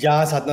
Ja, 0.00 0.22
es 0.22 0.32
hat 0.32 0.46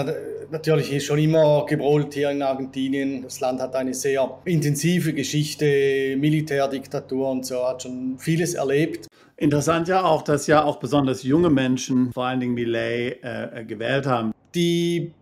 natürlich 0.51 1.05
schon 1.05 1.18
immer 1.18 1.66
gebrodelt 1.66 2.13
hier 2.13 2.29
in 2.29 2.42
Argentinien. 2.42 3.24
Das 3.24 3.39
Land 3.39 3.62
hat 3.62 3.73
eine 3.73 3.93
sehr 3.93 4.38
intensive 4.43 5.13
Geschichte, 5.13 6.17
Militärdiktatur 6.17 7.29
und 7.29 7.46
so, 7.46 7.65
hat 7.65 7.83
schon 7.83 8.17
vieles 8.20 8.55
erlebt. 8.55 9.07
Interessant 9.38 9.88
ja 9.88 10.04
auch, 10.04 10.23
dass 10.23 10.47
ja 10.47 10.65
auch 10.65 10.78
besonders 10.78 11.23
junge 11.23 11.49
Menschen, 11.49 12.12
vor 12.12 12.25
allen 12.25 12.41
Dingen 12.41 12.54
Millet, 12.54 13.23
äh, 13.23 13.63
gewählt 13.65 14.05
haben. 14.05 14.33
Die 14.54 15.13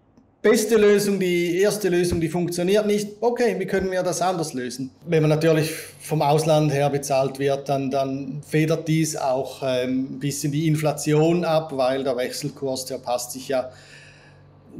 beste 0.41 0.77
Lösung, 0.77 1.20
die 1.20 1.59
erste 1.59 1.89
Lösung, 1.89 2.20
die 2.20 2.29
funktioniert 2.29 2.88
nicht. 2.88 3.18
Okay, 3.21 3.55
wie 3.59 3.68
können 3.68 3.91
wir 3.91 4.02
das 4.02 4.23
anders 4.23 4.55
lösen? 4.55 4.89
Wenn 5.05 5.21
man 5.21 5.29
natürlich 5.29 5.70
vom 5.99 6.23
Ausland 6.23 6.73
her 6.73 6.89
bezahlt 6.89 7.38
wird, 7.38 7.70
dann, 7.70 7.91
dann 7.91 8.41
federt 8.41 8.88
dies 8.88 9.15
auch 9.15 9.61
ähm, 9.63 10.15
ein 10.15 10.20
bisschen 10.20 10.52
die 10.52 10.65
Inflation 10.65 11.45
ab, 11.45 11.71
weil 11.75 12.04
der 12.04 12.18
Wechselkurs, 12.18 12.86
der 12.86 12.97
passt 12.97 13.34
sich 13.34 13.49
ja 13.49 13.70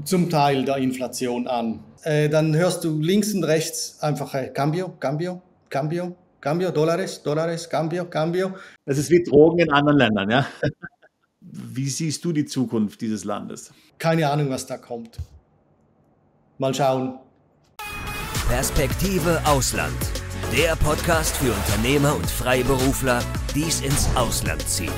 zum 0.04 0.30
Teil 0.30 0.66
der 0.66 0.78
Inflation 0.78 1.48
an. 1.48 1.84
Äh, 2.04 2.30
dann 2.30 2.56
hörst 2.56 2.84
du 2.84 3.00
links 3.00 3.34
und 3.34 3.44
rechts 3.44 3.98
einfach 4.02 4.34
äh, 4.34 4.50
Cambio, 4.50 4.94
Cambio, 5.00 5.42
Cambio, 5.70 6.16
Cambio, 6.40 6.72
Dollares, 6.72 7.22
Dollares, 7.24 7.70
Cambio, 7.70 8.06
Cambio. 8.06 8.56
Das 8.86 8.98
ist 8.98 9.10
wie 9.10 9.24
Drogen 9.24 9.60
in 9.60 9.72
anderen 9.72 9.98
Ländern, 9.98 10.30
ja? 10.30 10.48
Wie 11.50 11.88
siehst 11.88 12.26
du 12.26 12.34
die 12.34 12.46
Zukunft 12.46 13.00
dieses 13.00 13.24
Landes? 13.24 13.72
Keine 13.98 14.30
Ahnung, 14.30 14.50
was 14.50 14.66
da 14.66 14.78
kommt. 14.78 15.18
Mal 16.58 16.74
schauen. 16.74 17.20
Perspektive 18.50 19.42
Ausland. 19.46 19.96
Der 20.52 20.76
Podcast 20.76 21.38
für 21.38 21.52
Unternehmer 21.54 22.16
und 22.16 22.26
Freiberufler, 22.26 23.22
die 23.56 23.64
es 23.64 23.82
ins 23.82 24.08
Ausland 24.16 24.62
zieht. 24.68 24.92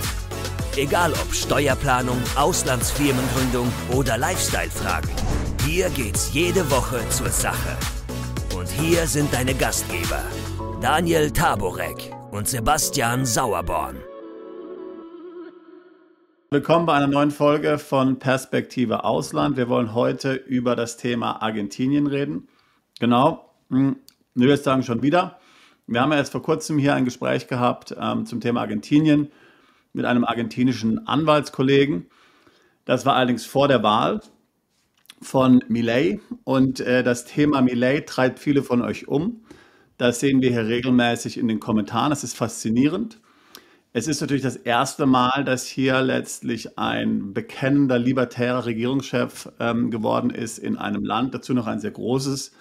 Egal 0.79 1.11
ob 1.11 1.33
Steuerplanung, 1.33 2.21
Auslandsfirmengründung 2.37 3.69
oder 3.91 4.17
Lifestyle-Fragen. 4.17 5.09
Hier 5.65 5.89
geht's 5.89 6.33
jede 6.33 6.71
Woche 6.71 7.01
zur 7.09 7.27
Sache. 7.27 7.75
Und 8.57 8.69
hier 8.69 9.05
sind 9.05 9.33
deine 9.33 9.53
Gastgeber. 9.53 10.23
Daniel 10.79 11.31
Taborek 11.31 12.15
und 12.31 12.47
Sebastian 12.47 13.25
Sauerborn. 13.25 13.97
Willkommen 16.49 16.85
bei 16.85 16.93
einer 16.93 17.07
neuen 17.07 17.31
Folge 17.31 17.77
von 17.77 18.17
Perspektive 18.17 19.03
Ausland. 19.03 19.57
Wir 19.57 19.67
wollen 19.67 19.93
heute 19.93 20.33
über 20.33 20.77
das 20.77 20.95
Thema 20.95 21.41
Argentinien 21.41 22.07
reden. 22.07 22.47
Genau, 23.01 23.53
hm, 23.69 23.97
ich 24.33 24.41
würde 24.43 24.55
sagen 24.55 24.83
schon 24.83 25.01
wieder. 25.01 25.41
Wir 25.87 25.99
haben 25.99 26.13
ja 26.13 26.19
jetzt 26.19 26.31
vor 26.31 26.41
kurzem 26.41 26.77
hier 26.77 26.95
ein 26.95 27.03
Gespräch 27.03 27.47
gehabt 27.47 27.93
ähm, 27.99 28.25
zum 28.25 28.39
Thema 28.39 28.61
Argentinien 28.61 29.29
mit 29.93 30.05
einem 30.05 30.23
argentinischen 30.23 31.07
Anwaltskollegen. 31.07 32.07
Das 32.85 33.05
war 33.05 33.15
allerdings 33.15 33.45
vor 33.45 33.67
der 33.67 33.83
Wahl 33.83 34.21
von 35.21 35.63
Millet 35.67 36.21
und 36.43 36.79
äh, 36.79 37.03
das 37.03 37.25
Thema 37.25 37.61
Millet 37.61 38.07
treibt 38.07 38.39
viele 38.39 38.63
von 38.63 38.81
euch 38.81 39.07
um. 39.07 39.41
Das 39.97 40.19
sehen 40.19 40.41
wir 40.41 40.49
hier 40.49 40.65
regelmäßig 40.65 41.37
in 41.37 41.47
den 41.47 41.59
Kommentaren. 41.59 42.09
Das 42.09 42.23
ist 42.23 42.37
faszinierend. 42.37 43.19
Es 43.91 44.07
ist 44.07 44.21
natürlich 44.21 44.43
das 44.43 44.55
erste 44.55 45.05
Mal, 45.07 45.43
dass 45.43 45.65
hier 45.65 46.01
letztlich 46.01 46.77
ein 46.77 47.33
bekennender 47.33 47.97
libertärer 47.97 48.65
Regierungschef 48.65 49.51
ähm, 49.59 49.89
geworden 49.89 50.29
ist 50.29 50.59
in 50.59 50.77
einem 50.77 51.03
Land, 51.03 51.33
dazu 51.33 51.53
noch 51.53 51.65
ein 51.65 51.79
sehr 51.79 51.91
großes 51.91 52.53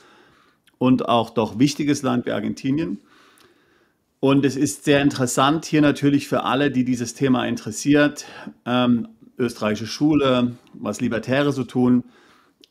und 0.79 1.09
auch 1.09 1.31
doch 1.31 1.59
wichtiges 1.59 2.03
Land 2.03 2.25
wie 2.25 2.33
Argentinien. 2.33 3.01
Und 4.21 4.45
es 4.45 4.57
ist 4.57 4.85
sehr 4.85 5.01
interessant 5.01 5.65
hier 5.65 5.81
natürlich 5.81 6.27
für 6.27 6.43
alle, 6.43 6.71
die 6.71 6.85
dieses 6.85 7.15
Thema 7.15 7.47
interessiert, 7.47 8.27
ähm, 8.67 9.09
österreichische 9.39 9.87
Schule, 9.87 10.57
was 10.75 11.01
Libertäre 11.01 11.53
so 11.53 11.63
tun, 11.63 12.03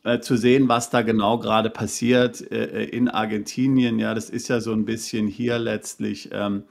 äh, 0.04 0.20
zu 0.20 0.36
sehen, 0.36 0.68
was 0.68 0.90
da 0.90 1.00
genau 1.02 1.38
gerade 1.38 1.70
passiert 1.70 2.40
äh, 2.52 2.84
in 2.84 3.08
Argentinien. 3.08 3.98
Ja, 3.98 4.14
das 4.14 4.28
ist 4.28 4.48
ja 4.48 4.60
so 4.60 4.72
ein 4.72 4.84
bisschen 4.84 5.26
hier 5.26 5.58
letztlich 5.58 6.28
ähm, 6.32 6.64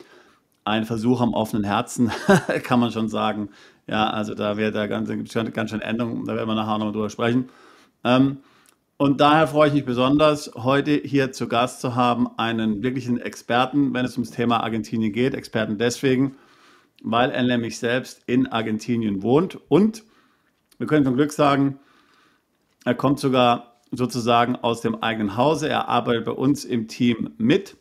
ein 0.64 0.86
Versuch 0.86 1.22
am 1.22 1.34
offenen 1.34 1.64
Herzen, 1.64 2.12
kann 2.64 2.80
man 2.80 2.92
schon 2.92 3.10
sagen. 3.10 3.50
Ja, 3.88 4.10
also 4.12 4.36
da 4.36 4.58
wird 4.58 4.76
da 4.76 4.86
ganz, 4.86 5.10
ganz 5.10 5.70
schön 5.72 5.82
Änderungen, 5.82 6.26
da 6.26 6.36
werden 6.36 6.50
wir 6.50 6.56
nachher 6.56 6.78
nochmal 6.78 6.94
drüber 6.94 7.10
sprechen. 7.10 7.50
Ähm, 8.04 8.38
und 8.98 9.22
daher 9.22 9.48
freue 9.48 9.68
ich 9.68 9.76
mich 9.76 9.86
besonders, 9.86 10.52
heute 10.56 10.92
hier 10.92 11.32
zu 11.32 11.48
Gast 11.48 11.82
zu 11.82 11.96
haben, 11.96 12.28
einen 12.38 12.82
wirklichen 12.82 13.20
Experten, 13.20 13.94
wenn 13.94 14.06
es 14.06 14.14
ums 14.14 14.32
Thema 14.32 14.64
Argentinien 14.64 15.14
geht. 15.14 15.36
Experten 15.36 15.78
deswegen, 15.78 16.36
weil 17.04 17.30
er 17.30 17.44
nämlich 17.44 17.78
selbst 17.78 18.24
in 18.26 18.48
Argentinien 18.48 19.22
wohnt. 19.22 19.60
Und 19.70 20.04
wir 20.80 20.88
können 20.88 21.06
zum 21.06 21.16
Glück 21.16 21.32
sagen, 21.32 21.80
er 22.86 22.96
kommt 22.96 23.20
sogar 23.20 23.82
sozusagen 23.92 24.56
aus 24.56 24.82
dem 24.82 24.96
eigenen 25.04 25.38
Hause. 25.38 25.70
Er 25.70 25.88
arbeitet 25.90 26.26
bei 26.26 26.32
uns 26.32 26.66
im 26.66 26.88
Team 26.88 27.36
mit. 27.38 27.78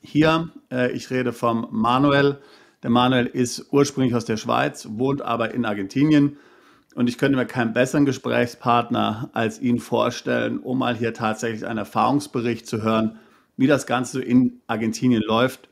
Hier, 0.00 0.50
äh, 0.72 0.90
ich 0.90 1.08
rede 1.10 1.32
vom 1.32 1.68
Manuel. 1.70 2.40
Der 2.82 2.90
Manuel 2.90 3.26
ist 3.26 3.72
ursprünglich 3.72 4.14
aus 4.16 4.24
der 4.24 4.36
Schweiz, 4.36 4.88
wohnt 4.90 5.22
aber 5.22 5.54
in 5.54 5.64
Argentinien 5.64 6.36
und 6.96 7.10
ich 7.10 7.18
könnte 7.18 7.36
mir 7.36 7.44
keinen 7.44 7.74
besseren 7.74 8.06
Gesprächspartner 8.06 9.28
als 9.34 9.60
ihn 9.60 9.80
vorstellen, 9.80 10.58
um 10.58 10.78
mal 10.78 10.96
hier 10.96 11.12
tatsächlich 11.12 11.66
einen 11.66 11.78
Erfahrungsbericht 11.78 12.66
zu 12.66 12.82
hören, 12.82 13.18
wie 13.58 13.66
das 13.66 13.86
Ganze 13.86 14.22
in 14.22 14.62
Argentinien 14.66 15.22
läuft, 15.22 15.68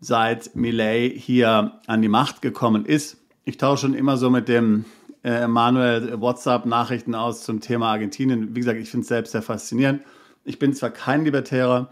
seit 0.00 0.56
Millet 0.56 1.12
hier 1.18 1.80
an 1.86 2.00
die 2.00 2.08
Macht 2.08 2.40
gekommen 2.40 2.86
ist. 2.86 3.18
Ich 3.44 3.58
tausche 3.58 3.82
schon 3.82 3.94
immer 3.94 4.16
so 4.16 4.30
mit 4.30 4.48
dem 4.48 4.86
äh, 5.22 5.46
Manuel 5.46 6.18
WhatsApp-Nachrichten 6.18 7.14
aus 7.14 7.44
zum 7.44 7.60
Thema 7.60 7.90
Argentinien. 7.90 8.56
Wie 8.56 8.60
gesagt, 8.60 8.78
ich 8.78 8.90
finde 8.90 9.02
es 9.02 9.08
selbst 9.08 9.32
sehr 9.32 9.42
faszinierend. 9.42 10.00
Ich 10.44 10.58
bin 10.58 10.72
zwar 10.72 10.90
kein 10.90 11.26
Libertärer, 11.26 11.90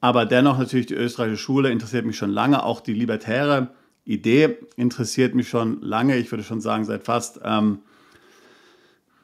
aber 0.00 0.24
dennoch 0.24 0.58
natürlich 0.58 0.86
die 0.86 0.94
österreichische 0.94 1.42
Schule 1.42 1.70
interessiert 1.70 2.06
mich 2.06 2.16
schon 2.16 2.30
lange. 2.30 2.62
Auch 2.62 2.80
die 2.80 2.94
libertäre 2.94 3.74
Idee 4.06 4.56
interessiert 4.76 5.34
mich 5.34 5.50
schon 5.50 5.82
lange. 5.82 6.16
Ich 6.16 6.30
würde 6.32 6.44
schon 6.44 6.62
sagen, 6.62 6.86
seit 6.86 7.04
fast 7.04 7.40
ähm, 7.44 7.80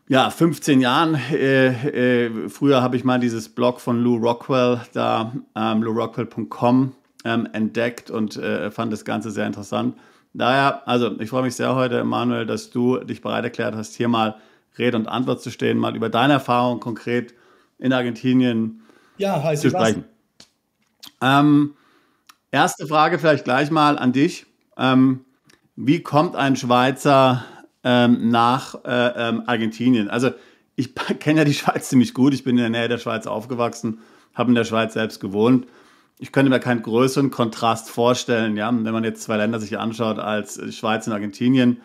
ja, 0.09 0.31
15 0.31 0.81
Jahren. 0.81 1.15
Äh, 1.33 2.27
äh, 2.27 2.49
früher 2.49 2.83
habe 2.83 2.97
ich 2.97 3.05
mal 3.05 3.19
dieses 3.19 3.49
Blog 3.49 3.81
von 3.81 4.03
Lou 4.03 4.17
Rockwell 4.17 4.81
da, 4.93 5.33
ähm, 5.55 5.83
lourockwell.com, 5.83 6.93
ähm, 7.25 7.49
entdeckt 7.53 8.11
und 8.11 8.37
äh, 8.37 8.71
fand 8.71 8.93
das 8.93 9.05
Ganze 9.05 9.31
sehr 9.31 9.47
interessant. 9.47 9.97
Daher, 10.33 10.87
also 10.87 11.19
ich 11.19 11.31
freue 11.31 11.43
mich 11.43 11.57
sehr 11.57 11.75
heute, 11.75 12.05
Manuel, 12.05 12.47
dass 12.47 12.71
du 12.71 12.99
dich 12.99 13.23
bereit 13.23 13.45
erklärt 13.45 13.75
hast, 13.75 13.95
hier 13.95 14.09
mal 14.09 14.37
Rede 14.79 14.97
und 14.97 15.09
Antwort 15.09 15.41
zu 15.41 15.51
stehen, 15.51 15.79
mal 15.79 15.97
über 15.97 16.09
deine 16.09 16.35
Erfahrung 16.35 16.79
konkret 16.79 17.35
in 17.79 17.93
Argentinien 17.93 18.83
ja, 19.17 19.55
zu 19.55 19.71
sprechen. 19.71 20.05
Ähm, 21.23 21.75
erste 22.51 22.87
Frage 22.87 23.19
vielleicht 23.19 23.45
gleich 23.45 23.71
mal 23.71 23.99
an 23.99 24.13
dich. 24.13 24.47
Ähm, 24.77 25.25
wie 25.75 26.03
kommt 26.03 26.37
ein 26.37 26.57
Schweizer 26.57 27.45
ähm, 27.87 28.31
nach 28.31 28.75
äh, 28.85 29.29
ähm, 29.29 29.45
Argentinien. 29.47 30.11
Also 30.11 30.31
ich 30.75 30.95
kenne 31.21 31.39
ja 31.39 31.45
die 31.45 31.55
Schweiz 31.55 31.89
ziemlich 31.89 32.13
gut. 32.15 32.35
Ich 32.35 32.43
bin 32.43 32.59
in 32.59 32.73
der 32.73 32.81
Nähe 32.81 32.89
der 32.89 32.99
Schweiz 32.99 33.27
aufgewachsen, 33.29 34.01
habe 34.35 34.51
in 34.51 34.57
der 34.57 34.65
Schweiz 34.65 34.95
selbst 34.95 35.21
gewohnt. 35.21 35.67
Ich 36.19 36.33
könnte 36.33 36.51
mir 36.51 36.59
keinen 36.59 36.83
größeren 36.83 37.31
Kontrast 37.31 37.89
vorstellen, 37.89 38.57
ja, 38.57 38.73
wenn 38.73 38.93
man 38.93 39.05
jetzt 39.05 39.23
zwei 39.23 39.37
Länder 39.37 39.61
sich 39.61 39.79
anschaut 39.79 40.19
als 40.19 40.61
Schweiz 40.75 41.07
und 41.07 41.13
Argentinien. 41.13 41.81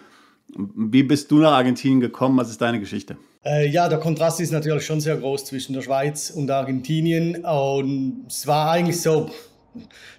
Wie 0.56 1.04
bist 1.04 1.30
du 1.30 1.38
nach 1.38 1.52
Argentinien 1.52 2.02
gekommen? 2.02 2.38
Was 2.38 2.50
ist 2.50 2.62
deine 2.62 2.80
Geschichte? 2.80 3.18
Äh, 3.46 3.68
ja, 3.70 3.88
der 3.88 4.00
Kontrast 4.00 4.40
ist 4.40 4.52
natürlich 4.52 4.86
schon 4.86 5.02
sehr 5.02 5.18
groß 5.18 5.46
zwischen 5.46 5.74
der 5.74 5.82
Schweiz 5.82 6.32
und 6.32 6.50
Argentinien. 6.50 7.46
Und 7.46 8.26
es 8.28 8.48
war 8.48 8.72
eigentlich 8.72 9.02
so 9.02 9.30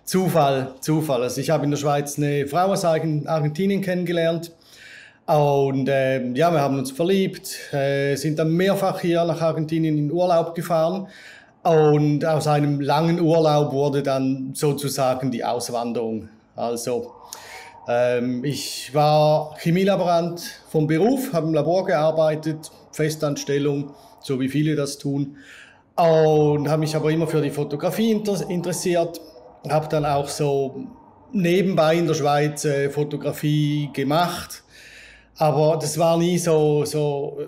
Zufall, 0.04 0.74
Zufall. 0.80 1.22
Also 1.22 1.40
ich 1.40 1.50
habe 1.50 1.64
in 1.64 1.70
der 1.70 1.78
Schweiz 1.78 2.18
eine 2.18 2.46
Frau 2.46 2.66
aus 2.66 2.84
Argentinien 2.84 3.80
kennengelernt 3.80 4.52
und 5.26 5.88
äh, 5.88 6.32
ja, 6.32 6.50
wir 6.50 6.60
haben 6.60 6.78
uns 6.78 6.90
verliebt, 6.90 7.72
äh, 7.72 8.16
sind 8.16 8.38
dann 8.38 8.50
mehrfach 8.50 9.00
hier 9.00 9.24
nach 9.24 9.40
Argentinien 9.40 9.96
in 9.96 10.10
Urlaub 10.10 10.54
gefahren. 10.54 11.08
Und 11.62 12.24
aus 12.24 12.48
einem 12.48 12.80
langen 12.80 13.20
Urlaub 13.20 13.72
wurde 13.72 14.02
dann 14.02 14.50
sozusagen 14.54 15.30
die 15.30 15.44
Auswanderung. 15.44 16.28
Also 16.56 17.12
ähm, 17.88 18.44
ich 18.44 18.92
war 18.94 19.54
Chemielaborant 19.58 20.42
vom 20.68 20.88
Beruf, 20.88 21.32
habe 21.32 21.46
im 21.46 21.54
Labor 21.54 21.86
gearbeitet, 21.86 22.72
Festanstellung, 22.90 23.94
so 24.20 24.40
wie 24.40 24.48
viele 24.48 24.74
das 24.74 24.98
tun. 24.98 25.36
Und 25.94 26.68
habe 26.68 26.80
mich 26.80 26.96
aber 26.96 27.12
immer 27.12 27.28
für 27.28 27.42
die 27.42 27.50
Fotografie 27.50 28.10
interessiert, 28.10 29.20
habe 29.68 29.86
dann 29.88 30.04
auch 30.04 30.26
so 30.26 30.88
nebenbei 31.32 31.94
in 31.94 32.08
der 32.08 32.14
Schweiz 32.14 32.64
äh, 32.64 32.90
Fotografie 32.90 33.88
gemacht 33.92 34.61
aber 35.36 35.78
das 35.80 35.98
war 35.98 36.18
nie 36.18 36.38
so, 36.38 36.84
so 36.84 37.38
äh, 37.40 37.46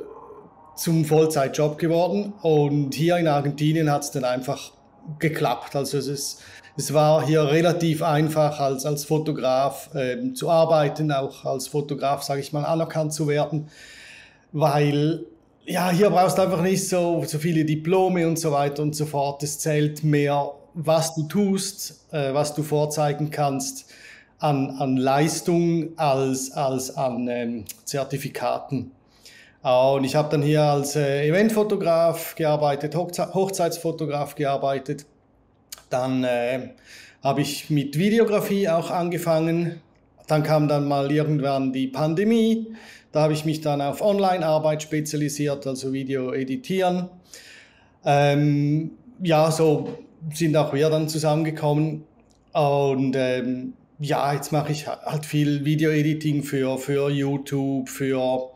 zum 0.76 1.04
Vollzeitjob 1.04 1.78
geworden. 1.78 2.32
Und 2.42 2.94
hier 2.94 3.16
in 3.18 3.28
Argentinien 3.28 3.90
hat 3.90 4.02
es 4.02 4.10
dann 4.10 4.24
einfach 4.24 4.72
geklappt. 5.18 5.76
Also 5.76 5.98
es, 5.98 6.06
ist, 6.06 6.42
es 6.76 6.94
war 6.94 7.24
hier 7.26 7.44
relativ 7.44 8.02
einfach 8.02 8.58
als, 8.58 8.86
als 8.86 9.04
Fotograf 9.04 9.94
äh, 9.94 10.32
zu 10.32 10.50
arbeiten, 10.50 11.12
auch 11.12 11.44
als 11.44 11.68
Fotograf, 11.68 12.22
sage 12.22 12.40
ich 12.40 12.52
mal, 12.52 12.64
anerkannt 12.64 13.12
zu 13.12 13.28
werden, 13.28 13.68
weil 14.52 15.26
ja, 15.66 15.90
hier 15.90 16.10
brauchst 16.10 16.36
du 16.36 16.42
einfach 16.42 16.60
nicht 16.60 16.86
so, 16.86 17.24
so 17.26 17.38
viele 17.38 17.64
Diplome 17.64 18.26
und 18.26 18.38
so 18.38 18.52
weiter 18.52 18.82
und 18.82 18.94
so 18.94 19.06
fort. 19.06 19.42
Es 19.42 19.58
zählt 19.58 20.04
mehr, 20.04 20.50
was 20.74 21.14
du 21.14 21.22
tust, 21.22 22.06
äh, 22.12 22.34
was 22.34 22.54
du 22.54 22.62
vorzeigen 22.62 23.30
kannst 23.30 23.86
an, 24.38 24.70
an 24.78 24.96
Leistung 24.96 25.90
als, 25.96 26.52
als 26.52 26.96
an 26.96 27.28
ähm, 27.28 27.64
Zertifikaten. 27.84 28.90
Und 29.62 30.04
ich 30.04 30.14
habe 30.14 30.28
dann 30.30 30.42
hier 30.42 30.62
als 30.62 30.94
äh, 30.94 31.26
Eventfotograf 31.26 32.34
gearbeitet, 32.34 32.94
Hochze 32.94 33.32
Hochzeitsfotograf 33.32 34.34
gearbeitet. 34.34 35.06
Dann 35.88 36.22
äh, 36.24 36.70
habe 37.22 37.40
ich 37.40 37.70
mit 37.70 37.98
Videografie 37.98 38.68
auch 38.68 38.90
angefangen. 38.90 39.80
Dann 40.26 40.42
kam 40.42 40.68
dann 40.68 40.86
mal 40.86 41.10
irgendwann 41.10 41.72
die 41.72 41.86
Pandemie. 41.86 42.74
Da 43.12 43.22
habe 43.22 43.32
ich 43.32 43.46
mich 43.46 43.62
dann 43.62 43.80
auf 43.80 44.02
Online-Arbeit 44.02 44.82
spezialisiert, 44.82 45.66
also 45.66 45.92
Video 45.94 46.32
editieren. 46.32 47.08
Ähm, 48.04 48.90
ja, 49.22 49.50
so 49.50 49.88
sind 50.32 50.56
auch 50.56 50.74
wir 50.74 50.90
dann 50.90 51.08
zusammengekommen. 51.08 52.04
Und 52.52 53.16
ähm, 53.16 53.72
ja, 54.04 54.32
jetzt 54.34 54.52
mache 54.52 54.72
ich 54.72 54.86
halt 54.86 55.24
viel 55.24 55.64
Video-Editing 55.64 56.42
für, 56.42 56.78
für 56.78 57.10
YouTube, 57.10 57.88
für 57.88 58.50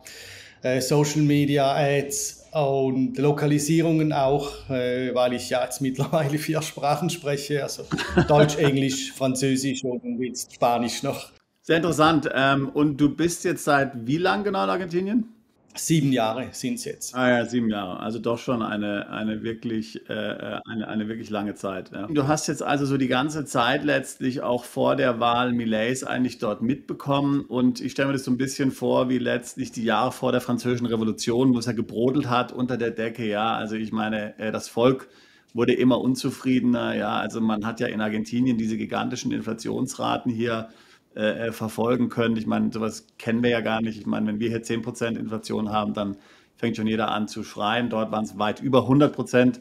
äh, 0.61 0.79
Social 0.79 1.21
Media 1.21 1.73
Ads 1.75 2.49
und 2.51 3.17
Lokalisierungen 3.17 4.13
auch, 4.13 4.69
äh, 4.69 5.13
weil 5.13 5.33
ich 5.33 5.49
ja 5.49 5.63
jetzt 5.63 5.81
mittlerweile 5.81 6.37
vier 6.37 6.61
Sprachen 6.61 7.09
spreche, 7.09 7.63
also 7.63 7.83
Deutsch, 8.27 8.57
Englisch, 8.57 9.11
Französisch 9.13 9.83
und 9.83 10.21
jetzt 10.21 10.53
Spanisch 10.53 11.03
noch. 11.03 11.31
Sehr 11.61 11.77
interessant. 11.77 12.29
Ähm, 12.33 12.69
und 12.69 12.97
du 12.97 13.15
bist 13.15 13.43
jetzt 13.43 13.63
seit 13.63 14.07
wie 14.07 14.17
lang 14.17 14.43
genau 14.43 14.63
in 14.63 14.69
Argentinien? 14.69 15.38
Sieben 15.75 16.11
Jahre 16.11 16.47
sind 16.51 16.75
es 16.75 16.85
jetzt. 16.85 17.15
Ah 17.15 17.29
ja, 17.29 17.45
sieben 17.45 17.69
Jahre. 17.69 17.99
Also 17.99 18.17
doch 18.19 18.39
schon 18.39 18.61
eine, 18.61 19.09
eine, 19.09 19.43
wirklich, 19.43 20.09
äh, 20.09 20.13
äh, 20.13 20.59
eine, 20.65 20.87
eine 20.87 21.07
wirklich 21.07 21.29
lange 21.29 21.53
Zeit. 21.53 21.91
Ja. 21.91 22.07
Du 22.07 22.27
hast 22.27 22.47
jetzt 22.47 22.63
also 22.63 22.85
so 22.85 22.97
die 22.97 23.07
ganze 23.07 23.45
Zeit 23.45 23.83
letztlich 23.83 24.41
auch 24.41 24.63
vor 24.63 24.95
der 24.95 25.19
Wahl 25.19 25.53
Millets 25.53 26.03
eigentlich 26.03 26.39
dort 26.39 26.61
mitbekommen. 26.61 27.41
Und 27.41 27.81
ich 27.81 27.91
stelle 27.91 28.07
mir 28.07 28.13
das 28.13 28.23
so 28.23 28.31
ein 28.31 28.37
bisschen 28.37 28.71
vor, 28.71 29.09
wie 29.09 29.19
letztlich 29.19 29.71
die 29.71 29.83
Jahre 29.83 30.11
vor 30.11 30.31
der 30.31 30.41
Französischen 30.41 30.87
Revolution, 30.87 31.53
wo 31.53 31.59
es 31.59 31.67
ja 31.67 31.73
gebrodelt 31.73 32.29
hat 32.29 32.51
unter 32.51 32.75
der 32.75 32.91
Decke. 32.91 33.25
Ja, 33.27 33.55
also 33.55 33.75
ich 33.75 33.91
meine, 33.91 34.37
äh, 34.39 34.51
das 34.51 34.67
Volk 34.69 35.07
wurde 35.53 35.73
immer 35.73 36.01
unzufriedener. 36.01 36.95
Ja, 36.95 37.19
also 37.19 37.41
man 37.41 37.65
hat 37.65 37.79
ja 37.79 37.87
in 37.87 38.01
Argentinien 38.01 38.57
diese 38.57 38.75
gigantischen 38.75 39.31
Inflationsraten 39.31 40.31
hier 40.31 40.69
äh, 41.15 41.47
äh, 41.47 41.51
verfolgen 41.51 42.09
können. 42.09 42.37
Ich 42.37 42.47
meine, 42.47 42.71
sowas 42.71 43.07
kennen 43.17 43.43
wir 43.43 43.49
ja 43.49 43.61
gar 43.61 43.81
nicht. 43.81 43.99
Ich 43.99 44.05
meine, 44.05 44.27
wenn 44.27 44.39
wir 44.39 44.49
hier 44.49 44.63
10% 44.63 45.17
Inflation 45.17 45.69
haben, 45.71 45.93
dann 45.93 46.17
fängt 46.57 46.77
schon 46.77 46.87
jeder 46.87 47.11
an 47.11 47.27
zu 47.27 47.43
schreien. 47.43 47.89
Dort 47.89 48.11
waren 48.11 48.25
es 48.25 48.37
weit 48.37 48.61
über 48.61 48.87
100% 48.87 49.59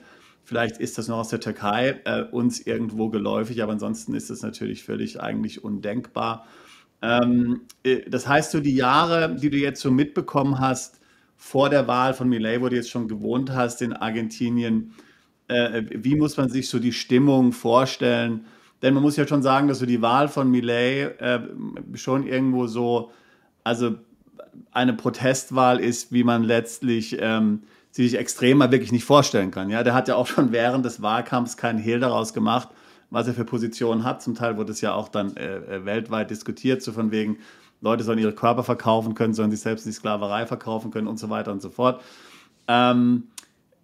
Vielleicht 0.48 0.78
ist 0.78 0.96
das 0.96 1.08
noch 1.08 1.18
aus 1.18 1.28
der 1.28 1.40
Türkei 1.40 2.00
äh, 2.06 2.22
uns 2.22 2.58
irgendwo 2.58 3.10
geläufig, 3.10 3.62
aber 3.62 3.72
ansonsten 3.72 4.14
ist 4.14 4.30
das 4.30 4.40
natürlich 4.40 4.82
völlig 4.82 5.20
eigentlich 5.20 5.62
undenkbar. 5.62 6.46
Ähm, 7.02 7.66
äh, 7.82 8.08
das 8.08 8.26
heißt, 8.26 8.52
so 8.52 8.60
die 8.60 8.74
Jahre, 8.74 9.36
die 9.36 9.50
du 9.50 9.58
jetzt 9.58 9.82
so 9.82 9.90
mitbekommen 9.90 10.58
hast 10.58 11.00
vor 11.36 11.68
der 11.68 11.86
Wahl 11.86 12.14
von 12.14 12.30
Millet, 12.30 12.62
wo 12.62 12.70
du 12.70 12.76
jetzt 12.76 12.88
schon 12.88 13.08
gewohnt 13.08 13.50
hast 13.50 13.82
in 13.82 13.92
Argentinien, 13.92 14.94
äh, 15.48 15.82
wie 15.90 16.16
muss 16.16 16.38
man 16.38 16.48
sich 16.48 16.70
so 16.70 16.78
die 16.78 16.94
Stimmung 16.94 17.52
vorstellen? 17.52 18.46
Denn 18.82 18.94
man 18.94 19.02
muss 19.02 19.16
ja 19.16 19.26
schon 19.26 19.42
sagen, 19.42 19.69
dass 19.69 19.80
so 19.80 19.86
die 19.86 20.02
Wahl 20.02 20.28
von 20.28 20.50
Millet 20.50 21.20
äh, 21.20 21.40
schon 21.94 22.26
irgendwo 22.26 22.66
so, 22.66 23.10
also 23.64 23.96
eine 24.72 24.92
Protestwahl 24.92 25.80
ist, 25.80 26.12
wie 26.12 26.25
man 26.25 26.44
letztlich 26.44 27.16
ähm, 27.20 27.62
sich 27.90 28.16
extremer 28.16 28.70
wirklich 28.70 28.92
nicht 28.92 29.04
vorstellen 29.04 29.50
kann. 29.50 29.70
Ja, 29.70 29.82
der 29.82 29.94
hat 29.94 30.08
ja 30.08 30.14
auch 30.14 30.26
schon 30.26 30.52
während 30.52 30.84
des 30.84 31.02
Wahlkampfs 31.02 31.56
keinen 31.56 31.78
Hehl 31.78 32.00
daraus 32.00 32.32
gemacht, 32.32 32.69
was 33.10 33.26
er 33.26 33.34
für 33.34 33.44
Positionen 33.44 34.04
hat. 34.04 34.22
Zum 34.22 34.34
Teil 34.34 34.56
wurde 34.56 34.72
es 34.72 34.80
ja 34.80 34.94
auch 34.94 35.08
dann 35.08 35.36
äh, 35.36 35.56
äh 35.56 35.84
weltweit 35.84 36.30
diskutiert, 36.30 36.82
so 36.82 36.92
von 36.92 37.10
wegen, 37.10 37.38
Leute 37.80 38.02
sollen 38.02 38.19
ihre 38.19 38.32
Körper 38.32 38.64
verkaufen 38.64 39.14
können, 39.14 39.34
sollen 39.34 39.50
sich 39.50 39.60
selbst 39.60 39.86
die 39.86 39.92
Sklaverei 39.92 40.46
verkaufen 40.46 40.90
können 40.90 41.06
und 41.06 41.19
so 41.19 41.30
weiter 41.30 41.52
und 41.52 41.62
so 41.62 41.70
fort. 41.70 42.00
Ähm, 42.66 43.25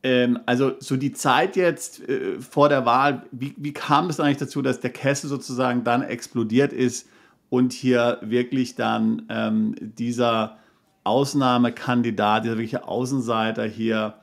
ähm, 0.04 0.38
also 0.44 0.72
so 0.80 0.96
die 0.96 1.12
Zeit 1.12 1.56
jetzt 1.56 2.06
äh, 2.06 2.38
vor 2.38 2.68
der 2.68 2.84
Wahl, 2.84 3.24
wie, 3.32 3.54
wie 3.56 3.72
kam 3.72 4.10
es 4.10 4.20
eigentlich 4.20 4.36
dazu, 4.36 4.60
dass 4.60 4.78
der 4.78 4.90
Kessel 4.90 5.28
sozusagen 5.28 5.82
dann 5.82 6.02
explodiert 6.02 6.74
ist 6.74 7.08
und 7.48 7.72
hier 7.72 8.18
wirklich 8.20 8.76
dann 8.76 9.22
ähm, 9.30 9.74
dieser 9.80 10.58
Ausnahmekandidat, 11.04 12.44
dieser 12.44 12.58
wirkliche 12.58 12.86
Außenseiter 12.86 13.64
hier 13.64 14.14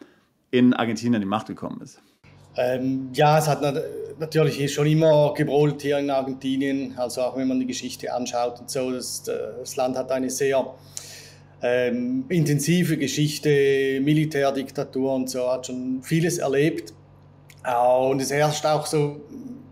in 0.52 0.74
Argentinien 0.76 1.16
an 1.16 1.22
die 1.22 1.28
Macht 1.28 1.48
gekommen 1.48 1.82
ist? 1.82 2.00
Ähm, 2.56 3.10
ja, 3.14 3.40
es 3.40 3.48
hat 3.48 3.62
natürlich 4.20 4.72
schon 4.72 4.86
immer 4.86 5.34
gebrolt 5.34 5.82
hier 5.82 5.98
in 5.98 6.12
Argentinien, 6.12 6.94
also 6.98 7.22
auch 7.22 7.38
wenn 7.38 7.48
man 7.48 7.60
die 7.60 7.66
Geschichte 7.66 8.14
anschaut 8.14 8.60
und 8.60 8.70
so. 8.70 8.92
Das, 8.92 9.24
das 9.24 9.76
Land 9.78 9.98
hat 9.98 10.12
eine 10.12 10.30
sehr 10.30 10.76
ähm, 11.62 12.26
intensive 12.30 12.98
Geschichte, 12.98 14.00
Militärdiktatur 14.02 15.14
und 15.14 15.30
so, 15.30 15.52
hat 15.52 15.68
schon 15.68 16.02
vieles 16.02 16.38
erlebt. 16.40 16.94
Äh, 17.64 17.76
und 17.76 18.22
es 18.22 18.32
herrscht 18.32 18.66
auch 18.66 18.86
so, 18.86 19.22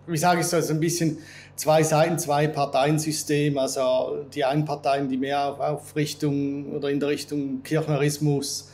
wie 0.07 0.17
sage 0.17 0.41
ich 0.41 0.47
so, 0.47 0.57
ein 0.57 0.79
bisschen 0.79 1.17
zwei 1.55 1.83
Seiten, 1.83 2.17
zwei 2.17 2.47
Parteiensystem. 2.47 3.57
Also 3.57 4.25
die 4.33 4.43
einen 4.45 4.65
Parteien, 4.65 5.09
die 5.09 5.17
mehr 5.17 5.45
auf, 5.45 5.59
auf 5.59 5.95
Richtung 5.95 6.73
oder 6.73 6.89
in 6.89 6.99
der 6.99 7.09
Richtung 7.09 7.63
Kirchnerismus, 7.63 8.69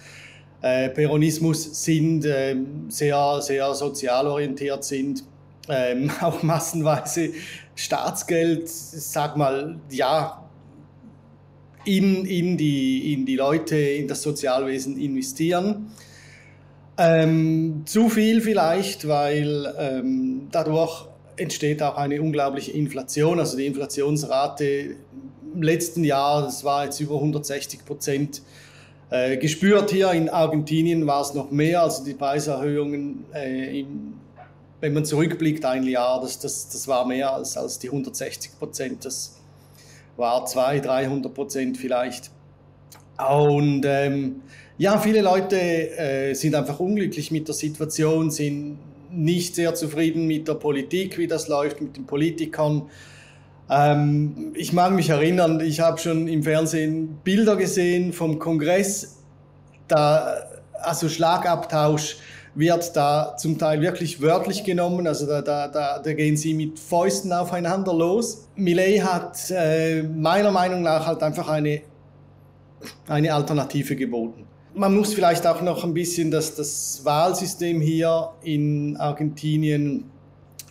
äh, 0.61 0.89
Peronismus 0.89 1.83
sind, 1.83 2.25
äh, 2.25 2.55
sehr, 2.89 3.41
sehr 3.41 3.73
sozial 3.73 4.27
orientiert 4.27 4.83
sind, 4.83 5.23
ähm, 5.69 6.11
auch 6.21 6.43
massenweise 6.43 7.31
Staatsgeld, 7.75 8.69
sag 8.69 9.35
mal, 9.35 9.77
ja, 9.89 10.44
in, 11.85 12.25
in, 12.25 12.57
die, 12.57 13.13
in 13.13 13.25
die 13.25 13.35
Leute, 13.35 13.77
in 13.77 14.07
das 14.07 14.21
Sozialwesen 14.21 14.97
investieren. 14.97 15.91
Ähm, 16.97 17.83
zu 17.85 18.09
viel 18.09 18.41
vielleicht, 18.41 19.07
weil 19.07 19.73
ähm, 19.77 20.47
dadurch 20.51 21.07
entsteht 21.37 21.83
auch 21.83 21.97
eine 21.97 22.21
unglaubliche 22.21 22.71
Inflation. 22.71 23.39
Also 23.39 23.57
die 23.57 23.65
Inflationsrate 23.65 24.95
im 25.53 25.61
letzten 25.61 26.03
Jahr, 26.03 26.43
das 26.43 26.63
war 26.63 26.85
jetzt 26.85 26.99
über 26.99 27.15
160 27.15 27.85
Prozent. 27.85 28.41
Äh, 29.09 29.37
gespürt 29.37 29.91
hier 29.91 30.11
in 30.11 30.29
Argentinien 30.29 31.05
war 31.05 31.21
es 31.21 31.33
noch 31.33 31.51
mehr, 31.51 31.83
also 31.83 32.03
die 32.03 32.13
Preiserhöhungen, 32.13 33.25
äh, 33.33 33.81
im, 33.81 34.15
wenn 34.81 34.93
man 34.93 35.05
zurückblickt 35.05 35.63
ein 35.65 35.83
Jahr, 35.83 36.21
das, 36.21 36.39
das, 36.39 36.69
das 36.69 36.87
war 36.87 37.05
mehr 37.05 37.33
als, 37.33 37.55
als 37.55 37.79
die 37.79 37.87
160 37.87 38.57
Prozent. 38.57 39.05
Das 39.05 39.34
war 40.17 40.45
200, 40.45 40.85
300 40.85 41.33
Prozent 41.33 41.77
vielleicht. 41.77 42.31
Und 43.17 43.83
ähm, 43.85 44.41
ja, 44.77 44.97
viele 44.99 45.21
Leute 45.21 45.57
äh, 45.57 46.33
sind 46.33 46.55
einfach 46.55 46.79
unglücklich 46.79 47.31
mit 47.31 47.47
der 47.47 47.55
Situation, 47.55 48.29
sind 48.29 48.77
nicht 49.11 49.55
sehr 49.55 49.73
zufrieden 49.73 50.27
mit 50.27 50.47
der 50.47 50.55
Politik, 50.55 51.17
wie 51.17 51.27
das 51.27 51.47
läuft, 51.47 51.81
mit 51.81 51.95
den 51.95 52.05
Politikern. 52.05 52.89
Ähm, 53.69 54.51
ich 54.55 54.73
mag 54.73 54.91
mich 54.91 55.09
erinnern, 55.09 55.61
ich 55.61 55.79
habe 55.79 55.97
schon 55.97 56.27
im 56.27 56.43
Fernsehen 56.43 57.19
Bilder 57.23 57.55
gesehen 57.55 58.11
vom 58.11 58.37
Kongress, 58.37 59.23
da, 59.87 60.35
also 60.73 61.07
Schlagabtausch 61.07 62.17
wird 62.55 62.95
da 62.95 63.35
zum 63.37 63.57
Teil 63.57 63.81
wirklich 63.81 64.21
wörtlich 64.21 64.63
genommen. 64.63 65.05
Also 65.07 65.27
da, 65.27 65.41
da, 65.41 65.67
da, 65.67 65.99
da 65.99 66.13
gehen 66.13 66.37
sie 66.37 66.53
mit 66.53 66.79
Fäusten 66.79 67.31
aufeinander 67.33 67.93
los. 67.93 68.47
Millet 68.55 69.03
hat 69.03 69.37
äh, 69.51 70.03
meiner 70.03 70.51
Meinung 70.51 70.81
nach 70.81 71.05
halt 71.05 71.21
einfach 71.21 71.49
eine, 71.49 71.81
eine 73.07 73.33
Alternative 73.33 73.95
geboten. 73.95 74.47
Man 74.73 74.95
muss 74.95 75.13
vielleicht 75.13 75.45
auch 75.45 75.61
noch 75.61 75.83
ein 75.83 75.93
bisschen 75.93 76.31
das, 76.31 76.55
das 76.55 77.01
Wahlsystem 77.03 77.81
hier 77.81 78.31
in 78.41 78.97
Argentinien 78.97 80.05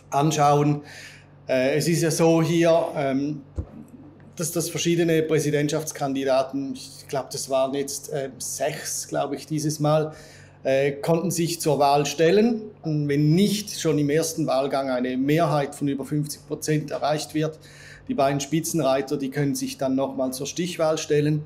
anschauen. 0.09 0.81
Äh, 1.47 1.75
es 1.75 1.87
ist 1.87 2.01
ja 2.01 2.11
so 2.11 2.41
hier, 2.41 2.87
ähm, 2.95 3.41
dass 4.35 4.51
das 4.51 4.69
verschiedene 4.69 5.21
Präsidentschaftskandidaten, 5.21 6.73
ich 6.73 7.07
glaube, 7.07 7.29
das 7.31 7.49
waren 7.49 7.73
jetzt 7.73 8.11
äh, 8.11 8.29
sechs, 8.37 9.07
glaube 9.07 9.35
ich, 9.35 9.45
dieses 9.45 9.79
Mal, 9.79 10.13
äh, 10.65 10.93
konnten 10.93 11.29
sich 11.29 11.61
zur 11.61 11.77
Wahl 11.79 12.05
stellen. 12.05 12.63
Wenn 12.83 13.35
nicht 13.35 13.79
schon 13.79 13.99
im 13.99 14.09
ersten 14.09 14.47
Wahlgang 14.47 14.89
eine 14.89 15.15
Mehrheit 15.15 15.75
von 15.75 15.87
über 15.87 16.03
50 16.03 16.47
Prozent 16.47 16.91
erreicht 16.91 17.33
wird, 17.35 17.59
die 18.07 18.15
beiden 18.15 18.39
Spitzenreiter, 18.39 19.17
die 19.17 19.29
können 19.29 19.55
sich 19.55 19.77
dann 19.77 19.95
nochmal 19.95 20.33
zur 20.33 20.47
Stichwahl 20.47 20.97
stellen. 20.97 21.43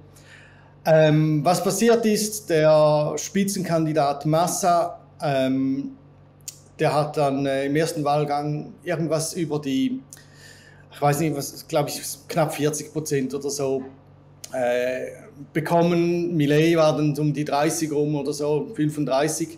Ähm, 0.85 1.43
was 1.43 1.63
passiert 1.63 2.05
ist, 2.05 2.49
der 2.49 3.13
Spitzenkandidat 3.17 4.25
Massa, 4.25 5.01
ähm, 5.21 5.91
der 6.79 6.93
hat 6.93 7.17
dann 7.17 7.45
äh, 7.45 7.65
im 7.65 7.75
ersten 7.75 8.05
Wahlgang 8.05 8.73
irgendwas 8.83 9.33
über 9.33 9.59
die, 9.59 10.01
ich 10.93 11.01
weiß 11.01 11.19
nicht, 11.19 11.35
was, 11.35 11.67
glaube 11.67 11.89
ich, 11.89 12.01
knapp 12.29 12.53
40 12.53 12.93
Prozent 12.93 13.33
oder 13.33 13.49
so 13.49 13.83
äh, 14.53 15.07
bekommen. 15.53 16.35
Millet 16.35 16.77
war 16.77 16.95
dann 16.95 17.17
um 17.17 17.33
die 17.33 17.45
30 17.45 17.91
rum 17.91 18.15
oder 18.15 18.33
so, 18.33 18.67
35. 18.75 19.57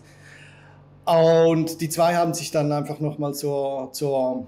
Und 1.04 1.80
die 1.80 1.88
zwei 1.88 2.14
haben 2.14 2.34
sich 2.34 2.50
dann 2.50 2.70
einfach 2.72 3.00
nochmal 3.00 3.34
zur, 3.34 3.90
zur 3.92 4.46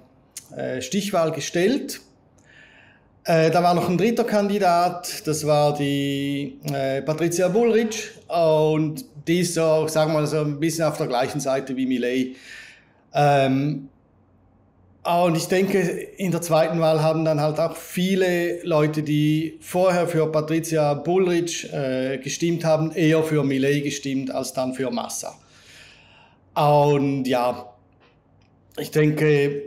äh, 0.57 0.81
Stichwahl 0.81 1.33
gestellt. 1.33 2.01
Äh, 3.25 3.51
da 3.51 3.63
war 3.63 3.75
noch 3.75 3.89
ein 3.89 3.97
dritter 3.97 4.25
Kandidat, 4.25 5.27
das 5.27 5.47
war 5.47 5.75
die 5.75 6.61
äh, 6.71 7.01
Patricia 7.01 7.49
Bullrich 7.49 8.11
und 8.29 9.05
die 9.27 9.41
ist 9.41 9.55
so, 9.55 9.89
sagen 9.89 10.13
wir 10.13 10.21
mal, 10.21 10.27
so 10.27 10.41
ein 10.41 10.61
bisschen 10.61 10.85
auf 10.85 10.99
der 10.99 11.07
gleichen 11.07 11.41
Seite 11.41 11.75
wie 11.75 11.87
Millet. 11.87 12.37
Ähm, 13.15 13.89
und 15.05 15.37
ich 15.37 15.49
denke, 15.49 15.81
in 15.81 16.31
der 16.31 16.41
zweiten 16.41 16.81
Wahl 16.81 17.03
haben 17.03 17.27
dann 17.27 17.39
halt 17.39 17.61
auch 17.61 17.77
viele 17.77 18.63
Leute, 18.63 19.03
die 19.03 19.59
vorher 19.61 20.09
für 20.09 20.27
Patricia 20.33 20.95
Bullrich 20.95 21.71
äh, 21.73 22.19
gestimmt 22.19 22.65
haben, 22.65 22.91
eher 22.93 23.23
für 23.23 23.45
Millet 23.45 23.85
gestimmt 23.85 24.31
als 24.31 24.55
dann 24.55 24.73
für 24.73 24.91
Massa. 24.91 25.35
Und 26.55 27.27
ja, 27.27 27.75
ich 28.79 28.91
denke, 28.91 29.63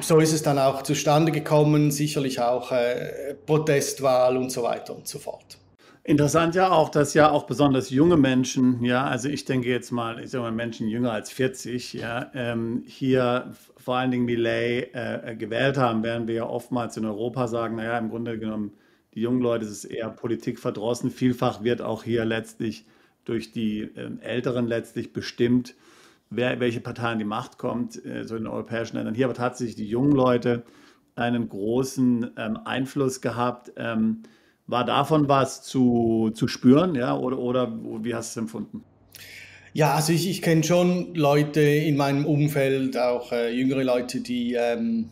so 0.00 0.20
ist 0.20 0.32
es 0.32 0.42
dann 0.42 0.58
auch 0.58 0.82
zustande 0.82 1.32
gekommen, 1.32 1.90
sicherlich 1.90 2.40
auch 2.40 2.70
äh, 2.70 3.34
Protestwahl 3.44 4.36
und 4.36 4.50
so 4.50 4.62
weiter 4.62 4.94
und 4.94 5.08
so 5.08 5.18
fort. 5.18 5.58
Interessant 6.04 6.56
ja 6.56 6.70
auch, 6.70 6.88
dass 6.88 7.14
ja 7.14 7.30
auch 7.30 7.44
besonders 7.44 7.90
junge 7.90 8.16
Menschen, 8.16 8.84
ja, 8.84 9.04
also 9.04 9.28
ich 9.28 9.44
denke 9.44 9.68
jetzt 9.68 9.92
mal, 9.92 10.18
ich 10.18 10.30
sage 10.30 10.42
mal 10.42 10.50
Menschen 10.50 10.88
jünger 10.88 11.12
als 11.12 11.30
40, 11.30 11.92
ja, 11.92 12.30
ähm, 12.34 12.82
hier 12.86 13.52
vor 13.82 13.96
allen 13.96 14.10
Dingen 14.10 14.24
Millet 14.24 14.94
äh, 14.94 15.36
gewählt 15.36 15.76
haben, 15.76 16.02
während 16.02 16.28
wir 16.28 16.34
ja 16.34 16.46
oftmals 16.46 16.96
in 16.96 17.04
Europa 17.04 17.48
sagen, 17.48 17.76
naja, 17.76 17.98
im 17.98 18.10
Grunde 18.10 18.38
genommen, 18.38 18.72
die 19.14 19.20
jungen 19.20 19.42
Leute, 19.42 19.64
es 19.64 19.70
ist 19.70 19.84
eher 19.84 20.08
Politik 20.08 20.58
verdrossen. 20.58 21.10
Vielfach 21.10 21.62
wird 21.62 21.82
auch 21.82 22.04
hier 22.04 22.24
letztlich 22.24 22.86
durch 23.24 23.52
die 23.52 23.82
äh, 23.82 24.10
Älteren 24.20 24.66
letztlich 24.66 25.12
bestimmt, 25.12 25.74
wer, 26.30 26.60
welche 26.60 26.80
Partei 26.80 27.08
an 27.08 27.18
die 27.18 27.24
Macht 27.24 27.58
kommt, 27.58 28.04
äh, 28.04 28.24
so 28.24 28.36
in 28.36 28.44
den 28.44 28.52
europäischen 28.52 28.96
Ländern. 28.96 29.14
Hier 29.14 29.26
aber 29.26 29.34
tatsächlich 29.34 29.76
die 29.76 29.88
jungen 29.88 30.12
Leute 30.12 30.62
einen 31.14 31.48
großen 31.48 32.30
ähm, 32.36 32.58
Einfluss 32.64 33.20
gehabt. 33.20 33.72
Ähm, 33.76 34.22
war 34.66 34.84
davon 34.84 35.28
was 35.28 35.62
zu, 35.62 36.30
zu 36.34 36.48
spüren, 36.48 36.94
ja, 36.94 37.16
oder, 37.16 37.38
oder 37.38 37.78
wie 38.04 38.14
hast 38.14 38.34
du 38.34 38.40
es 38.40 38.44
empfunden? 38.44 38.84
Ja, 39.74 39.94
also 39.94 40.12
ich, 40.12 40.28
ich 40.28 40.42
kenne 40.42 40.62
schon 40.62 41.14
Leute 41.14 41.60
in 41.60 41.96
meinem 41.96 42.26
Umfeld, 42.26 42.96
auch 42.98 43.32
äh, 43.32 43.50
jüngere 43.54 43.82
Leute, 43.82 44.20
die, 44.20 44.54
ähm, 44.54 45.08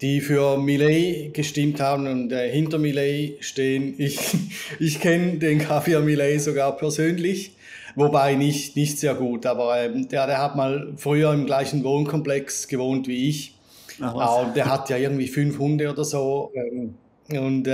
die 0.00 0.20
für 0.20 0.56
Millet 0.56 1.34
gestimmt 1.34 1.80
haben 1.80 2.06
und 2.06 2.30
äh, 2.30 2.48
hinter 2.48 2.78
Millet 2.78 3.44
stehen. 3.44 3.94
Ich, 3.98 4.18
ich 4.78 5.00
kenne 5.00 5.38
den 5.38 5.58
Kaviar 5.58 6.00
Millet 6.00 6.40
sogar 6.40 6.76
persönlich. 6.76 7.52
Wobei 7.96 8.36
nicht, 8.36 8.76
nicht 8.76 9.00
sehr 9.00 9.14
gut, 9.14 9.46
aber 9.46 9.82
ähm, 9.82 10.08
der, 10.08 10.28
der 10.28 10.38
hat 10.38 10.54
mal 10.54 10.92
früher 10.96 11.32
im 11.32 11.46
gleichen 11.46 11.82
Wohnkomplex 11.82 12.68
gewohnt 12.68 13.08
wie 13.08 13.28
ich. 13.28 13.56
Ach, 14.00 14.46
und 14.46 14.56
der 14.56 14.66
hat 14.66 14.88
ja 14.90 14.96
irgendwie 14.96 15.26
fünf 15.26 15.58
Hunde 15.58 15.90
oder 15.90 16.04
so. 16.04 16.52
Ähm, 16.54 16.94
und 17.36 17.66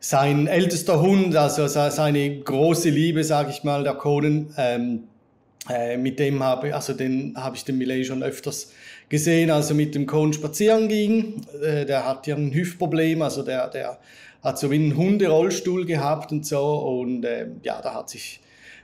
sein 0.00 0.46
ältester 0.46 1.00
Hund, 1.00 1.36
also 1.36 1.66
seine 1.66 2.40
große 2.40 2.88
Liebe, 2.88 3.22
sage 3.22 3.50
ich 3.50 3.64
mal, 3.64 3.84
der 3.84 3.94
Conan, 3.94 4.52
ähm, 4.56 5.04
äh, 5.68 5.98
mit 5.98 6.18
dem 6.18 6.42
habe 6.42 6.74
also 6.74 6.94
den 6.94 7.34
habe 7.36 7.54
ich 7.54 7.64
den 7.64 7.76
Millet 7.76 8.06
schon 8.06 8.22
öfters 8.22 8.72
gesehen, 9.10 9.50
also 9.50 9.74
mit 9.74 9.94
dem 9.94 10.06
Conan 10.06 10.32
spazieren 10.32 10.88
ging. 10.88 11.42
Äh, 11.62 11.84
der 11.84 12.06
hat 12.08 12.26
ja 12.26 12.34
ein 12.34 12.52
Hüftproblem, 12.54 13.20
also 13.20 13.42
der, 13.42 13.68
der 13.68 13.98
hat 14.42 14.58
so 14.58 14.70
wie 14.70 14.76
einen 14.76 14.96
Hunderollstuhl 14.96 15.84
gehabt 15.84 16.32
und 16.32 16.46
so. 16.46 16.60
Und 16.60 17.24
äh, 17.24 17.48
ja, 17.62 17.82
da 17.82 17.94
hat 17.94 18.08
sich 18.08 18.40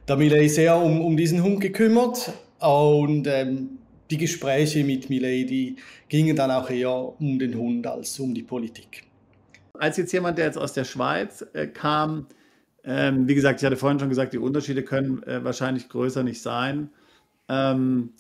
der 0.07 0.17
Millet 0.17 0.51
sehr 0.51 0.77
um, 0.77 1.01
um 1.01 1.17
diesen 1.17 1.43
Hund 1.43 1.61
gekümmert 1.61 2.31
und 2.61 3.27
ähm, 3.27 3.79
die 4.11 4.19
Gespräche 4.19 4.85
mit 4.85 5.09
Millet, 5.09 5.49
die 5.49 5.77
gingen 6.09 6.37
dann 6.37 6.51
auch 6.51 6.69
eher 6.69 7.21
um 7.21 7.39
den 7.39 7.57
Hund 7.57 7.87
als 7.87 8.21
um 8.21 8.35
die 8.35 8.43
Politik. 8.43 9.06
Als 9.79 9.97
jetzt 9.97 10.13
jemand, 10.13 10.39
der 10.39 10.47
jetzt 10.47 10.59
aus 10.59 10.73
der 10.73 10.85
Schweiz 10.85 11.47
äh, 11.53 11.67
kam, 11.67 12.27
ähm, 12.85 13.27
wie 13.27 13.35
gesagt, 13.35 13.61
ich 13.61 13.67
hatte 13.67 13.77
vorhin 13.77 13.99
schon 13.99 14.09
gesagt, 14.09 14.33
die 14.33 14.39
Unterschiede 14.39 14.85
können 14.85 15.23
äh, 15.25 15.43
wahrscheinlich 15.43 15.89
größer 15.89 16.23
nicht 16.23 16.41
sein. 16.41 16.91
Ähm, 17.49 18.11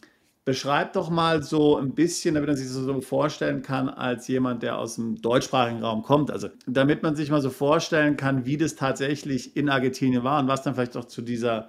beschreib 0.45 0.93
doch 0.93 1.09
mal 1.09 1.43
so 1.43 1.77
ein 1.77 1.95
bisschen, 1.95 2.35
damit 2.35 2.49
man 2.49 2.57
sich 2.57 2.67
das 2.67 2.77
so 2.77 3.01
vorstellen 3.01 3.63
kann, 3.63 3.89
als 3.89 4.29
jemand, 4.29 4.63
der 4.63 4.79
aus 4.79 4.97
dem 4.97 5.21
deutschsprachigen 5.21 5.83
Raum 5.83 6.03
kommt. 6.03 6.31
Also, 6.31 6.49
damit 6.67 7.03
man 7.03 7.15
sich 7.17 7.31
mal 7.31 7.41
so 7.41 7.51
vorstellen 7.51 8.17
kann, 8.17 8.45
wie 8.45 8.57
das 8.57 8.75
tatsächlich 8.75 9.57
in 9.57 9.69
Argentinien 9.69 10.25
war 10.25 10.41
und 10.41 10.49
was 10.49 10.63
dann 10.63 10.75
vielleicht 10.75 10.97
auch 10.97 11.05
zu 11.05 11.23
dieser 11.23 11.69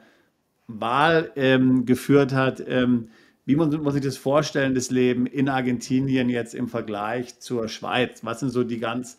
Wahl 0.68 1.32
ähm, 1.36 1.86
geführt 1.86 2.34
hat. 2.34 2.64
Ähm, 2.68 3.10
wie 3.46 3.56
muss, 3.56 3.76
muss 3.78 3.94
sich 3.94 4.04
das 4.04 4.18
vorstellen, 4.18 4.76
das 4.76 4.92
Leben 4.92 5.26
in 5.26 5.50
Argentinien 5.50 6.30
jetzt 6.30 6.54
im 6.54 6.68
Vergleich 6.68 7.40
zur 7.40 7.70
Schweiz? 7.70 8.24
Was 8.24 8.42
sind 8.42 8.50
so 8.50 8.64
die 8.64 8.80
ganz 8.80 9.18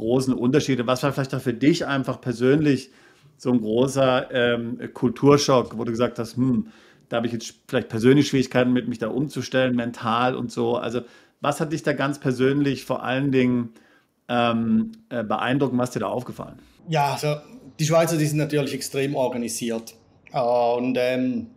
großen 0.00 0.34
Unterschiede? 0.34 0.86
Was 0.86 1.02
war 1.02 1.12
vielleicht 1.12 1.34
auch 1.34 1.40
für 1.40 1.54
dich 1.54 1.86
einfach 1.86 2.20
persönlich 2.20 2.90
so 3.36 3.52
ein 3.52 3.60
großer 3.60 4.30
ähm, 4.32 4.78
Kulturschock, 4.92 5.78
wo 5.78 5.84
du 5.84 5.92
gesagt 5.92 6.18
hast, 6.18 6.36
hm, 6.36 6.68
da 7.08 7.16
habe 7.16 7.26
ich 7.26 7.32
jetzt 7.32 7.54
vielleicht 7.68 7.88
persönlich 7.88 8.28
Schwierigkeiten 8.28 8.72
mit, 8.72 8.88
mich 8.88 8.98
da 8.98 9.08
umzustellen, 9.08 9.74
mental 9.74 10.34
und 10.34 10.52
so. 10.52 10.76
Also 10.76 11.02
was 11.40 11.60
hat 11.60 11.72
dich 11.72 11.82
da 11.82 11.92
ganz 11.92 12.20
persönlich 12.20 12.84
vor 12.84 13.02
allen 13.02 13.32
Dingen 13.32 13.70
ähm, 14.28 14.92
äh, 15.08 15.24
beeindruckt, 15.24 15.76
was 15.76 15.90
dir 15.90 16.00
da 16.00 16.06
aufgefallen? 16.06 16.58
Ja, 16.88 17.12
also 17.12 17.36
die 17.78 17.84
Schweizer, 17.84 18.16
die 18.16 18.26
sind 18.26 18.38
natürlich 18.38 18.74
extrem 18.74 19.14
organisiert. 19.14 19.94
Und 20.32 20.96
ähm, 20.98 21.48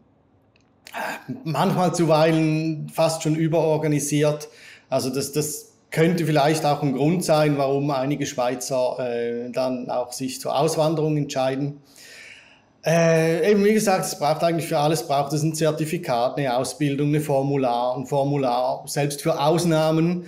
manchmal 1.43 1.93
zuweilen 1.93 2.89
fast 2.89 3.23
schon 3.23 3.35
überorganisiert. 3.35 4.47
Also 4.89 5.09
das, 5.09 5.31
das 5.31 5.72
könnte 5.93 6.25
vielleicht 6.25 6.65
auch 6.65 6.81
ein 6.81 6.93
Grund 6.93 7.23
sein, 7.23 7.57
warum 7.57 7.91
einige 7.91 8.25
Schweizer 8.25 8.97
äh, 8.99 9.51
dann 9.51 9.89
auch 9.89 10.11
sich 10.11 10.41
zur 10.41 10.59
Auswanderung 10.59 11.15
entscheiden. 11.15 11.81
Äh, 12.83 13.51
eben 13.51 13.63
wie 13.63 13.73
gesagt, 13.73 14.03
es 14.03 14.17
braucht 14.17 14.43
eigentlich 14.43 14.67
für 14.67 14.79
alles 14.79 15.07
braucht 15.07 15.31
es 15.33 15.43
ein 15.43 15.53
Zertifikat, 15.53 16.37
eine 16.37 16.57
Ausbildung, 16.57 17.09
eine 17.09 17.21
Formular, 17.21 17.95
ein 17.95 18.07
Formular, 18.07 18.83
selbst 18.87 19.21
für 19.21 19.39
Ausnahmen. 19.39 20.25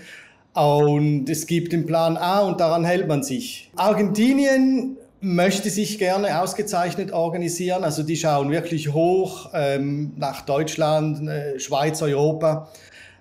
Und 0.54 1.30
es 1.30 1.48
gibt 1.48 1.74
den 1.74 1.86
Plan 1.86 2.16
A 2.16 2.42
und 2.42 2.62
daran 2.62 2.86
hält 2.86 3.08
man 3.08 3.24
sich. 3.24 3.72
Argentinien 3.76 4.98
möchte 5.20 5.72
sich 5.72 5.98
gerne 5.98 6.40
ausgezeichnet 6.40 7.12
organisieren. 7.12 7.84
Also 7.84 8.04
die 8.04 8.16
schauen 8.16 8.52
wirklich 8.52 8.94
hoch 8.94 9.50
ähm, 9.54 10.14
nach 10.16 10.42
Deutschland, 10.42 11.28
äh, 11.28 11.60
Schweiz, 11.60 12.04
Europa. 12.04 12.70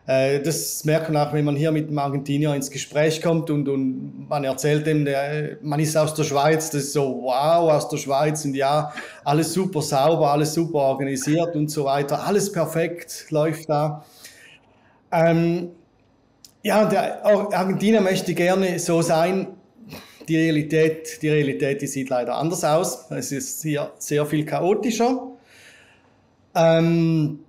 Äh, 0.07 0.41
das 0.41 0.85
merkt 0.85 1.11
man 1.11 1.27
auch, 1.27 1.33
wenn 1.33 1.45
man 1.45 1.57
hier 1.57 1.73
mit 1.73 1.89
dem 1.89 1.99
Argentinier 1.99 2.55
ins 2.55 2.71
Gespräch 2.71 3.23
kommt 3.23 3.51
und, 3.51 3.69
und 3.69 4.29
man 4.29 4.45
erzählt 4.45 4.87
dem, 4.87 5.05
der, 5.05 5.57
man 5.63 5.81
ist 5.81 5.97
aus 5.97 6.15
der 6.15 6.25
Schweiz, 6.25 6.71
das 6.71 6.83
ist 6.85 6.93
so, 6.93 7.23
wow, 7.23 7.73
aus 7.73 7.89
der 7.89 7.97
Schweiz 7.97 8.45
und 8.45 8.55
ja, 8.55 8.93
alles 9.25 9.55
super 9.55 9.81
sauber, 9.81 10.31
alles 10.33 10.53
super 10.53 10.81
organisiert 10.81 11.57
und 11.57 11.71
so 11.71 11.87
weiter, 11.87 12.27
alles 12.27 12.53
perfekt 12.53 13.27
läuft 13.31 13.69
da. 13.71 14.05
Ähm, 15.11 15.71
ja, 16.63 16.85
der 16.87 17.25
Argentinier 17.25 18.01
möchte 18.01 18.35
gerne 18.35 18.79
so 18.79 19.01
sein, 19.01 19.49
die 20.29 20.37
Realität, 20.37 21.23
die 21.23 21.29
Realität, 21.29 21.83
die 21.83 21.87
sieht 21.87 22.09
leider 22.09 22.37
anders 22.37 22.65
aus. 22.65 23.11
Es 23.11 23.33
ist 23.33 23.63
hier 23.63 23.93
sehr 23.99 24.25
viel 24.25 24.45
chaotischer. 24.45 25.29
Ähm, 26.55 27.44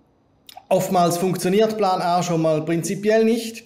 oftmals 0.70 1.18
funktioniert 1.18 1.78
Plan 1.78 2.02
A 2.02 2.24
schon 2.24 2.42
mal 2.42 2.64
prinzipiell 2.64 3.24
nicht 3.24 3.64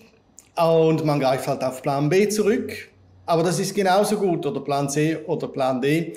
und 0.55 1.05
man 1.05 1.19
greift 1.19 1.47
halt 1.47 1.63
auf 1.63 1.81
Plan 1.81 2.09
B 2.09 2.27
zurück. 2.29 2.89
Aber 3.25 3.43
das 3.43 3.59
ist 3.59 3.75
genauso 3.75 4.17
gut 4.17 4.45
oder 4.45 4.59
Plan 4.61 4.89
C 4.89 5.17
oder 5.27 5.47
Plan 5.47 5.81
D. 5.81 6.13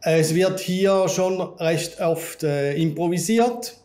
Es 0.00 0.34
wird 0.34 0.60
hier 0.60 1.08
schon 1.08 1.40
recht 1.58 2.00
oft 2.00 2.42
äh, 2.42 2.74
improvisiert 2.74 3.76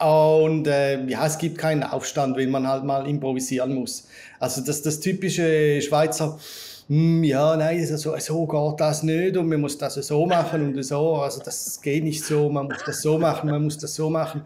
und 0.00 0.66
äh, 0.66 1.04
ja, 1.04 1.26
es 1.26 1.38
gibt 1.38 1.58
keinen 1.58 1.84
Aufstand, 1.84 2.36
wenn 2.36 2.50
man 2.50 2.66
halt 2.66 2.82
mal 2.82 3.06
improvisieren 3.06 3.74
muss. 3.74 4.08
Also 4.40 4.62
das, 4.62 4.82
das 4.82 4.98
typische 4.98 5.80
Schweizer 5.80 6.38
hm, 6.88 7.22
ja, 7.22 7.56
nein, 7.56 7.86
so, 7.86 8.14
so 8.18 8.46
geht 8.46 8.80
das 8.80 9.02
nicht 9.02 9.36
und 9.36 9.48
man 9.48 9.60
muss 9.60 9.78
das 9.78 9.94
so 9.94 10.26
machen 10.26 10.74
und 10.74 10.82
so, 10.82 11.16
also 11.16 11.40
das 11.42 11.80
geht 11.80 12.02
nicht 12.02 12.24
so, 12.24 12.50
man 12.50 12.66
muss 12.66 12.82
das 12.84 13.00
so 13.00 13.18
machen, 13.18 13.50
man 13.50 13.62
muss 13.64 13.78
das 13.78 13.94
so 13.94 14.10
machen. 14.10 14.42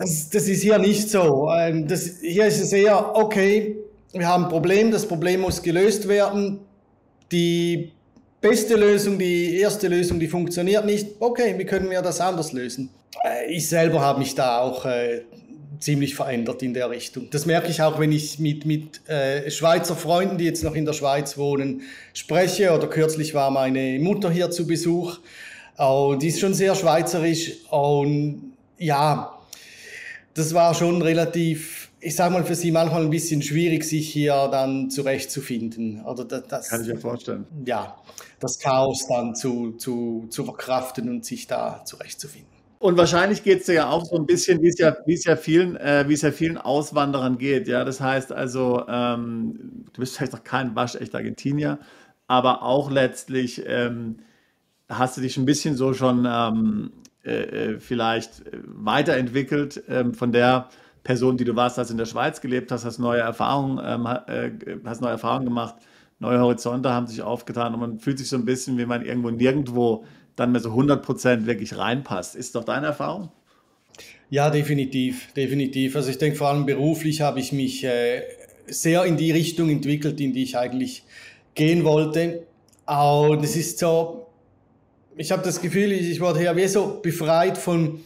Das, 0.00 0.30
das 0.30 0.48
ist 0.48 0.62
hier 0.62 0.78
nicht 0.78 1.10
so. 1.10 1.50
Ähm, 1.54 1.86
das, 1.86 2.20
hier 2.22 2.46
ist 2.46 2.58
es 2.58 2.72
eher, 2.72 3.14
okay, 3.14 3.76
wir 4.14 4.26
haben 4.26 4.44
ein 4.44 4.50
Problem, 4.50 4.90
das 4.90 5.06
Problem 5.06 5.42
muss 5.42 5.62
gelöst 5.62 6.08
werden. 6.08 6.60
Die 7.30 7.92
beste 8.40 8.76
Lösung, 8.76 9.18
die 9.18 9.58
erste 9.58 9.88
Lösung, 9.88 10.18
die 10.18 10.26
funktioniert 10.26 10.86
nicht. 10.86 11.06
Okay, 11.20 11.54
wie 11.58 11.66
können 11.66 11.90
wir 11.90 12.00
das 12.00 12.18
anders 12.18 12.52
lösen? 12.52 12.88
Äh, 13.22 13.52
ich 13.52 13.68
selber 13.68 14.00
habe 14.00 14.20
mich 14.20 14.34
da 14.34 14.60
auch 14.60 14.86
äh, 14.86 15.20
ziemlich 15.80 16.14
verändert 16.14 16.62
in 16.62 16.72
der 16.72 16.88
Richtung. 16.88 17.28
Das 17.30 17.44
merke 17.44 17.68
ich 17.68 17.82
auch, 17.82 18.00
wenn 18.00 18.12
ich 18.12 18.38
mit, 18.38 18.64
mit 18.64 19.06
äh, 19.06 19.50
Schweizer 19.50 19.96
Freunden, 19.96 20.38
die 20.38 20.46
jetzt 20.46 20.64
noch 20.64 20.76
in 20.76 20.86
der 20.86 20.94
Schweiz 20.94 21.36
wohnen, 21.36 21.82
spreche. 22.14 22.72
Oder 22.72 22.86
kürzlich 22.86 23.34
war 23.34 23.50
meine 23.50 23.98
Mutter 23.98 24.30
hier 24.30 24.50
zu 24.50 24.66
Besuch. 24.66 25.18
Und 25.76 26.22
die 26.22 26.28
ist 26.28 26.40
schon 26.40 26.54
sehr 26.54 26.74
schweizerisch. 26.74 27.52
Und 27.68 28.54
ja, 28.78 29.36
das 30.34 30.54
war 30.54 30.74
schon 30.74 31.02
relativ, 31.02 31.90
ich 32.00 32.14
sage 32.14 32.32
mal, 32.32 32.44
für 32.44 32.54
sie 32.54 32.70
manchmal 32.70 33.02
ein 33.02 33.10
bisschen 33.10 33.42
schwierig, 33.42 33.84
sich 33.84 34.10
hier 34.10 34.48
dann 34.50 34.90
zurechtzufinden. 34.90 36.04
Oder 36.04 36.24
das, 36.24 36.46
das, 36.46 36.68
Kann 36.68 36.82
ich 36.82 36.88
mir 36.88 36.98
vorstellen. 36.98 37.46
Ja, 37.64 37.96
das 38.38 38.58
Chaos 38.58 39.06
dann 39.08 39.34
zu, 39.34 39.72
zu, 39.72 40.26
zu 40.30 40.44
verkraften 40.44 41.08
und 41.08 41.24
sich 41.24 41.46
da 41.46 41.84
zurechtzufinden. 41.84 42.48
Und 42.78 42.96
wahrscheinlich 42.96 43.42
geht 43.42 43.60
es 43.60 43.66
dir 43.66 43.74
ja 43.74 43.90
auch 43.90 44.06
so 44.06 44.16
ein 44.16 44.24
bisschen, 44.24 44.62
wie 44.62 44.68
es 44.68 44.78
ja, 44.78 44.96
wie 45.04 45.12
es 45.12 45.24
ja 45.24 45.36
vielen, 45.36 45.76
äh, 45.76 46.06
wie 46.08 46.14
es 46.14 46.22
ja 46.22 46.32
vielen 46.32 46.56
Auswanderern 46.56 47.36
geht. 47.36 47.68
Ja, 47.68 47.84
das 47.84 48.00
heißt 48.00 48.32
also, 48.32 48.84
ähm, 48.88 49.84
du 49.92 50.00
bist 50.00 50.16
vielleicht 50.16 50.32
noch 50.32 50.44
kein 50.44 50.74
waschechter 50.74 51.18
Argentinier, 51.18 51.78
aber 52.26 52.62
auch 52.62 52.90
letztlich 52.90 53.62
ähm, 53.66 54.20
hast 54.88 55.18
du 55.18 55.20
dich 55.20 55.36
ein 55.36 55.44
bisschen 55.44 55.76
so 55.76 55.92
schon 55.92 56.26
ähm, 56.26 56.92
äh, 57.24 57.30
äh 57.30 57.80
vielleicht 57.80 58.46
äh, 58.46 58.58
weiterentwickelt 58.64 59.82
ähm, 59.88 60.14
von 60.14 60.32
der 60.32 60.68
Person, 61.02 61.36
die 61.36 61.44
du 61.44 61.56
warst, 61.56 61.78
als 61.78 61.88
du 61.88 61.94
in 61.94 61.98
der 61.98 62.06
Schweiz 62.06 62.40
gelebt 62.40 62.70
hast, 62.72 62.84
hast 62.84 62.98
neue 62.98 63.20
Erfahrungen, 63.20 63.80
ähm, 63.84 64.06
äh, 64.06 64.50
hast 64.84 65.00
neue 65.00 65.12
Erfahrungen 65.12 65.46
gemacht, 65.46 65.76
neue 66.18 66.38
Horizonte 66.38 66.90
haben 66.90 67.06
sich 67.06 67.22
aufgetan 67.22 67.74
und 67.74 67.80
man 67.80 67.98
fühlt 67.98 68.18
sich 68.18 68.28
so 68.28 68.36
ein 68.36 68.44
bisschen, 68.44 68.78
wie 68.78 68.86
man 68.86 69.04
irgendwo 69.04 69.30
nirgendwo 69.30 70.04
dann 70.36 70.52
mehr 70.52 70.60
so 70.60 70.70
100% 70.70 71.46
wirklich 71.46 71.76
reinpasst. 71.76 72.36
Ist 72.36 72.54
doch 72.54 72.64
deine 72.64 72.86
Erfahrung? 72.86 73.30
Ja, 74.28 74.50
definitiv, 74.50 75.32
definitiv. 75.32 75.96
Also 75.96 76.10
ich 76.10 76.18
denke, 76.18 76.36
vor 76.36 76.48
allem 76.48 76.66
beruflich 76.66 77.20
habe 77.20 77.40
ich 77.40 77.52
mich 77.52 77.82
äh, 77.84 78.22
sehr 78.66 79.04
in 79.04 79.16
die 79.16 79.32
Richtung 79.32 79.68
entwickelt, 79.68 80.20
in 80.20 80.32
die 80.32 80.44
ich 80.44 80.56
eigentlich 80.56 81.02
gehen 81.54 81.84
wollte. 81.84 82.46
Und 82.86 83.44
es 83.44 83.56
ist 83.56 83.78
so, 83.78 84.28
ich 85.16 85.32
habe 85.32 85.42
das 85.42 85.60
Gefühl, 85.60 85.92
ich 85.92 86.20
wurde 86.20 86.42
ja 86.42 86.56
wie 86.56 86.66
so 86.66 87.00
befreit 87.02 87.58
von, 87.58 88.00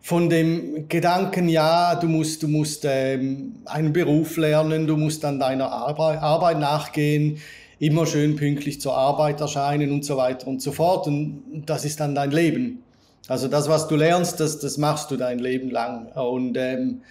von 0.00 0.28
dem 0.28 0.88
Gedanken, 0.88 1.48
ja, 1.48 1.94
du 1.94 2.08
musst, 2.08 2.42
du 2.42 2.48
musst 2.48 2.84
ähm, 2.84 3.56
einen 3.66 3.92
Beruf 3.92 4.36
lernen, 4.36 4.86
du 4.86 4.96
musst 4.96 5.24
an 5.24 5.38
deiner 5.38 5.70
Arbeit, 5.70 6.20
Arbeit 6.20 6.58
nachgehen, 6.58 7.38
immer 7.78 8.06
schön 8.06 8.36
pünktlich 8.36 8.80
zur 8.80 8.96
Arbeit 8.96 9.40
erscheinen 9.40 9.90
und 9.90 10.04
so 10.04 10.16
weiter 10.16 10.48
und 10.48 10.60
so 10.60 10.72
fort. 10.72 11.06
Und 11.06 11.64
das 11.66 11.84
ist 11.84 12.00
dann 12.00 12.14
dein 12.14 12.30
Leben. 12.30 12.82
Also 13.28 13.48
das, 13.48 13.68
was 13.68 13.88
du 13.88 13.96
lernst, 13.96 14.40
das, 14.40 14.58
das 14.58 14.76
machst 14.76 15.10
du 15.10 15.16
dein 15.16 15.38
Leben 15.38 15.70
lang. 15.70 16.08
Und 16.12 16.56
ähm, 16.56 17.02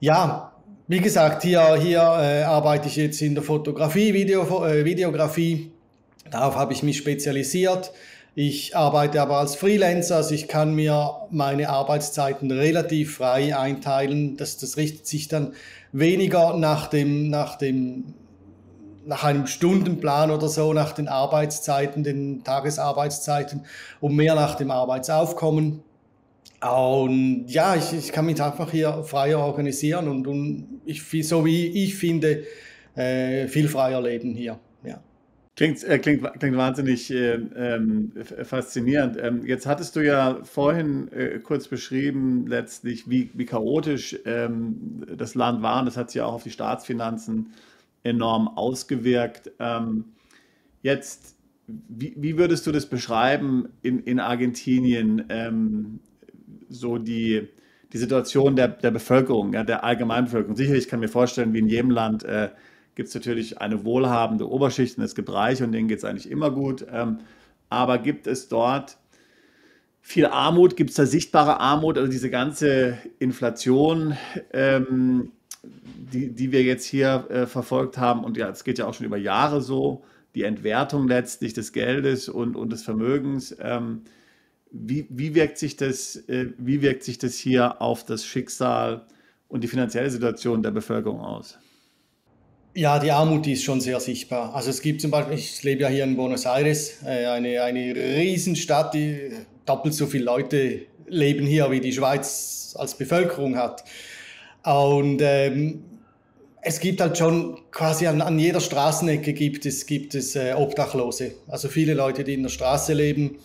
ja, 0.00 0.52
wie 0.86 1.00
gesagt, 1.00 1.42
hier, 1.42 1.76
hier 1.76 2.00
äh, 2.00 2.42
arbeite 2.42 2.88
ich 2.88 2.96
jetzt 2.96 3.20
in 3.20 3.34
der 3.34 3.44
Fotografie, 3.44 4.14
Video, 4.14 4.64
äh, 4.64 4.84
Videografie. 4.84 5.70
Darauf 6.30 6.56
habe 6.56 6.72
ich 6.72 6.82
mich 6.82 6.96
spezialisiert. 6.96 7.92
Ich 8.40 8.76
arbeite 8.76 9.20
aber 9.20 9.38
als 9.38 9.56
Freelancer, 9.56 10.14
also 10.14 10.32
ich 10.32 10.46
kann 10.46 10.72
mir 10.72 11.26
meine 11.28 11.70
Arbeitszeiten 11.70 12.52
relativ 12.52 13.16
frei 13.16 13.56
einteilen. 13.56 14.36
Das, 14.36 14.58
das 14.58 14.76
richtet 14.76 15.08
sich 15.08 15.26
dann 15.26 15.54
weniger 15.90 16.56
nach 16.56 16.86
dem, 16.86 17.30
nach 17.30 17.58
dem 17.58 18.14
nach 19.04 19.24
einem 19.24 19.48
Stundenplan 19.48 20.30
oder 20.30 20.46
so, 20.48 20.72
nach 20.72 20.92
den 20.92 21.08
Arbeitszeiten, 21.08 22.04
den 22.04 22.44
Tagesarbeitszeiten 22.44 23.62
und 24.00 24.14
mehr 24.14 24.36
nach 24.36 24.54
dem 24.54 24.70
Arbeitsaufkommen. 24.70 25.82
Und 26.60 27.46
ja, 27.48 27.74
ich, 27.74 27.92
ich 27.92 28.12
kann 28.12 28.26
mich 28.26 28.40
einfach 28.40 28.70
hier 28.70 29.02
freier 29.02 29.40
organisieren 29.40 30.06
und, 30.06 30.28
und 30.28 30.80
ich, 30.84 31.02
so 31.26 31.44
wie 31.44 31.66
ich 31.66 31.96
finde, 31.96 32.44
äh, 32.94 33.48
viel 33.48 33.68
freier 33.68 34.00
leben 34.00 34.36
hier. 34.36 34.60
Ja. 34.84 35.00
Klingt, 35.58 35.82
äh, 35.82 35.98
klingt, 35.98 36.22
klingt 36.38 36.56
wahnsinnig 36.56 37.10
äh, 37.10 37.34
ähm, 37.34 38.12
faszinierend. 38.44 39.16
Ähm, 39.20 39.44
jetzt 39.44 39.66
hattest 39.66 39.96
du 39.96 40.00
ja 40.00 40.38
vorhin 40.44 41.10
äh, 41.12 41.40
kurz 41.40 41.66
beschrieben, 41.66 42.46
letztlich, 42.46 43.10
wie, 43.10 43.30
wie 43.34 43.44
chaotisch 43.44 44.16
ähm, 44.24 45.04
das 45.16 45.34
Land 45.34 45.60
war. 45.60 45.80
Und 45.80 45.86
das 45.86 45.96
hat 45.96 46.10
sich 46.10 46.20
ja 46.20 46.26
auch 46.26 46.34
auf 46.34 46.44
die 46.44 46.52
Staatsfinanzen 46.52 47.52
äh, 47.52 47.78
enorm 48.08 48.48
ausgewirkt. 48.48 49.50
Ähm, 49.58 50.04
jetzt, 50.82 51.36
wie, 51.66 52.14
wie, 52.16 52.38
würdest 52.38 52.66
du 52.66 52.72
das 52.72 52.86
beschreiben 52.86 53.68
in, 53.82 54.00
in 54.04 54.20
Argentinien, 54.20 55.24
ähm, 55.28 56.00
so 56.68 56.98
die, 56.98 57.48
die 57.92 57.98
Situation 57.98 58.56
der, 58.56 58.68
der 58.68 58.90
Bevölkerung, 58.90 59.52
ja, 59.52 59.64
der 59.64 59.84
Allgemeinbevölkerung? 59.84 60.56
Sicherlich 60.56 60.88
kann 60.88 61.00
ich 61.00 61.08
mir 61.08 61.12
vorstellen, 61.12 61.52
wie 61.52 61.58
in 61.58 61.68
jedem 61.68 61.90
Land 61.90 62.24
äh, 62.24 62.50
gibt 62.98 63.10
es 63.10 63.14
natürlich 63.14 63.60
eine 63.60 63.84
wohlhabende 63.84 64.50
Oberschicht 64.50 64.98
und 64.98 65.04
es 65.04 65.14
gibt 65.14 65.32
Reiche 65.32 65.62
und 65.62 65.70
denen 65.70 65.86
geht 65.86 65.98
es 65.98 66.04
eigentlich 66.04 66.28
immer 66.28 66.50
gut. 66.50 66.84
Ähm, 66.92 67.20
aber 67.68 67.98
gibt 67.98 68.26
es 68.26 68.48
dort 68.48 68.98
viel 70.00 70.26
Armut? 70.26 70.76
Gibt 70.76 70.90
es 70.90 70.96
da 70.96 71.06
sichtbare 71.06 71.60
Armut? 71.60 71.96
Also 71.96 72.10
diese 72.10 72.28
ganze 72.28 72.98
Inflation, 73.20 74.16
ähm, 74.52 75.30
die, 75.62 76.34
die 76.34 76.50
wir 76.50 76.64
jetzt 76.64 76.86
hier 76.86 77.24
äh, 77.30 77.46
verfolgt 77.46 77.98
haben, 77.98 78.24
und 78.24 78.36
ja, 78.36 78.48
es 78.48 78.64
geht 78.64 78.80
ja 78.80 78.88
auch 78.88 78.94
schon 78.94 79.06
über 79.06 79.16
Jahre 79.16 79.62
so, 79.62 80.02
die 80.34 80.42
Entwertung 80.42 81.06
letztlich 81.06 81.54
des 81.54 81.72
Geldes 81.72 82.28
und, 82.28 82.56
und 82.56 82.72
des 82.72 82.82
Vermögens. 82.82 83.56
Ähm, 83.60 84.02
wie, 84.72 85.06
wie, 85.08 85.36
wirkt 85.36 85.58
sich 85.58 85.76
das, 85.76 86.16
äh, 86.28 86.48
wie 86.58 86.82
wirkt 86.82 87.04
sich 87.04 87.18
das 87.18 87.36
hier 87.36 87.80
auf 87.80 88.04
das 88.04 88.26
Schicksal 88.26 89.06
und 89.46 89.62
die 89.62 89.68
finanzielle 89.68 90.10
Situation 90.10 90.64
der 90.64 90.72
Bevölkerung 90.72 91.20
aus? 91.20 91.60
Ja, 92.78 93.00
die 93.00 93.10
Armut 93.10 93.44
die 93.44 93.54
ist 93.54 93.64
schon 93.64 93.80
sehr 93.80 93.98
sichtbar. 93.98 94.54
Also 94.54 94.70
es 94.70 94.80
gibt 94.80 95.00
zum 95.00 95.10
Beispiel, 95.10 95.36
ich 95.36 95.64
lebe 95.64 95.82
ja 95.82 95.88
hier 95.88 96.04
in 96.04 96.16
Buenos 96.16 96.44
Aires, 96.44 97.02
äh, 97.04 97.26
eine, 97.26 97.60
eine 97.60 97.92
Riesenstadt, 97.92 98.94
die 98.94 99.32
doppelt 99.66 99.94
so 99.94 100.06
viele 100.06 100.26
Leute 100.26 100.82
leben 101.08 101.44
hier, 101.44 101.72
wie 101.72 101.80
die 101.80 101.92
Schweiz 101.92 102.76
als 102.78 102.96
Bevölkerung 102.96 103.56
hat. 103.56 103.82
Und 104.62 105.20
ähm, 105.22 105.82
es 106.62 106.78
gibt 106.78 107.00
halt 107.00 107.18
schon 107.18 107.58
quasi 107.72 108.06
an, 108.06 108.20
an 108.20 108.38
jeder 108.38 108.60
Straßenecke 108.60 109.32
gibt 109.32 109.66
es, 109.66 109.84
gibt 109.84 110.14
es 110.14 110.36
äh, 110.36 110.54
Obdachlose. 110.56 111.32
Also 111.48 111.66
viele 111.66 111.94
Leute, 111.94 112.22
die 112.22 112.34
in 112.34 112.44
der 112.44 112.50
Straße 112.50 112.92
leben. 112.92 113.38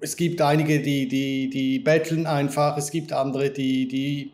Es 0.00 0.16
gibt 0.16 0.40
einige, 0.40 0.80
die, 0.80 1.06
die, 1.06 1.50
die 1.50 1.80
betteln 1.80 2.26
einfach. 2.26 2.78
Es 2.78 2.90
gibt 2.90 3.12
andere, 3.12 3.50
die, 3.50 3.86
die 3.86 4.32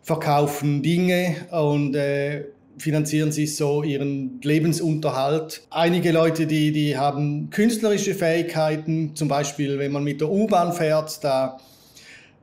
verkaufen 0.00 0.82
Dinge 0.82 1.36
und 1.50 1.94
äh, 1.94 2.44
finanzieren 2.80 3.30
sich 3.30 3.56
so 3.56 3.82
ihren 3.82 4.40
Lebensunterhalt. 4.42 5.62
Einige 5.70 6.12
Leute, 6.12 6.46
die, 6.46 6.72
die 6.72 6.96
haben 6.96 7.50
künstlerische 7.50 8.14
Fähigkeiten. 8.14 9.14
Zum 9.14 9.28
Beispiel, 9.28 9.78
wenn 9.78 9.92
man 9.92 10.02
mit 10.02 10.20
der 10.20 10.30
U-Bahn 10.30 10.72
fährt, 10.72 11.22
da, 11.22 11.58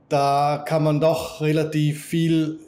da 0.10 0.64
kann 0.66 0.84
man 0.84 1.00
doch 1.00 1.42
relativ 1.42 2.06
viel 2.06 2.60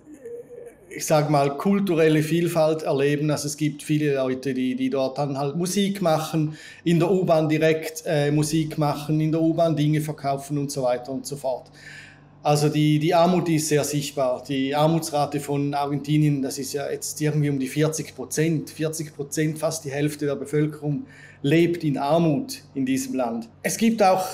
ich 0.91 1.05
sage 1.05 1.31
mal, 1.31 1.55
kulturelle 1.55 2.23
Vielfalt 2.23 2.83
erleben. 2.83 3.29
Also 3.31 3.47
es 3.47 3.57
gibt 3.57 3.83
viele 3.83 4.15
Leute, 4.15 4.53
die, 4.53 4.75
die 4.75 4.89
dort 4.89 5.17
dann 5.17 5.37
halt 5.37 5.55
Musik 5.55 6.01
machen, 6.01 6.57
in 6.83 6.99
der 6.99 7.11
U-Bahn 7.11 7.47
direkt 7.47 8.03
äh, 8.05 8.31
Musik 8.31 8.77
machen, 8.77 9.19
in 9.19 9.31
der 9.31 9.41
U-Bahn 9.41 9.75
Dinge 9.75 10.01
verkaufen 10.01 10.57
und 10.57 10.71
so 10.71 10.83
weiter 10.83 11.11
und 11.11 11.25
so 11.25 11.35
fort. 11.35 11.67
Also 12.41 12.69
die, 12.69 12.99
die 12.99 13.13
Armut 13.13 13.49
ist 13.49 13.67
sehr 13.67 13.83
sichtbar. 13.83 14.43
Die 14.47 14.73
Armutsrate 14.73 15.41
von 15.41 15.73
Argentinien, 15.73 16.41
das 16.41 16.57
ist 16.57 16.71
ja 16.71 16.89
jetzt 16.89 17.19
irgendwie 17.19 17.49
um 17.49 17.59
die 17.59 17.67
40 17.67 18.15
Prozent. 18.15 18.69
40 18.69 19.15
Prozent, 19.15 19.59
fast 19.59 19.83
die 19.83 19.91
Hälfte 19.91 20.25
der 20.25 20.35
Bevölkerung 20.35 21.05
lebt 21.41 21.83
in 21.83 21.97
Armut 21.97 22.61
in 22.75 22.85
diesem 22.85 23.15
Land. 23.15 23.49
Es 23.61 23.77
gibt 23.77 24.01
auch 24.01 24.25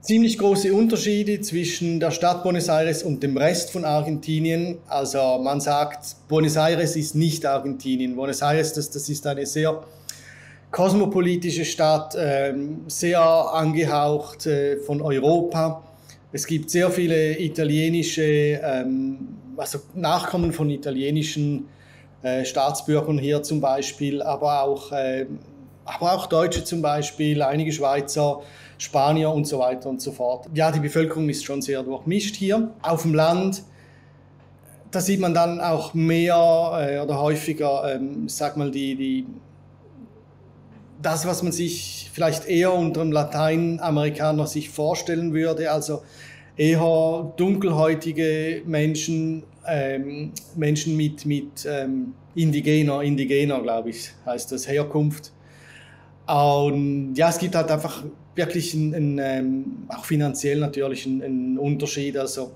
ziemlich 0.00 0.38
große 0.38 0.72
Unterschiede 0.72 1.40
zwischen 1.40 2.00
der 2.00 2.10
Stadt 2.10 2.42
Buenos 2.42 2.68
Aires 2.68 3.02
und 3.02 3.22
dem 3.22 3.36
Rest 3.36 3.70
von 3.70 3.84
Argentinien. 3.84 4.78
Also 4.86 5.38
man 5.42 5.60
sagt, 5.60 6.16
Buenos 6.28 6.56
Aires 6.56 6.96
ist 6.96 7.14
nicht 7.14 7.44
Argentinien. 7.44 8.16
Buenos 8.16 8.40
Aires, 8.40 8.72
das, 8.72 8.90
das 8.90 9.08
ist 9.08 9.26
eine 9.26 9.44
sehr 9.44 9.82
kosmopolitische 10.70 11.64
Stadt, 11.64 12.16
ähm, 12.18 12.84
sehr 12.86 13.22
angehaucht 13.22 14.46
äh, 14.46 14.76
von 14.78 15.00
Europa. 15.00 15.82
Es 16.34 16.48
gibt 16.48 16.68
sehr 16.68 16.90
viele 16.90 17.38
italienische, 17.38 18.24
ähm, 18.60 19.36
also 19.56 19.78
Nachkommen 19.94 20.52
von 20.52 20.68
italienischen 20.68 21.68
äh, 22.24 22.44
Staatsbürgern 22.44 23.18
hier 23.18 23.44
zum 23.44 23.60
Beispiel, 23.60 24.20
aber 24.20 24.64
auch, 24.64 24.90
äh, 24.90 25.26
aber 25.84 26.12
auch 26.12 26.26
Deutsche 26.26 26.64
zum 26.64 26.82
Beispiel, 26.82 27.40
einige 27.40 27.70
Schweizer, 27.70 28.40
Spanier 28.78 29.30
und 29.30 29.46
so 29.46 29.60
weiter 29.60 29.88
und 29.88 30.02
so 30.02 30.10
fort. 30.10 30.48
Ja, 30.54 30.72
die 30.72 30.80
Bevölkerung 30.80 31.28
ist 31.28 31.44
schon 31.44 31.62
sehr 31.62 31.84
durchmischt 31.84 32.34
hier. 32.34 32.74
Auf 32.82 33.02
dem 33.02 33.14
Land, 33.14 33.62
da 34.90 34.98
sieht 34.98 35.20
man 35.20 35.34
dann 35.34 35.60
auch 35.60 35.94
mehr 35.94 36.34
äh, 36.80 36.98
oder 36.98 37.20
häufiger, 37.20 37.94
ähm, 37.94 38.28
sag 38.28 38.56
mal, 38.56 38.72
die, 38.72 38.96
die, 38.96 39.26
das, 41.04 41.26
was 41.26 41.42
man 41.42 41.52
sich 41.52 42.10
vielleicht 42.12 42.46
eher 42.48 42.72
unter 42.72 43.02
einem 43.02 43.12
Lateinamerikaner 43.12 44.46
sich 44.46 44.70
vorstellen 44.70 45.32
würde, 45.34 45.70
also 45.70 46.02
eher 46.56 47.32
dunkelhäutige 47.36 48.62
Menschen, 48.64 49.44
ähm, 49.68 50.32
Menschen 50.56 50.96
mit, 50.96 51.26
mit 51.26 51.66
ähm, 51.68 52.14
indigener, 52.34 53.02
indigener, 53.02 53.60
glaube 53.60 53.90
ich, 53.90 54.12
heißt 54.24 54.52
das, 54.52 54.68
Herkunft. 54.68 55.32
Und 56.26 57.14
ja, 57.16 57.28
es 57.28 57.38
gibt 57.38 57.54
halt 57.54 57.70
einfach 57.70 58.04
wirklich 58.34 58.74
einen, 58.74 58.94
einen, 58.94 59.18
ähm, 59.22 59.64
auch 59.88 60.04
finanziell 60.04 60.58
natürlich 60.58 61.06
einen, 61.06 61.22
einen, 61.22 61.58
Unterschied. 61.58 62.16
Also 62.16 62.52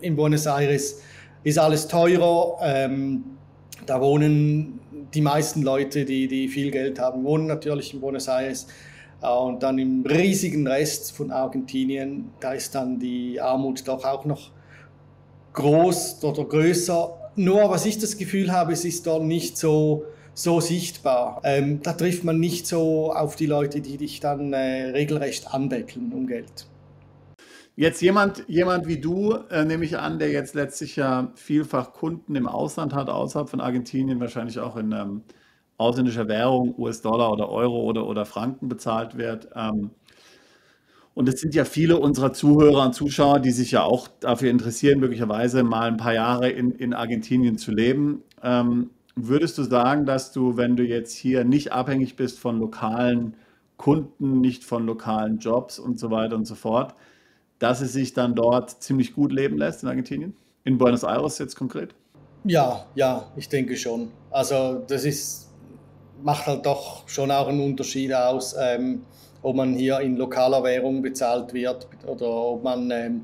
in 0.00 0.16
Buenos 0.16 0.46
Aires 0.46 1.00
ist 1.42 1.58
alles 1.58 1.86
teurer. 1.86 2.58
Ähm, 2.62 3.24
da 3.86 4.00
wohnen 4.00 4.80
die 5.14 5.20
meisten 5.20 5.62
Leute, 5.62 6.04
die, 6.04 6.28
die 6.28 6.48
viel 6.48 6.70
Geld 6.70 6.98
haben, 6.98 7.24
wohnen 7.24 7.46
natürlich 7.46 7.94
in 7.94 8.00
Buenos 8.00 8.28
Aires. 8.28 8.66
Und 9.20 9.62
dann 9.62 9.78
im 9.78 10.04
riesigen 10.04 10.66
Rest 10.66 11.12
von 11.12 11.30
Argentinien, 11.30 12.30
da 12.40 12.52
ist 12.52 12.74
dann 12.74 12.98
die 12.98 13.40
Armut 13.40 13.86
doch 13.88 14.04
auch 14.04 14.24
noch 14.24 14.50
groß 15.54 16.22
oder 16.24 16.44
größer. 16.44 17.30
Nur 17.36 17.70
was 17.70 17.86
ich 17.86 17.98
das 17.98 18.18
Gefühl 18.18 18.52
habe, 18.52 18.72
es 18.72 18.84
ist 18.84 19.06
dort 19.06 19.24
nicht 19.24 19.56
so, 19.56 20.04
so 20.34 20.60
sichtbar. 20.60 21.40
Ähm, 21.42 21.80
da 21.82 21.94
trifft 21.94 22.24
man 22.24 22.38
nicht 22.38 22.66
so 22.66 23.12
auf 23.12 23.36
die 23.36 23.46
Leute, 23.46 23.80
die 23.80 23.96
dich 23.96 24.20
dann 24.20 24.52
äh, 24.52 24.90
regelrecht 24.90 25.54
anbeckeln 25.54 26.12
um 26.12 26.26
Geld. 26.26 26.66
Jetzt 27.76 28.00
jemand, 28.02 28.44
jemand 28.46 28.86
wie 28.86 29.00
du, 29.00 29.32
äh, 29.50 29.64
nehme 29.64 29.84
ich 29.84 29.98
an, 29.98 30.20
der 30.20 30.30
jetzt 30.30 30.54
letztlich 30.54 30.94
ja 30.94 31.32
vielfach 31.34 31.92
Kunden 31.92 32.36
im 32.36 32.46
Ausland 32.46 32.94
hat, 32.94 33.08
außerhalb 33.10 33.48
von 33.48 33.60
Argentinien, 33.60 34.20
wahrscheinlich 34.20 34.60
auch 34.60 34.76
in 34.76 34.92
ähm, 34.92 35.22
ausländischer 35.76 36.28
Währung, 36.28 36.78
US-Dollar 36.78 37.32
oder 37.32 37.48
Euro 37.48 37.82
oder, 37.82 38.06
oder 38.06 38.26
Franken 38.26 38.68
bezahlt 38.68 39.18
wird. 39.18 39.48
Ähm, 39.56 39.90
und 41.14 41.28
es 41.28 41.40
sind 41.40 41.54
ja 41.54 41.64
viele 41.64 41.98
unserer 41.98 42.32
Zuhörer 42.32 42.84
und 42.84 42.94
Zuschauer, 42.94 43.40
die 43.40 43.50
sich 43.50 43.72
ja 43.72 43.82
auch 43.82 44.06
dafür 44.20 44.50
interessieren, 44.50 45.00
möglicherweise 45.00 45.64
mal 45.64 45.88
ein 45.88 45.96
paar 45.96 46.14
Jahre 46.14 46.50
in, 46.50 46.70
in 46.72 46.92
Argentinien 46.94 47.58
zu 47.58 47.72
leben. 47.72 48.22
Ähm, 48.42 48.90
würdest 49.16 49.58
du 49.58 49.64
sagen, 49.64 50.06
dass 50.06 50.32
du, 50.32 50.56
wenn 50.56 50.76
du 50.76 50.84
jetzt 50.84 51.12
hier 51.12 51.44
nicht 51.44 51.72
abhängig 51.72 52.14
bist 52.14 52.38
von 52.38 52.58
lokalen 52.60 53.36
Kunden, 53.76 54.40
nicht 54.40 54.64
von 54.64 54.86
lokalen 54.86 55.38
Jobs 55.38 55.80
und 55.80 55.98
so 55.98 56.12
weiter 56.12 56.36
und 56.36 56.46
so 56.46 56.54
fort, 56.54 56.94
dass 57.58 57.80
es 57.80 57.92
sich 57.92 58.14
dann 58.14 58.34
dort 58.34 58.82
ziemlich 58.82 59.14
gut 59.14 59.32
leben 59.32 59.58
lässt 59.58 59.82
in 59.82 59.88
Argentinien? 59.88 60.34
In 60.64 60.78
Buenos 60.78 61.02
Aires 61.02 61.38
jetzt 61.38 61.56
konkret? 61.56 61.94
Ja, 62.44 62.86
ja, 62.94 63.26
ich 63.36 63.48
denke 63.48 63.76
schon. 63.76 64.10
Also 64.30 64.82
das 64.86 65.04
ist, 65.04 65.50
macht 66.22 66.46
halt 66.46 66.66
doch 66.66 67.08
schon 67.08 67.30
auch 67.30 67.48
einen 67.48 67.60
Unterschied 67.60 68.12
aus. 68.12 68.54
Ähm, 68.58 69.02
ob 69.44 69.56
man 69.56 69.74
hier 69.74 70.00
in 70.00 70.16
lokaler 70.16 70.64
Währung 70.64 71.02
bezahlt 71.02 71.52
wird 71.52 71.86
oder 72.06 72.26
ob 72.26 72.64
man, 72.64 72.90
ähm, 72.90 73.22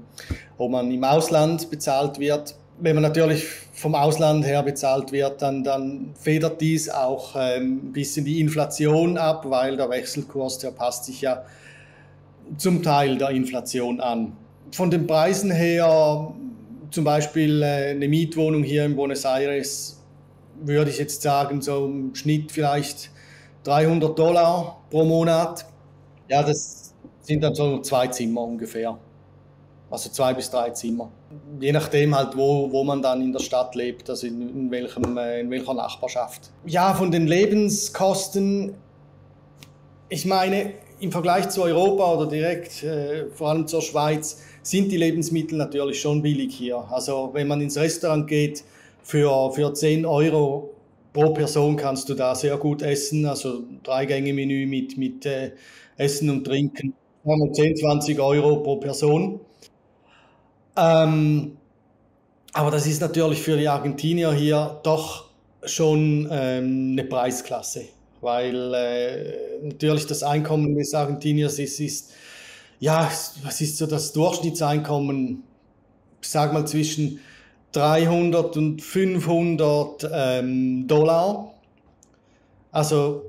ob 0.59 0.71
man 0.71 0.91
im 0.91 1.03
Ausland 1.03 1.71
bezahlt 1.71 2.19
wird. 2.19 2.55
Wenn 2.79 2.95
man 2.95 3.03
natürlich 3.03 3.45
vom 3.73 3.95
Ausland 3.95 4.45
her 4.45 4.63
bezahlt 4.63 5.13
wird, 5.13 5.41
dann, 5.41 5.65
dann 5.65 6.15
federt 6.15 6.61
dies 6.61 6.91
auch 6.91 7.37
ähm, 7.37 7.81
ein 7.85 7.93
bisschen 7.93 8.27
die 8.27 8.41
Inflation 8.41 9.17
ab, 9.17 9.47
weil 9.49 9.79
der 9.79 9.89
Wechselkurs, 9.89 10.59
der 10.59 10.71
passt 10.73 11.07
sich 11.07 11.23
ja 11.23 11.43
zum 12.57 12.83
Teil 12.83 13.19
der 13.19 13.31
Inflation 13.31 14.01
an. 14.01 14.37
Von 14.73 14.91
den 14.91 15.07
Preisen 15.07 15.51
her, 15.51 16.33
zum 16.91 17.05
Beispiel 17.05 17.63
äh, 17.63 17.91
eine 17.91 18.09
Mietwohnung 18.09 18.63
hier 18.63 18.85
in 18.85 18.97
Buenos 18.97 19.25
Aires, 19.25 20.01
würde 20.63 20.91
ich 20.91 20.99
jetzt 20.99 21.23
sagen, 21.23 21.63
so 21.63 21.87
im 21.87 22.15
Schnitt 22.15 22.53
vielleicht 22.53 23.11
300 23.65 24.19
Dollar 24.19 24.81
pro 24.91 25.05
Monat. 25.05 25.65
Ja, 26.29 26.43
das 26.43 26.95
sind 27.23 27.43
dann 27.43 27.55
so 27.55 27.81
zwei 27.81 28.07
Zimmer 28.09 28.43
ungefähr. 28.43 28.99
Also 29.91 30.09
zwei 30.11 30.35
bis 30.35 30.51
drei 30.51 30.71
Zimmer. 30.71 31.11
Je 31.59 31.73
nachdem 31.73 32.15
halt, 32.15 32.37
wo, 32.37 32.71
wo 32.71 32.85
man 32.85 33.03
dann 33.03 33.21
in 33.23 33.33
der 33.33 33.41
Stadt 33.41 33.75
lebt, 33.75 34.09
also 34.09 34.27
in, 34.27 34.41
in, 34.49 34.71
welchem, 34.71 35.17
äh, 35.17 35.41
in 35.41 35.51
welcher 35.51 35.75
Nachbarschaft. 35.75 36.51
Ja, 36.65 36.95
von 36.95 37.11
den 37.11 37.27
Lebenskosten, 37.27 38.75
ich 40.09 40.27
meine, 40.27 40.75
im 41.01 41.13
Vergleich 41.13 41.49
zu 41.49 41.63
Europa 41.63 42.15
oder 42.15 42.27
direkt, 42.27 42.83
äh, 42.83 43.27
vor 43.35 43.49
allem 43.49 43.67
zur 43.67 43.83
Schweiz, 43.83 44.43
sind 44.63 44.93
die 44.93 44.97
Lebensmittel 44.97 45.57
natürlich 45.57 46.01
schon 46.01 46.23
billig 46.23 46.55
hier. 46.55 46.77
Also 46.91 47.31
wenn 47.33 47.49
man 47.49 47.61
ins 47.61 47.77
Restaurant 47.77 48.29
geht, 48.29 48.65
für, 49.03 49.51
für 49.53 49.73
10 49.73 50.05
Euro 50.07 50.75
pro 51.13 51.33
Person 51.33 51.77
kannst 51.77 52.09
du 52.09 52.15
da 52.15 52.35
sehr 52.35 52.57
gut 52.59 52.83
essen. 52.83 53.27
Also 53.27 53.65
drei 53.83 54.07
Gänge 54.07 54.33
Menü 54.33 54.67
mit, 54.67 54.97
mit 54.97 55.27
äh, 55.27 55.53
Essen 55.97 56.31
und 56.31 56.45
Trinken. 56.45 56.95
10, 57.25 57.77
20 57.77 58.19
Euro 58.21 58.63
pro 58.63 58.77
Person. 58.77 59.41
Ähm, 60.77 61.57
aber 62.53 62.71
das 62.71 62.87
ist 62.87 63.01
natürlich 63.01 63.41
für 63.43 63.57
die 63.57 63.69
Argentinier 63.69 64.33
hier 64.33 64.81
doch 64.83 65.27
schon 65.65 66.29
ähm, 66.31 66.93
eine 66.93 67.05
Preisklasse, 67.05 67.85
weil 68.21 68.75
äh, 68.75 69.67
natürlich 69.67 70.07
das 70.07 70.23
Einkommen 70.23 70.77
des 70.77 70.95
Argentiniers 70.95 71.59
ist, 71.59 71.81
ist, 71.81 72.13
ja, 72.79 73.11
was 73.43 73.61
ist 73.61 73.77
so 73.77 73.87
das 73.87 74.13
Durchschnittseinkommen, 74.13 75.43
sag 76.21 76.53
mal 76.53 76.67
zwischen 76.67 77.21
300 77.73 78.57
und 78.57 78.83
500 78.83 80.11
ähm, 80.13 80.87
Dollar. 80.87 81.55
Also 82.73 83.23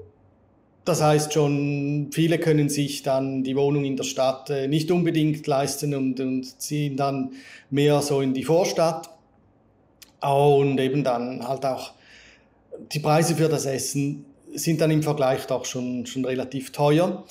das 0.84 1.02
heißt 1.02 1.34
schon, 1.34 2.10
viele 2.12 2.40
können 2.40 2.68
sich 2.70 3.04
dann 3.04 3.44
die 3.44 3.56
Wohnung 3.56 3.86
in 3.86 3.98
der 3.98 4.04
Stadt 4.04 4.50
äh, 4.50 4.68
nicht 4.68 4.90
unbedingt 4.90 5.46
leisten 5.46 5.94
und, 5.94 6.20
und 6.20 6.60
ziehen 6.60 6.98
dann 6.98 7.34
mehr 7.70 8.02
so 8.02 8.22
in 8.22 8.34
die 8.34 8.44
Vorstadt. 8.44 9.10
Und 10.22 10.80
eben 10.80 11.04
dann 11.04 11.48
halt 11.48 11.66
auch 11.66 11.94
die 12.92 13.00
Preise 13.00 13.36
für 13.36 13.50
das 13.50 13.66
Essen 13.66 14.26
sind 14.54 14.82
dann 14.82 14.92
im 14.92 15.04
Vergleich 15.04 15.46
doch 15.48 15.66
schon, 15.66 16.06
schon 16.06 16.26
relativ 16.26 16.72
teuer. 16.72 17.24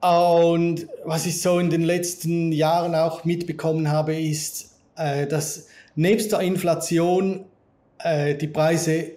Und 0.00 0.86
was 1.04 1.26
ich 1.26 1.42
so 1.42 1.58
in 1.58 1.70
den 1.70 1.82
letzten 1.82 2.52
Jahren 2.52 2.94
auch 2.94 3.24
mitbekommen 3.24 3.90
habe, 3.90 4.18
ist, 4.18 4.74
äh, 4.96 5.26
dass 5.26 5.66
nebst 5.94 6.32
der 6.32 6.40
Inflation 6.40 7.44
äh, 7.98 8.34
die 8.34 8.46
Preise 8.46 9.12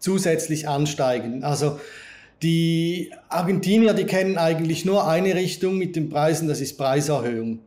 zusätzlich 0.00 0.68
ansteigen. 0.68 1.44
Also 1.44 1.78
die 2.42 3.12
Argentinier, 3.28 3.94
die 3.94 4.04
kennen 4.04 4.36
eigentlich 4.36 4.84
nur 4.84 5.06
eine 5.06 5.34
Richtung 5.34 5.78
mit 5.78 5.96
den 5.96 6.10
Preisen, 6.10 6.48
das 6.48 6.60
ist 6.60 6.76
Preiserhöhung. 6.76 7.60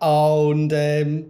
Und 0.00 0.72
ähm, 0.74 1.26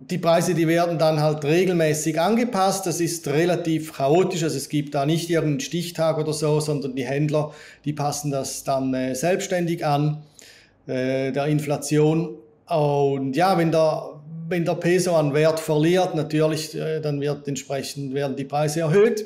die 0.00 0.18
Preise, 0.18 0.54
die 0.54 0.68
werden 0.68 0.98
dann 0.98 1.20
halt 1.20 1.44
regelmäßig 1.44 2.20
angepasst. 2.20 2.86
Das 2.86 3.00
ist 3.00 3.26
relativ 3.28 3.94
chaotisch. 3.94 4.42
Also 4.42 4.56
es 4.56 4.68
gibt 4.68 4.94
da 4.94 5.04
nicht 5.04 5.28
irgendeinen 5.28 5.60
Stichtag 5.60 6.18
oder 6.18 6.32
so, 6.32 6.60
sondern 6.60 6.94
die 6.94 7.04
Händler, 7.04 7.52
die 7.84 7.92
passen 7.92 8.30
das 8.30 8.64
dann 8.64 8.94
äh, 8.94 9.14
selbstständig 9.14 9.84
an, 9.84 10.22
äh, 10.86 11.32
der 11.32 11.46
Inflation. 11.46 12.36
Und 12.66 13.34
ja, 13.34 13.58
wenn 13.58 13.72
der, 13.72 14.10
wenn 14.48 14.64
der 14.64 14.74
Peso 14.74 15.16
an 15.16 15.34
Wert 15.34 15.58
verliert, 15.58 16.14
natürlich, 16.14 16.76
äh, 16.76 17.00
dann 17.00 17.20
wird 17.20 17.48
entsprechend 17.48 18.14
werden 18.14 18.36
die 18.36 18.44
Preise 18.44 18.80
erhöht. 18.80 19.24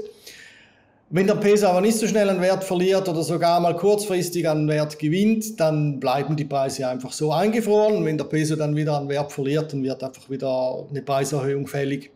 Wenn 1.15 1.27
der 1.27 1.35
Peso 1.35 1.67
aber 1.67 1.83
nicht 1.83 1.99
so 1.99 2.07
schnell 2.07 2.31
an 2.31 2.41
Wert 2.41 2.65
verliert 2.65 3.07
oder 3.07 3.23
sogar 3.23 3.61
mal 3.61 3.77
kurzfristig 3.77 4.49
an 4.49 4.67
Wert 4.67 4.99
gewinnt, 4.99 5.61
dann 5.61 6.01
bleiben 6.01 6.37
die 6.37 6.47
Preise 6.47 6.89
einfach 6.89 7.13
so 7.13 7.31
eingefroren. 7.33 8.03
Wenn 8.07 8.17
der 8.17 8.25
Peso 8.25 8.57
dann 8.57 8.75
wieder 8.77 8.97
an 8.97 9.11
Wert 9.11 9.31
verliert, 9.31 9.75
dann 9.75 9.83
wird 9.83 10.03
einfach 10.03 10.31
wieder 10.31 10.87
eine 10.89 11.03
Preiserhöhung 11.03 11.67
fällig. 11.67 12.11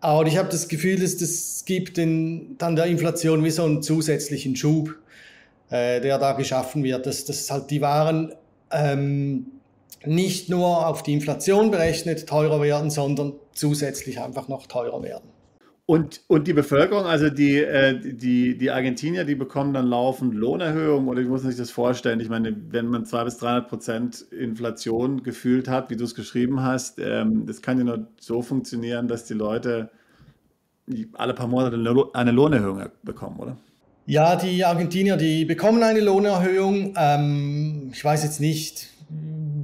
Aber 0.00 0.26
ich 0.26 0.36
habe 0.36 0.50
das 0.50 0.68
Gefühl, 0.68 1.00
dass 1.00 1.16
das 1.16 1.64
gibt 1.64 1.96
den, 1.96 2.56
dann 2.58 2.76
der 2.76 2.84
Inflation 2.84 3.42
wie 3.44 3.50
so 3.50 3.64
einen 3.64 3.82
zusätzlichen 3.82 4.56
Schub, 4.56 4.94
äh, 5.70 6.02
der 6.02 6.18
da 6.18 6.32
geschaffen 6.32 6.84
wird, 6.84 7.06
dass, 7.06 7.24
dass 7.24 7.50
halt 7.50 7.70
die 7.70 7.80
Waren 7.80 8.34
ähm, 8.70 9.46
nicht 10.04 10.50
nur 10.50 10.86
auf 10.86 11.02
die 11.02 11.14
Inflation 11.14 11.70
berechnet 11.70 12.26
teurer 12.26 12.60
werden, 12.60 12.90
sondern 12.90 13.32
zusätzlich 13.54 14.20
einfach 14.20 14.48
noch 14.48 14.66
teurer 14.66 15.02
werden. 15.02 15.37
Und, 15.90 16.20
und 16.26 16.46
die 16.46 16.52
Bevölkerung, 16.52 17.06
also 17.06 17.30
die, 17.30 17.62
äh, 17.62 17.98
die, 17.98 18.58
die 18.58 18.70
Argentinier, 18.70 19.24
die 19.24 19.34
bekommen 19.34 19.72
dann 19.72 19.86
laufend 19.86 20.34
Lohnerhöhungen 20.34 21.08
oder 21.08 21.22
ich 21.22 21.28
muss 21.28 21.40
sich 21.40 21.56
das 21.56 21.70
vorstellen. 21.70 22.20
Ich 22.20 22.28
meine, 22.28 22.54
wenn 22.68 22.88
man 22.88 23.06
200 23.06 23.24
bis 23.24 23.38
300 23.38 23.68
Prozent 23.70 24.20
Inflation 24.30 25.22
gefühlt 25.22 25.66
hat, 25.66 25.88
wie 25.88 25.96
du 25.96 26.04
es 26.04 26.14
geschrieben 26.14 26.62
hast, 26.62 26.98
ähm, 26.98 27.46
das 27.46 27.62
kann 27.62 27.78
ja 27.78 27.84
nur 27.84 28.06
so 28.20 28.42
funktionieren, 28.42 29.08
dass 29.08 29.24
die 29.24 29.32
Leute 29.32 29.88
alle 31.14 31.32
paar 31.32 31.48
Monate 31.48 32.10
eine 32.12 32.32
Lohnerhöhung 32.32 32.82
bekommen, 33.02 33.38
oder? 33.38 33.56
Ja, 34.04 34.36
die 34.36 34.66
Argentinier, 34.66 35.16
die 35.16 35.46
bekommen 35.46 35.82
eine 35.82 36.00
Lohnerhöhung. 36.00 36.92
Ähm, 36.98 37.92
ich 37.94 38.04
weiß 38.04 38.24
jetzt 38.24 38.42
nicht 38.42 38.88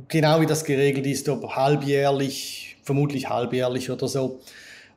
genau, 0.08 0.40
wie 0.40 0.46
das 0.46 0.64
geregelt 0.64 1.04
ist, 1.04 1.28
ob 1.28 1.54
halbjährlich, 1.54 2.78
vermutlich 2.82 3.28
halbjährlich 3.28 3.90
oder 3.90 4.08
so 4.08 4.40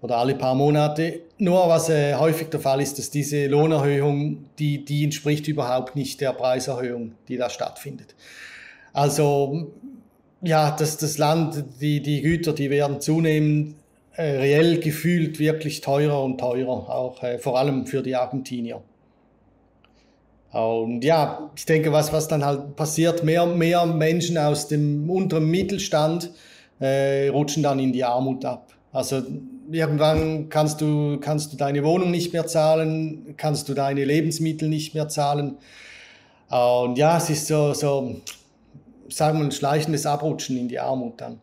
oder 0.01 0.17
alle 0.17 0.35
paar 0.35 0.55
Monate. 0.55 1.21
Nur 1.37 1.67
was 1.69 1.89
äh, 1.89 2.15
häufig 2.15 2.49
der 2.49 2.59
Fall 2.59 2.81
ist, 2.81 2.97
dass 2.97 3.09
diese 3.09 3.47
Lohnerhöhung, 3.47 4.45
die, 4.59 4.83
die 4.83 5.03
entspricht 5.03 5.47
überhaupt 5.47 5.95
nicht 5.95 6.21
der 6.21 6.33
Preiserhöhung, 6.33 7.13
die 7.27 7.37
da 7.37 7.49
stattfindet. 7.49 8.15
Also 8.93 9.71
ja, 10.41 10.71
das, 10.71 10.97
das 10.97 11.17
Land, 11.17 11.63
die, 11.81 12.01
die 12.01 12.21
Güter, 12.21 12.53
die 12.53 12.69
werden 12.69 13.01
zunehmend 13.01 13.75
äh, 14.13 14.23
reell 14.23 14.79
gefühlt 14.79 15.39
wirklich 15.39 15.81
teurer 15.81 16.23
und 16.23 16.39
teurer, 16.39 16.89
auch 16.89 17.21
äh, 17.23 17.37
vor 17.37 17.57
allem 17.57 17.85
für 17.85 18.01
die 18.01 18.15
Argentinier. 18.15 18.81
Und 20.51 21.03
ja, 21.03 21.51
ich 21.55 21.65
denke, 21.65 21.91
was, 21.91 22.13
was 22.13 22.27
dann 22.27 22.43
halt 22.43 22.75
passiert, 22.75 23.23
mehr, 23.23 23.45
mehr 23.45 23.85
Menschen 23.85 24.37
aus 24.37 24.67
dem 24.67 25.09
unteren 25.09 25.49
Mittelstand 25.49 26.31
äh, 26.79 27.27
rutschen 27.27 27.63
dann 27.63 27.79
in 27.79 27.91
die 27.91 28.03
Armut 28.03 28.45
ab. 28.45 28.73
Also 28.91 29.21
irgendwann 29.71 30.49
kannst 30.49 30.81
du, 30.81 31.19
kannst 31.19 31.53
du 31.53 31.57
deine 31.57 31.83
Wohnung 31.83 32.11
nicht 32.11 32.33
mehr 32.33 32.47
zahlen, 32.47 33.35
kannst 33.37 33.69
du 33.69 33.73
deine 33.73 34.05
Lebensmittel 34.05 34.69
nicht 34.69 34.93
mehr 34.93 35.07
zahlen. 35.07 35.57
Und 36.49 36.97
ja, 36.97 37.17
es 37.17 37.29
ist 37.29 37.47
so, 37.47 37.73
so 37.73 38.21
sagen 39.09 39.39
wir, 39.39 39.45
ein 39.45 39.51
schleichendes 39.51 40.05
Abrutschen 40.05 40.57
in 40.57 40.67
die 40.67 40.79
Armut 40.79 41.19
dann. 41.21 41.39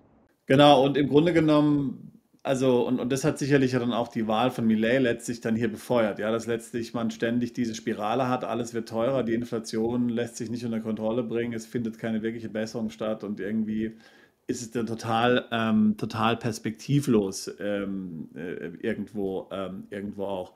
Genau, 0.46 0.84
und 0.84 0.96
im 0.96 1.08
Grunde 1.08 1.32
genommen, 1.32 2.20
also, 2.42 2.86
und, 2.86 3.00
und 3.00 3.10
das 3.10 3.24
hat 3.24 3.38
sicherlich 3.38 3.72
ja 3.72 3.78
dann 3.78 3.92
auch 3.92 4.08
die 4.08 4.26
Wahl 4.26 4.50
von 4.50 4.66
Millet 4.66 5.00
letztlich 5.00 5.40
dann 5.40 5.56
hier 5.56 5.70
befeuert, 5.70 6.18
ja, 6.18 6.30
dass 6.30 6.46
letztlich 6.46 6.92
man 6.92 7.10
ständig 7.10 7.54
diese 7.54 7.74
Spirale 7.74 8.28
hat, 8.28 8.44
alles 8.44 8.74
wird 8.74 8.88
teurer, 8.88 9.22
die 9.22 9.34
Inflation 9.34 10.10
lässt 10.10 10.36
sich 10.36 10.50
nicht 10.50 10.64
unter 10.64 10.80
Kontrolle 10.80 11.22
bringen, 11.22 11.54
es 11.54 11.64
findet 11.64 11.98
keine 11.98 12.22
wirkliche 12.22 12.50
Besserung 12.50 12.90
statt 12.90 13.24
und 13.24 13.40
irgendwie 13.40 13.96
ist 14.46 14.62
es 14.62 14.70
dann 14.70 14.86
total, 14.86 15.46
ähm, 15.50 15.96
total 15.96 16.36
perspektivlos 16.36 17.50
ähm, 17.58 18.28
äh, 18.34 18.68
irgendwo, 18.86 19.48
ähm, 19.50 19.84
irgendwo 19.90 20.24
auch. 20.24 20.52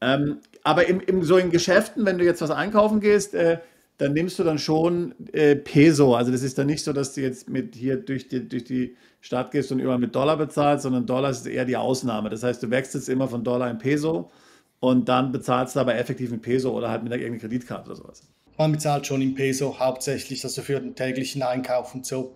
Ähm, 0.00 0.38
aber 0.64 0.88
im, 0.88 1.00
im, 1.00 1.22
so 1.22 1.36
in 1.36 1.50
Geschäften, 1.50 2.04
wenn 2.04 2.18
du 2.18 2.24
jetzt 2.24 2.40
was 2.40 2.50
einkaufen 2.50 3.00
gehst, 3.00 3.34
äh, 3.34 3.58
dann 3.98 4.14
nimmst 4.14 4.38
du 4.38 4.42
dann 4.42 4.58
schon 4.58 5.14
äh, 5.32 5.54
Peso. 5.54 6.16
Also 6.16 6.32
das 6.32 6.42
ist 6.42 6.58
dann 6.58 6.66
nicht 6.66 6.82
so, 6.82 6.92
dass 6.92 7.14
du 7.14 7.20
jetzt 7.20 7.48
mit 7.48 7.76
hier 7.76 7.96
durch 7.96 8.26
die, 8.26 8.48
durch 8.48 8.64
die 8.64 8.96
Stadt 9.20 9.52
gehst 9.52 9.70
und 9.70 9.78
immer 9.78 9.98
mit 9.98 10.14
Dollar 10.14 10.36
bezahlst, 10.36 10.82
sondern 10.82 11.06
Dollar 11.06 11.30
ist 11.30 11.46
eher 11.46 11.64
die 11.64 11.76
Ausnahme. 11.76 12.28
Das 12.28 12.42
heißt, 12.42 12.62
du 12.62 12.70
wechselst 12.70 13.08
immer 13.08 13.28
von 13.28 13.44
Dollar 13.44 13.70
in 13.70 13.78
Peso 13.78 14.32
und 14.80 15.08
dann 15.08 15.30
bezahlst 15.30 15.76
du 15.76 15.80
aber 15.80 15.94
effektiv 15.94 16.32
in 16.32 16.40
Peso 16.40 16.72
oder 16.76 16.90
halt 16.90 17.04
mit 17.04 17.12
einer 17.12 17.22
irgendeiner 17.22 17.48
Kreditkarte 17.48 17.90
oder 17.90 17.96
sowas. 17.96 18.22
Man 18.58 18.72
bezahlt 18.72 19.06
schon 19.06 19.22
in 19.22 19.34
Peso 19.34 19.78
hauptsächlich, 19.78 20.42
also 20.44 20.62
für 20.62 20.80
den 20.80 20.96
täglichen 20.96 21.42
Einkauf 21.42 21.94
und 21.94 22.04
so. 22.04 22.34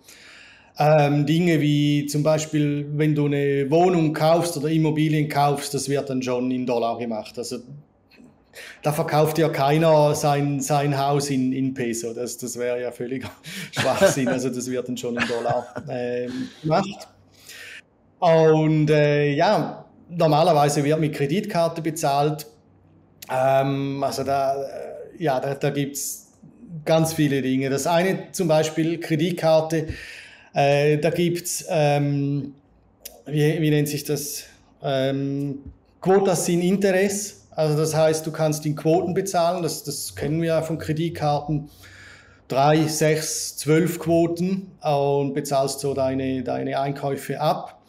Ähm, 0.79 1.25
Dinge 1.25 1.61
wie 1.61 2.07
zum 2.07 2.23
Beispiel, 2.23 2.87
wenn 2.93 3.15
du 3.15 3.27
eine 3.27 3.71
Wohnung 3.71 4.13
kaufst 4.13 4.57
oder 4.59 4.69
Immobilien 4.69 5.29
kaufst, 5.29 5.73
das 5.73 5.89
wird 5.89 6.11
dann 6.11 6.23
schon 6.23 6.51
in 6.51 6.67
Dollar 6.67 6.99
gemacht. 6.99 7.39
Also 7.39 7.59
da 8.83 8.93
verkauft 8.93 9.39
ja 9.39 9.49
keiner 9.49 10.15
sein, 10.15 10.61
sein 10.61 10.99
Haus 10.99 11.31
in, 11.31 11.53
in 11.53 11.75
Peso. 11.75 12.13
Das, 12.13 12.37
das 12.37 12.59
wäre 12.59 12.81
ja 12.81 12.93
völliger 12.93 13.31
Schwachsinn. 13.73 14.29
Also 14.29 14.51
das 14.51 14.71
wird 14.71 14.89
dann 14.89 14.97
schon 14.97 15.17
in 15.17 15.27
Dollar 15.27 15.67
äh, 15.89 16.29
gemacht. 16.63 17.09
Und 18.19 18.91
äh, 18.91 19.33
ja, 19.33 19.85
normalerweise 20.11 20.85
wird 20.85 21.01
mit 21.01 21.15
Kreditkarte 21.15 21.83
bezahlt. 21.83 22.47
Ähm, 23.31 24.03
also 24.03 24.25
da, 24.25 24.63
äh, 24.63 25.23
ja, 25.23 25.41
da, 25.41 25.55
da 25.55 25.71
gibt 25.71 25.97
es 25.97 26.33
ganz 26.85 27.13
viele 27.15 27.43
Dinge. 27.43 27.71
Das 27.71 27.87
eine 27.87 28.31
zum 28.33 28.49
Beispiel 28.49 29.01
Kreditkarte 29.01 29.89
äh, 30.57 30.97
da 30.97 31.11
gibt 31.11 31.47
es, 31.47 31.67
ähm, 31.69 32.55
wie, 33.27 33.61
wie, 33.61 33.71
nennt 33.71 33.89
sich 33.89 34.05
das? 34.05 34.45
Ähm, 34.83 35.59
Quotas 36.01 36.47
sin 36.47 36.63
Interess. 36.63 37.47
Also 37.51 37.77
das 37.77 37.95
heißt, 37.95 38.27
du 38.27 38.33
kannst 38.33 38.65
in 38.65 38.75
Quoten 38.75 39.13
bezahlen. 39.13 39.63
Das, 39.63 39.85
das 39.85 40.17
kennen 40.17 40.41
wir 40.41 40.49
ja 40.49 40.63
von 40.63 40.79
Kreditkarten. 40.79 41.69
Drei, 42.49 42.87
sechs, 42.87 43.59
zwölf 43.59 43.99
Quoten 43.99 44.71
und 44.81 45.35
bezahlst 45.35 45.81
so 45.81 45.93
deine, 45.93 46.43
deine 46.43 46.81
Einkäufe 46.81 47.39
ab. 47.39 47.83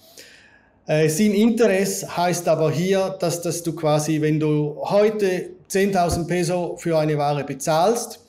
Äh, 0.88 1.08
sin 1.08 1.34
Interess 1.34 2.18
heißt 2.18 2.50
aber 2.50 2.72
hier, 2.72 3.16
dass, 3.20 3.42
dass 3.42 3.64
du 3.64 3.76
quasi, 3.76 4.20
wenn 4.20 4.42
du 4.42 4.78
heute 4.82 5.52
10.000 5.70 6.28
Peso 6.28 6.76
für 6.78 6.98
eine 6.98 7.18
Ware 7.18 7.46
bezahlst, 7.46 8.20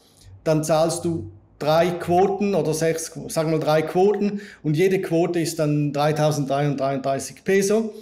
dann 0.44 0.62
zahlst 0.62 1.05
du 1.05 1.31
drei 1.58 1.90
Quoten 1.90 2.54
oder 2.54 2.74
sechs, 2.74 3.12
sagen 3.28 3.50
wir 3.50 3.58
drei 3.58 3.82
Quoten 3.82 4.40
und 4.62 4.76
jede 4.76 5.00
Quote 5.00 5.40
ist 5.40 5.58
dann 5.58 5.92
3.333 5.92 7.42
Peso. 7.44 7.92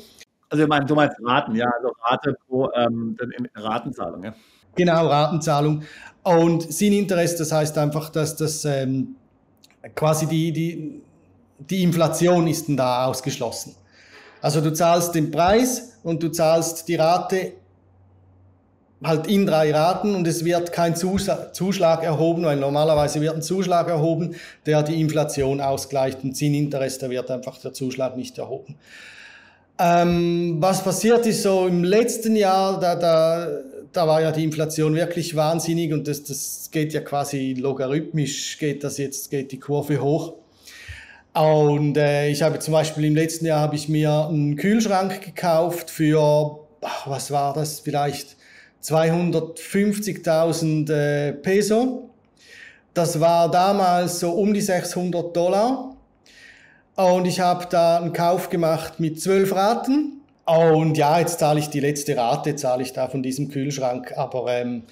Also 0.48 0.64
ich 0.64 0.68
meine, 0.68 0.86
du 0.86 0.94
meinst 0.94 1.16
Raten, 1.22 1.54
ja, 1.56 1.66
also 1.76 1.92
Rate 2.02 2.36
pro 2.46 2.70
ähm, 2.72 3.16
Ratenzahlung, 3.54 4.24
ja. 4.24 4.34
Genau, 4.76 5.06
Ratenzahlung. 5.06 5.82
Und 6.22 6.72
Sinninteresse, 6.72 7.38
das 7.38 7.52
heißt 7.52 7.78
einfach, 7.78 8.10
dass 8.10 8.36
das 8.36 8.64
ähm, 8.64 9.16
quasi 9.94 10.26
die, 10.26 10.52
die, 10.52 11.02
die 11.58 11.82
Inflation 11.82 12.46
ist 12.46 12.66
da 12.68 13.06
ausgeschlossen. 13.06 13.74
Also 14.42 14.60
du 14.60 14.72
zahlst 14.72 15.14
den 15.14 15.30
Preis 15.30 15.98
und 16.02 16.22
du 16.22 16.28
zahlst 16.28 16.86
die 16.88 16.96
Rate 16.96 17.54
halt 19.02 19.26
in 19.26 19.46
drei 19.46 19.72
Raten 19.72 20.14
und 20.14 20.26
es 20.26 20.44
wird 20.44 20.72
kein 20.72 20.96
Zuschlag 20.96 22.02
erhoben, 22.02 22.44
weil 22.44 22.56
normalerweise 22.56 23.20
wird 23.20 23.34
ein 23.34 23.42
Zuschlag 23.42 23.88
erhoben, 23.88 24.36
der 24.64 24.82
die 24.82 25.00
Inflation 25.00 25.60
ausgleicht 25.60 26.24
und 26.24 26.34
Zinninteresse 26.34 27.10
wird 27.10 27.30
einfach 27.30 27.58
der 27.58 27.72
Zuschlag 27.72 28.16
nicht 28.16 28.38
erhoben. 28.38 28.76
Ähm, 29.78 30.56
was 30.58 30.82
passiert 30.82 31.26
ist 31.26 31.42
so 31.42 31.66
im 31.66 31.84
letzten 31.84 32.34
Jahr, 32.34 32.80
da, 32.80 32.94
da, 32.94 33.48
da 33.92 34.08
war 34.08 34.22
ja 34.22 34.32
die 34.32 34.44
Inflation 34.44 34.94
wirklich 34.94 35.36
wahnsinnig 35.36 35.92
und 35.92 36.08
das, 36.08 36.24
das 36.24 36.70
geht 36.70 36.94
ja 36.94 37.02
quasi 37.02 37.54
logarithmisch, 37.58 38.56
geht 38.58 38.82
das 38.82 38.96
jetzt, 38.96 39.30
geht 39.30 39.52
die 39.52 39.60
Kurve 39.60 40.00
hoch. 40.00 40.34
Und 41.34 41.98
äh, 41.98 42.30
ich 42.30 42.40
habe 42.42 42.58
zum 42.60 42.72
Beispiel 42.72 43.04
im 43.04 43.14
letzten 43.14 43.44
Jahr 43.44 43.60
habe 43.60 43.76
ich 43.76 43.90
mir 43.90 44.28
einen 44.28 44.56
Kühlschrank 44.56 45.20
gekauft 45.20 45.90
für, 45.90 46.60
ach, 46.80 47.06
was 47.06 47.30
war 47.30 47.52
das, 47.52 47.80
vielleicht 47.80 48.36
250.000 48.82 50.92
äh, 50.92 51.32
Peso. 51.32 52.10
Das 52.94 53.20
war 53.20 53.50
damals 53.50 54.20
so 54.20 54.30
um 54.32 54.54
die 54.54 54.60
600 54.60 55.36
Dollar. 55.36 55.96
Und 56.94 57.26
ich 57.26 57.40
habe 57.40 57.66
da 57.68 57.98
einen 57.98 58.12
Kauf 58.12 58.48
gemacht 58.48 59.00
mit 59.00 59.20
zwölf 59.20 59.52
Raten. 59.54 60.20
Und 60.46 60.96
ja, 60.96 61.18
jetzt 61.18 61.40
zahle 61.40 61.60
ich 61.60 61.68
die 61.68 61.80
letzte 61.80 62.16
Rate, 62.16 62.56
zahle 62.56 62.82
ich 62.82 62.92
da 62.92 63.08
von 63.08 63.22
diesem 63.22 63.48
Kühlschrank. 63.48 64.12
Aber 64.16 64.52
ähm, 64.52 64.84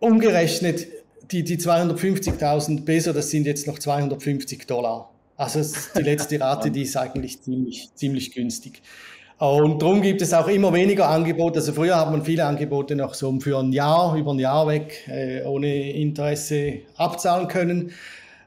umgerechnet, 0.00 0.88
die, 1.30 1.44
die 1.44 1.58
250.000 1.58 2.84
Peso, 2.84 3.12
das 3.12 3.30
sind 3.30 3.46
jetzt 3.46 3.66
noch 3.66 3.78
250 3.78 4.66
Dollar. 4.66 5.10
Also 5.36 5.60
die 5.96 6.02
letzte 6.02 6.40
Rate, 6.40 6.70
die 6.72 6.82
ist 6.82 6.96
eigentlich 6.96 7.42
ziemlich, 7.42 7.90
ziemlich 7.94 8.32
günstig. 8.32 8.82
Und 9.38 9.80
darum 9.82 10.02
gibt 10.02 10.20
es 10.20 10.34
auch 10.34 10.48
immer 10.48 10.72
weniger 10.72 11.08
Angebote. 11.08 11.60
Also 11.60 11.72
früher 11.72 11.96
hat 11.96 12.10
man 12.10 12.24
viele 12.24 12.44
Angebote 12.44 12.96
noch 12.96 13.14
so 13.14 13.38
für 13.38 13.58
ein 13.58 13.72
Jahr, 13.72 14.16
über 14.16 14.32
ein 14.32 14.40
Jahr 14.40 14.66
weg, 14.66 15.06
äh, 15.08 15.42
ohne 15.44 15.92
Interesse 15.92 16.80
abzahlen 16.96 17.46
können. 17.46 17.92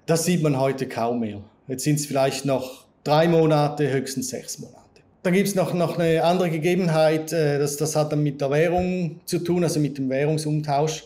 Das 0.05 0.25
sieht 0.25 0.43
man 0.43 0.59
heute 0.59 0.89
kaum 0.89 1.21
mehr. 1.21 1.41
Jetzt 1.69 1.85
sind 1.85 1.95
es 1.95 2.05
vielleicht 2.05 2.43
noch 2.43 2.85
drei 3.05 3.29
Monate, 3.29 3.89
höchstens 3.89 4.29
sechs 4.29 4.59
Monate. 4.59 4.77
Dann 5.23 5.33
gibt 5.33 5.47
es 5.47 5.55
noch, 5.55 5.73
noch 5.73 5.97
eine 5.97 6.23
andere 6.23 6.49
Gegebenheit, 6.49 7.31
äh, 7.31 7.57
das, 7.57 7.77
das 7.77 7.95
hat 7.95 8.11
dann 8.11 8.23
mit 8.23 8.41
der 8.41 8.49
Währung 8.49 9.21
zu 9.23 9.39
tun, 9.39 9.63
also 9.63 9.79
mit 9.79 9.97
dem 9.97 10.09
Währungsumtausch, 10.09 11.05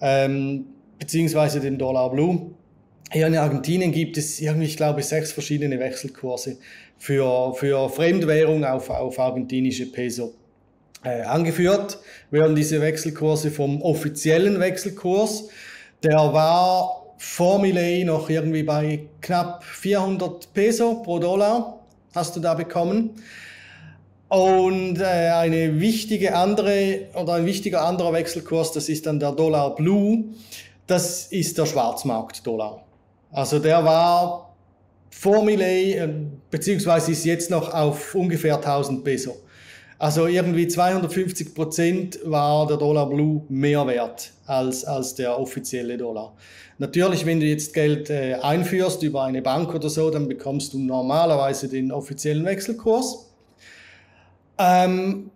ähm, 0.00 0.64
beziehungsweise 0.98 1.60
dem 1.60 1.76
Dollar 1.76 2.10
Blue. 2.10 2.52
Hier 3.10 3.26
in 3.26 3.36
Argentinien 3.36 3.90
gibt 3.90 4.18
es 4.18 4.38
irgendwie, 4.38 4.66
ich 4.66 4.76
glaube, 4.76 5.02
sechs 5.02 5.32
verschiedene 5.32 5.78
Wechselkurse 5.78 6.58
für, 6.98 7.54
für 7.54 7.88
Fremdwährung 7.88 8.64
auf, 8.64 8.90
auf 8.90 9.18
argentinische 9.18 9.86
Peso 9.90 10.34
äh, 11.04 11.22
angeführt, 11.22 11.98
werden 12.30 12.54
diese 12.54 12.80
Wechselkurse 12.82 13.50
vom 13.50 13.80
offiziellen 13.80 14.60
Wechselkurs, 14.60 15.48
der 16.02 16.16
war 16.16 17.06
vor 17.16 17.58
Millet 17.58 18.04
noch 18.04 18.28
irgendwie 18.28 18.62
bei 18.62 19.06
knapp 19.22 19.64
400 19.64 20.52
Peso 20.52 20.96
pro 21.02 21.18
Dollar, 21.18 21.80
hast 22.14 22.36
du 22.36 22.40
da 22.40 22.54
bekommen. 22.54 23.10
Und 24.28 25.00
äh, 25.00 25.30
eine 25.30 25.80
wichtige 25.80 26.34
andere 26.34 27.06
oder 27.14 27.34
ein 27.34 27.46
wichtiger 27.46 27.86
anderer 27.86 28.12
Wechselkurs, 28.12 28.72
das 28.72 28.90
ist 28.90 29.06
dann 29.06 29.18
der 29.18 29.32
Dollar 29.32 29.74
Blue, 29.74 30.24
das 30.86 31.28
ist 31.28 31.56
der 31.56 31.64
Schwarzmarkt-Dollar. 31.64 32.84
Also 33.30 33.58
der 33.58 33.84
war 33.84 34.54
vor 35.10 35.44
Millet, 35.44 35.96
äh, 35.96 36.08
beziehungsweise 36.50 37.12
ist 37.12 37.24
jetzt 37.24 37.50
noch 37.50 37.72
auf 37.72 38.14
ungefähr 38.14 38.56
1000 38.56 39.04
Peso. 39.04 39.36
Also 39.98 40.28
irgendwie 40.28 40.68
250 40.68 41.54
Prozent 41.54 42.20
war 42.24 42.66
der 42.68 42.76
Dollar 42.76 43.08
Blue 43.08 43.42
mehr 43.48 43.84
wert 43.86 44.32
als, 44.46 44.84
als 44.84 45.16
der 45.16 45.38
offizielle 45.38 45.98
Dollar. 45.98 46.34
Natürlich, 46.78 47.26
wenn 47.26 47.40
du 47.40 47.46
jetzt 47.46 47.74
Geld 47.74 48.08
äh, 48.08 48.34
einführst 48.40 49.02
über 49.02 49.24
eine 49.24 49.42
Bank 49.42 49.74
oder 49.74 49.90
so, 49.90 50.10
dann 50.10 50.28
bekommst 50.28 50.72
du 50.72 50.78
normalerweise 50.78 51.68
den 51.68 51.90
offiziellen 51.90 52.44
Wechselkurs. 52.44 53.26
Ähm, 54.58 55.30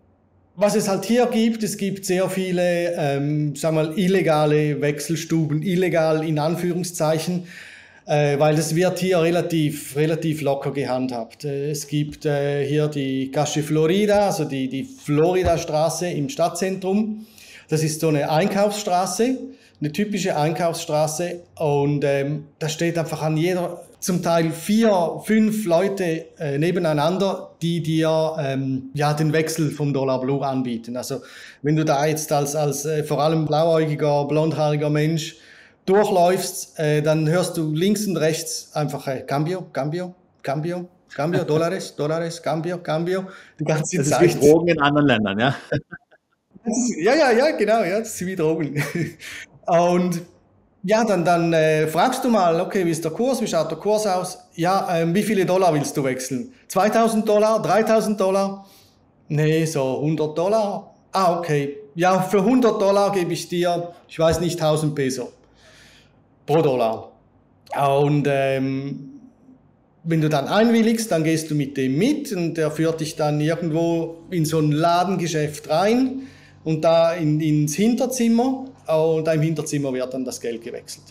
was 0.54 0.76
es 0.76 0.86
halt 0.86 1.04
hier 1.06 1.26
gibt, 1.26 1.64
es 1.64 1.76
gibt 1.76 2.04
sehr 2.04 2.28
viele, 2.30 2.92
ähm, 2.96 3.56
sagen 3.56 3.76
wir 3.76 3.84
mal, 3.84 3.98
illegale 3.98 4.80
Wechselstuben, 4.80 5.62
illegal 5.62 6.24
in 6.24 6.38
Anführungszeichen. 6.38 7.48
Äh, 8.06 8.38
weil 8.38 8.56
das 8.56 8.74
wird 8.74 8.98
hier 8.98 9.20
relativ, 9.20 9.96
relativ 9.96 10.40
locker 10.40 10.72
gehandhabt. 10.72 11.44
Äh, 11.44 11.70
es 11.70 11.86
gibt 11.86 12.26
äh, 12.26 12.66
hier 12.66 12.88
die 12.88 13.30
Calle 13.30 13.62
Florida, 13.62 14.26
also 14.26 14.44
die, 14.44 14.68
die 14.68 14.84
Florida-Straße 14.84 16.08
im 16.08 16.28
Stadtzentrum. 16.28 17.26
Das 17.68 17.82
ist 17.82 18.00
so 18.00 18.08
eine 18.08 18.30
Einkaufsstraße, 18.30 19.38
eine 19.80 19.92
typische 19.92 20.36
Einkaufsstraße 20.36 21.40
und 21.56 22.04
ähm, 22.04 22.44
da 22.58 22.68
steht 22.68 22.98
einfach 22.98 23.22
an 23.22 23.36
jeder, 23.36 23.80
zum 24.02 24.20
Teil 24.20 24.50
vier, 24.50 25.20
fünf 25.24 25.64
Leute 25.64 26.26
äh, 26.38 26.58
nebeneinander, 26.58 27.50
die 27.62 27.80
dir 27.82 28.36
ähm, 28.38 28.90
ja, 28.94 29.14
den 29.14 29.32
Wechsel 29.32 29.70
vom 29.70 29.94
Dollar 29.94 30.20
Blue 30.20 30.44
anbieten. 30.44 30.96
Also 30.96 31.20
wenn 31.62 31.76
du 31.76 31.84
da 31.84 32.04
jetzt 32.04 32.32
als, 32.32 32.56
als 32.56 32.84
äh, 32.84 33.04
vor 33.04 33.20
allem 33.22 33.46
blauäugiger, 33.46 34.26
blondhaariger 34.26 34.90
Mensch 34.90 35.36
durchläufst, 35.86 36.78
äh, 36.78 37.02
dann 37.02 37.28
hörst 37.28 37.56
du 37.56 37.72
links 37.72 38.06
und 38.06 38.16
rechts 38.16 38.70
einfach 38.74 39.06
äh, 39.08 39.22
Cambio, 39.22 39.66
Cambio, 39.72 40.14
Cambio, 40.42 40.88
Cambio, 41.14 41.44
Dollares, 41.46 41.94
Dollares, 41.96 42.42
Cambio, 42.42 42.78
Cambio. 42.78 43.24
Die 43.58 43.64
ganze 43.64 43.98
das 43.98 44.10
Zeit. 44.10 44.22
ist 44.22 44.42
wie 44.42 44.50
Drogen 44.50 44.68
in 44.68 44.80
anderen 44.80 45.06
Ländern, 45.06 45.38
ja? 45.38 45.54
Ist, 46.64 46.96
ja, 46.96 47.12
ja, 47.16 47.32
ja, 47.32 47.56
genau, 47.56 47.82
ja, 47.82 47.98
das 47.98 48.14
ist 48.14 48.24
wie 48.24 48.36
Drogen. 48.36 48.80
Und 49.66 50.22
ja, 50.84 51.02
dann, 51.02 51.24
dann 51.24 51.52
äh, 51.52 51.88
fragst 51.88 52.22
du 52.22 52.28
mal, 52.28 52.60
okay, 52.60 52.86
wie 52.86 52.90
ist 52.92 53.04
der 53.04 53.10
Kurs, 53.10 53.40
wie 53.40 53.48
schaut 53.48 53.68
der 53.68 53.78
Kurs 53.78 54.06
aus? 54.06 54.38
Ja, 54.54 54.96
ähm, 54.96 55.12
wie 55.12 55.24
viele 55.24 55.44
Dollar 55.44 55.74
willst 55.74 55.96
du 55.96 56.04
wechseln? 56.04 56.54
2000 56.68 57.28
Dollar, 57.28 57.60
3000 57.60 58.20
Dollar? 58.20 58.64
Nee, 59.26 59.64
so 59.64 59.96
100 59.96 60.38
Dollar. 60.38 60.94
Ah, 61.10 61.36
okay. 61.36 61.78
Ja, 61.96 62.20
für 62.20 62.38
100 62.38 62.80
Dollar 62.80 63.10
gebe 63.10 63.32
ich 63.32 63.48
dir, 63.48 63.92
ich 64.06 64.20
weiß 64.20 64.38
nicht, 64.38 64.60
1000 64.60 64.94
Peso 64.94 65.32
pro 66.46 66.62
Dollar. 66.62 67.12
Und 67.98 68.26
ähm, 68.28 69.12
wenn 70.04 70.20
du 70.20 70.28
dann 70.28 70.48
einwilligst, 70.48 71.10
dann 71.10 71.24
gehst 71.24 71.50
du 71.50 71.54
mit 71.54 71.76
dem 71.76 71.96
mit 71.96 72.32
und 72.32 72.54
der 72.54 72.70
führt 72.70 73.00
dich 73.00 73.16
dann 73.16 73.40
irgendwo 73.40 74.16
in 74.30 74.44
so 74.44 74.58
ein 74.58 74.72
Ladengeschäft 74.72 75.68
rein 75.70 76.22
und 76.64 76.82
da 76.82 77.12
in, 77.12 77.40
ins 77.40 77.74
Hinterzimmer 77.74 78.66
und 78.86 79.28
im 79.28 79.40
Hinterzimmer 79.40 79.92
wird 79.92 80.12
dann 80.12 80.24
das 80.24 80.40
Geld 80.40 80.62
gewechselt. 80.62 81.04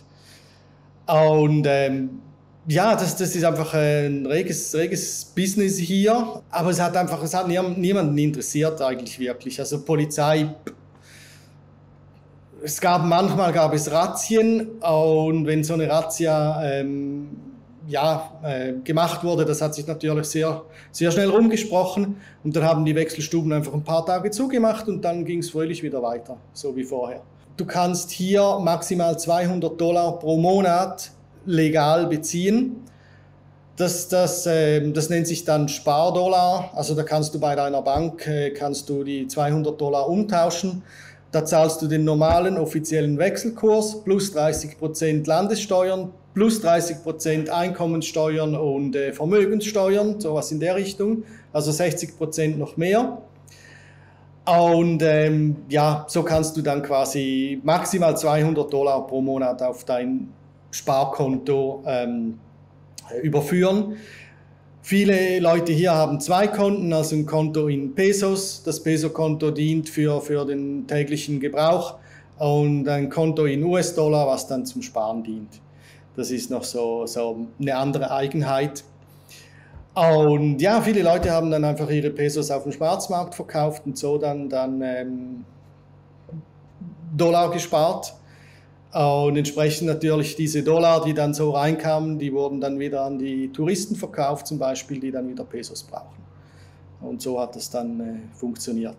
Und 1.07 1.65
ähm, 1.67 2.21
ja, 2.67 2.95
das, 2.95 3.15
das 3.17 3.35
ist 3.35 3.43
einfach 3.43 3.73
ein 3.73 4.25
reges, 4.25 4.75
reges 4.75 5.25
Business 5.25 5.77
hier, 5.77 6.41
aber 6.51 6.69
es 6.69 6.79
hat 6.79 6.95
einfach, 6.95 7.23
es 7.23 7.33
hat 7.33 7.47
niemanden 7.47 8.17
interessiert 8.17 8.81
eigentlich 8.81 9.17
wirklich. 9.19 9.59
Also 9.59 9.83
Polizei 9.83 10.47
es 12.63 12.79
gab 12.79 13.03
manchmal 13.05 13.51
gab 13.51 13.73
es 13.73 13.91
Razzien 13.91 14.79
und 14.79 15.45
wenn 15.45 15.63
so 15.63 15.73
eine 15.73 15.89
Razzia 15.89 16.63
ähm, 16.63 17.29
ja, 17.87 18.39
äh, 18.43 18.73
gemacht 18.83 19.23
wurde, 19.23 19.45
das 19.45 19.61
hat 19.61 19.73
sich 19.73 19.87
natürlich 19.87 20.27
sehr, 20.27 20.61
sehr 20.91 21.11
schnell 21.11 21.29
rumgesprochen 21.29 22.17
und 22.43 22.55
dann 22.55 22.63
haben 22.63 22.85
die 22.85 22.95
Wechselstuben 22.95 23.51
einfach 23.51 23.73
ein 23.73 23.83
paar 23.83 24.05
Tage 24.05 24.31
zugemacht 24.31 24.87
und 24.87 25.03
dann 25.03 25.25
ging 25.25 25.39
es 25.39 25.49
fröhlich 25.49 25.81
wieder 25.81 26.01
weiter, 26.01 26.37
so 26.53 26.75
wie 26.75 26.83
vorher. 26.83 27.21
Du 27.57 27.65
kannst 27.65 28.11
hier 28.11 28.59
maximal 28.59 29.17
200 29.17 29.79
Dollar 29.79 30.19
pro 30.19 30.37
Monat 30.37 31.11
legal 31.45 32.07
beziehen. 32.07 32.77
Das, 33.75 34.07
das, 34.09 34.45
äh, 34.45 34.91
das 34.91 35.09
nennt 35.09 35.27
sich 35.27 35.43
dann 35.43 35.67
Spardollar. 35.67 36.71
Also 36.75 36.93
da 36.95 37.03
kannst 37.03 37.33
du 37.33 37.39
bei 37.39 37.55
deiner 37.55 37.81
Bank 37.81 38.27
äh, 38.27 38.51
kannst 38.51 38.89
du 38.89 39.03
die 39.03 39.27
200 39.27 39.79
Dollar 39.79 40.07
umtauschen. 40.07 40.83
Da 41.31 41.45
zahlst 41.45 41.81
du 41.81 41.87
den 41.87 42.03
normalen 42.03 42.57
offiziellen 42.57 43.17
Wechselkurs 43.17 44.03
plus 44.03 44.35
30% 44.35 45.25
Landessteuern, 45.25 46.11
plus 46.33 46.63
30% 46.63 47.49
Einkommensteuern 47.49 48.55
und 48.55 48.95
äh, 48.95 49.13
Vermögenssteuern, 49.13 50.19
sowas 50.19 50.51
in 50.51 50.59
der 50.59 50.75
Richtung, 50.75 51.23
also 51.53 51.71
60% 51.71 52.57
noch 52.57 52.75
mehr. 52.75 53.21
Und 54.45 55.03
ähm, 55.03 55.57
ja, 55.69 56.05
so 56.09 56.23
kannst 56.23 56.57
du 56.57 56.61
dann 56.61 56.81
quasi 56.81 57.61
maximal 57.63 58.17
200 58.17 58.71
Dollar 58.71 59.07
pro 59.07 59.21
Monat 59.21 59.61
auf 59.61 59.85
dein 59.85 60.33
Sparkonto 60.71 61.83
ähm, 61.85 62.39
überführen. 63.21 63.97
Viele 64.83 65.39
Leute 65.39 65.71
hier 65.71 65.93
haben 65.93 66.19
zwei 66.19 66.47
Konten, 66.47 66.91
also 66.91 67.15
ein 67.15 67.25
Konto 67.25 67.67
in 67.67 67.93
Pesos. 67.93 68.63
Das 68.63 68.81
Peso-Konto 68.81 69.51
dient 69.51 69.87
für, 69.87 70.21
für 70.21 70.43
den 70.43 70.87
täglichen 70.87 71.39
Gebrauch 71.39 71.95
und 72.39 72.89
ein 72.89 73.09
Konto 73.09 73.45
in 73.45 73.63
US-Dollar, 73.63 74.25
was 74.25 74.47
dann 74.47 74.65
zum 74.65 74.81
Sparen 74.81 75.23
dient. 75.23 75.61
Das 76.15 76.31
ist 76.31 76.49
noch 76.49 76.63
so, 76.63 77.05
so 77.05 77.47
eine 77.59 77.75
andere 77.77 78.11
Eigenheit. 78.11 78.83
Und 79.93 80.59
ja, 80.61 80.81
viele 80.81 81.03
Leute 81.03 81.31
haben 81.31 81.51
dann 81.51 81.63
einfach 81.63 81.89
ihre 81.89 82.09
Pesos 82.09 82.49
auf 82.49 82.63
dem 82.63 82.71
Schwarzmarkt 82.71 83.35
verkauft 83.35 83.83
und 83.85 83.97
so 83.97 84.17
dann, 84.17 84.49
dann 84.49 84.81
ähm, 84.81 85.45
Dollar 87.15 87.51
gespart. 87.51 88.13
Und 88.93 89.37
entsprechend 89.37 89.87
natürlich 89.87 90.35
diese 90.35 90.63
Dollar, 90.63 91.03
die 91.03 91.13
dann 91.13 91.33
so 91.33 91.51
reinkamen, 91.51 92.19
die 92.19 92.33
wurden 92.33 92.59
dann 92.59 92.77
wieder 92.77 93.03
an 93.03 93.17
die 93.17 93.49
Touristen 93.51 93.95
verkauft, 93.95 94.47
zum 94.47 94.59
Beispiel, 94.59 94.99
die 94.99 95.11
dann 95.11 95.29
wieder 95.29 95.45
Pesos 95.45 95.83
brauchen. 95.83 96.21
Und 96.99 97.21
so 97.21 97.39
hat 97.39 97.55
es 97.55 97.69
dann 97.69 97.99
äh, 97.99 98.35
funktioniert. 98.35 98.97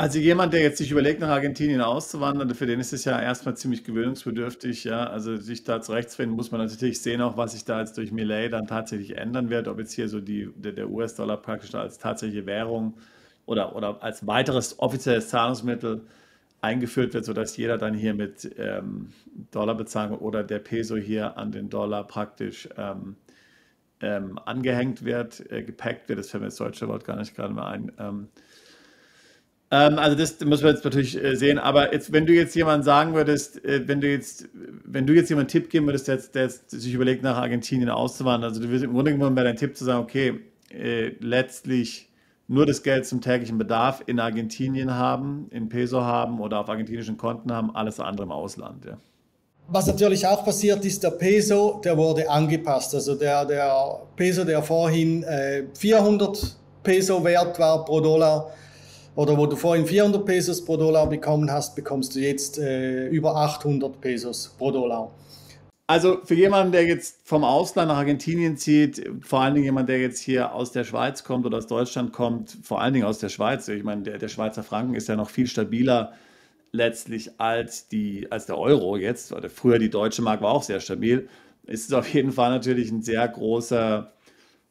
Also 0.00 0.18
jemand, 0.18 0.54
der 0.54 0.62
jetzt 0.62 0.78
sich 0.78 0.90
überlegt, 0.90 1.20
nach 1.20 1.28
Argentinien 1.28 1.82
auszuwandern, 1.82 2.54
für 2.54 2.64
den 2.64 2.80
ist 2.80 2.94
es 2.94 3.04
ja 3.04 3.20
erstmal 3.20 3.54
ziemlich 3.56 3.84
gewöhnungsbedürftig, 3.84 4.84
ja. 4.84 5.04
Also 5.06 5.36
sich 5.36 5.64
da 5.64 5.82
zurechtfinden, 5.82 6.34
muss 6.34 6.50
man 6.50 6.60
natürlich 6.62 7.02
sehen, 7.02 7.20
auch 7.20 7.36
was 7.36 7.52
sich 7.52 7.66
da 7.66 7.80
jetzt 7.80 7.98
durch 7.98 8.10
Millet 8.10 8.52
dann 8.52 8.66
tatsächlich 8.66 9.18
ändern 9.18 9.50
wird, 9.50 9.68
ob 9.68 9.78
jetzt 9.78 9.92
hier 9.92 10.08
so 10.08 10.20
die, 10.20 10.48
der, 10.56 10.88
US-Dollar 10.88 11.36
praktisch 11.36 11.74
als 11.74 11.98
tatsächliche 11.98 12.46
Währung 12.46 12.94
oder, 13.44 13.76
oder 13.76 14.02
als 14.02 14.26
weiteres 14.26 14.78
offizielles 14.78 15.28
Zahlungsmittel 15.28 16.06
eingeführt 16.60 17.14
wird, 17.14 17.24
sodass 17.24 17.56
jeder 17.56 17.78
dann 17.78 17.94
hier 17.94 18.14
mit 18.14 18.50
ähm, 18.58 19.12
Dollar 19.50 19.74
bezahlen 19.74 20.12
oder 20.12 20.44
der 20.44 20.58
Peso 20.58 20.96
hier 20.96 21.38
an 21.38 21.52
den 21.52 21.70
Dollar 21.70 22.06
praktisch 22.06 22.68
ähm, 22.76 23.16
ähm, 24.00 24.38
angehängt 24.44 25.04
wird, 25.04 25.50
äh, 25.50 25.62
gepackt 25.62 26.08
wird. 26.08 26.18
Das 26.18 26.30
fällt 26.30 26.42
mir 26.42 26.48
das 26.48 26.56
deutsche 26.56 26.88
Wort 26.88 27.04
gar 27.04 27.16
nicht 27.16 27.34
gerade 27.34 27.54
mal 27.54 27.70
ein. 27.70 27.92
Ähm, 27.98 28.28
ähm, 29.70 29.98
also 29.98 30.16
das 30.16 30.40
muss 30.44 30.62
man 30.62 30.74
jetzt 30.74 30.84
natürlich 30.84 31.22
äh, 31.22 31.36
sehen. 31.36 31.58
Aber 31.58 31.92
jetzt, 31.92 32.12
wenn 32.12 32.26
du 32.26 32.32
jetzt 32.32 32.54
jemand 32.54 32.84
sagen 32.84 33.14
würdest, 33.14 33.64
äh, 33.64 33.86
wenn 33.86 34.00
du 34.00 34.08
jetzt, 34.08 34.48
wenn 34.84 35.06
du 35.06 35.14
jetzt 35.14 35.30
jemanden 35.30 35.48
Tipp 35.48 35.70
geben 35.70 35.86
würdest, 35.86 36.08
der, 36.08 36.16
der 36.16 36.50
sich 36.50 36.92
überlegt, 36.92 37.22
nach 37.22 37.36
Argentinien 37.36 37.88
auszuwandern, 37.88 38.50
also 38.50 38.60
du 38.60 38.68
würdest 38.68 38.84
im 38.84 38.92
Grunde 38.92 39.12
genommen 39.12 39.36
bei 39.36 39.44
deinem 39.44 39.56
Tipp 39.56 39.76
zu 39.76 39.84
sagen, 39.84 40.02
okay, 40.02 40.40
äh, 40.70 41.12
letztlich 41.20 42.09
nur 42.50 42.66
das 42.66 42.82
Geld 42.82 43.06
zum 43.06 43.20
täglichen 43.20 43.58
Bedarf 43.58 44.02
in 44.06 44.18
Argentinien 44.18 44.92
haben, 44.92 45.46
in 45.50 45.68
Peso 45.68 46.02
haben 46.02 46.40
oder 46.40 46.58
auf 46.58 46.68
argentinischen 46.68 47.16
Konten 47.16 47.52
haben, 47.52 47.74
alles 47.76 48.00
andere 48.00 48.24
im 48.24 48.32
Ausland. 48.32 48.84
Ja. 48.84 48.98
Was 49.68 49.86
natürlich 49.86 50.26
auch 50.26 50.44
passiert 50.44 50.84
ist, 50.84 51.00
der 51.04 51.12
Peso, 51.12 51.80
der 51.84 51.96
wurde 51.96 52.28
angepasst. 52.28 52.92
Also 52.92 53.14
der, 53.14 53.44
der 53.44 54.00
Peso, 54.16 54.42
der 54.42 54.64
vorhin 54.64 55.22
äh, 55.22 55.62
400 55.78 56.56
Peso 56.82 57.22
wert 57.22 57.56
war 57.60 57.84
pro 57.84 58.00
Dollar, 58.00 58.50
oder 59.14 59.38
wo 59.38 59.46
du 59.46 59.54
vorhin 59.54 59.86
400 59.86 60.24
Pesos 60.24 60.64
pro 60.64 60.76
Dollar 60.76 61.06
bekommen 61.08 61.48
hast, 61.50 61.76
bekommst 61.76 62.16
du 62.16 62.18
jetzt 62.18 62.58
äh, 62.58 63.06
über 63.08 63.36
800 63.36 64.00
Pesos 64.00 64.52
pro 64.58 64.72
Dollar. 64.72 65.12
Also 65.90 66.20
für 66.22 66.36
jemanden, 66.36 66.70
der 66.70 66.86
jetzt 66.86 67.18
vom 67.24 67.42
Ausland 67.42 67.88
nach 67.88 67.96
Argentinien 67.96 68.56
zieht, 68.56 69.10
vor 69.22 69.40
allen 69.40 69.54
Dingen 69.54 69.64
jemand, 69.64 69.88
der 69.88 69.98
jetzt 69.98 70.20
hier 70.20 70.52
aus 70.54 70.70
der 70.70 70.84
Schweiz 70.84 71.24
kommt 71.24 71.46
oder 71.46 71.58
aus 71.58 71.66
Deutschland 71.66 72.12
kommt, 72.12 72.56
vor 72.62 72.80
allen 72.80 72.94
Dingen 72.94 73.06
aus 73.06 73.18
der 73.18 73.28
Schweiz, 73.28 73.66
ich 73.66 73.82
meine, 73.82 74.02
der, 74.02 74.18
der 74.18 74.28
Schweizer 74.28 74.62
Franken 74.62 74.94
ist 74.94 75.08
ja 75.08 75.16
noch 75.16 75.30
viel 75.30 75.48
stabiler 75.48 76.12
letztlich 76.70 77.40
als, 77.40 77.88
die, 77.88 78.30
als 78.30 78.46
der 78.46 78.56
Euro 78.56 78.96
jetzt, 78.98 79.32
oder 79.32 79.50
früher 79.50 79.80
die 79.80 79.90
deutsche 79.90 80.22
Mark 80.22 80.42
war 80.42 80.52
auch 80.52 80.62
sehr 80.62 80.78
stabil, 80.78 81.28
ist 81.66 81.88
es 81.88 81.92
auf 81.92 82.06
jeden 82.14 82.30
Fall 82.30 82.50
natürlich 82.50 82.92
ein 82.92 83.02
sehr 83.02 83.26
großer, 83.26 84.12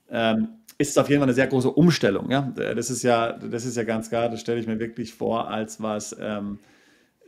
ähm, 0.10 0.47
ist 0.77 0.91
es 0.91 0.97
auf 0.97 1.10
jeden 1.10 1.19
Fall 1.19 1.27
eine 1.27 1.36
sehr 1.36 1.47
große 1.47 1.69
Umstellung. 1.69 2.32
Ja? 2.32 2.53
Das, 2.55 2.89
ist 2.89 3.03
ja, 3.03 3.34
das 3.34 3.65
ist 3.65 3.75
ja 3.75 3.84
ganz 3.84 4.08
klar, 4.08 4.29
das 4.29 4.39
stelle 4.39 4.62
ich 4.62 4.67
mir 4.67 4.79
wirklich 4.79 5.13
vor, 5.13 5.49
als 5.49 5.82
was... 5.84 6.15
Ähm, 6.17 6.60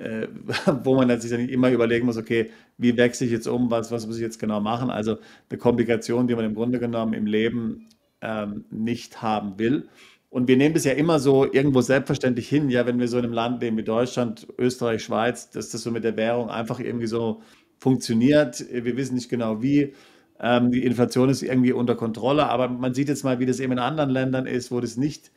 äh, 0.01 0.27
wo 0.83 0.95
man 0.95 1.19
sich 1.19 1.31
dann 1.31 1.47
immer 1.47 1.69
überlegen 1.71 2.05
muss, 2.05 2.17
okay, 2.17 2.49
wie 2.77 2.97
wechsle 2.97 3.27
ich 3.27 3.31
jetzt 3.31 3.47
um, 3.47 3.69
was, 3.69 3.91
was 3.91 4.07
muss 4.07 4.15
ich 4.15 4.21
jetzt 4.21 4.39
genau 4.39 4.59
machen? 4.59 4.89
Also 4.89 5.17
eine 5.49 5.59
Komplikation, 5.59 6.27
die 6.27 6.35
man 6.35 6.45
im 6.45 6.55
Grunde 6.55 6.79
genommen 6.79 7.13
im 7.13 7.25
Leben 7.25 7.87
ähm, 8.21 8.65
nicht 8.71 9.21
haben 9.21 9.59
will. 9.59 9.87
Und 10.29 10.47
wir 10.47 10.57
nehmen 10.57 10.73
das 10.73 10.85
ja 10.85 10.93
immer 10.93 11.19
so 11.19 11.51
irgendwo 11.51 11.81
selbstverständlich 11.81 12.47
hin, 12.47 12.69
ja, 12.69 12.85
wenn 12.85 12.99
wir 12.99 13.07
so 13.07 13.17
in 13.17 13.25
einem 13.25 13.33
Land 13.33 13.61
leben 13.61 13.77
wie 13.77 13.83
Deutschland, 13.83 14.47
Österreich, 14.57 15.03
Schweiz, 15.03 15.49
dass 15.49 15.69
das 15.69 15.83
so 15.83 15.91
mit 15.91 16.03
der 16.03 16.15
Währung 16.15 16.49
einfach 16.49 16.79
irgendwie 16.79 17.07
so 17.07 17.41
funktioniert. 17.77 18.65
Wir 18.71 18.95
wissen 18.95 19.15
nicht 19.15 19.29
genau 19.29 19.61
wie. 19.61 19.93
Ähm, 20.39 20.71
die 20.71 20.85
Inflation 20.85 21.29
ist 21.29 21.43
irgendwie 21.43 21.73
unter 21.73 21.95
Kontrolle, 21.95 22.47
aber 22.47 22.69
man 22.69 22.93
sieht 22.93 23.09
jetzt 23.09 23.23
mal, 23.23 23.39
wie 23.39 23.45
das 23.45 23.59
eben 23.59 23.73
in 23.73 23.79
anderen 23.79 24.09
Ländern 24.09 24.47
ist, 24.47 24.71
wo 24.71 24.79
das 24.79 24.97
nicht 24.97 25.31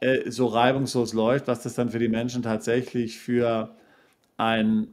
äh, 0.00 0.30
so 0.30 0.46
reibungslos 0.46 1.14
läuft, 1.14 1.48
was 1.48 1.62
das 1.62 1.74
dann 1.74 1.90
für 1.90 1.98
die 1.98 2.08
Menschen 2.08 2.42
tatsächlich 2.42 3.18
für 3.18 3.74
ein 4.36 4.88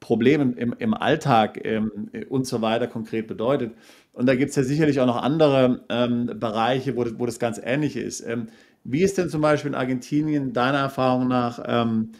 Problem 0.00 0.54
im, 0.56 0.74
im 0.78 0.94
Alltag 0.94 1.60
ähm, 1.64 2.10
und 2.28 2.46
so 2.46 2.62
weiter 2.62 2.86
konkret 2.86 3.26
bedeutet. 3.26 3.74
Und 4.12 4.26
da 4.26 4.34
gibt 4.34 4.50
es 4.50 4.56
ja 4.56 4.62
sicherlich 4.62 5.00
auch 5.00 5.06
noch 5.06 5.22
andere 5.22 5.84
ähm, 5.90 6.30
Bereiche, 6.38 6.96
wo 6.96 7.04
das, 7.04 7.18
wo 7.18 7.26
das 7.26 7.38
ganz 7.38 7.60
ähnlich 7.62 7.96
ist. 7.96 8.26
Ähm, 8.26 8.48
wie 8.84 9.02
ist 9.02 9.18
denn 9.18 9.28
zum 9.28 9.42
Beispiel 9.42 9.70
in 9.70 9.74
Argentinien 9.74 10.52
deiner 10.52 10.78
Erfahrung 10.78 11.28
nach 11.28 11.62
ähm, 11.66 12.12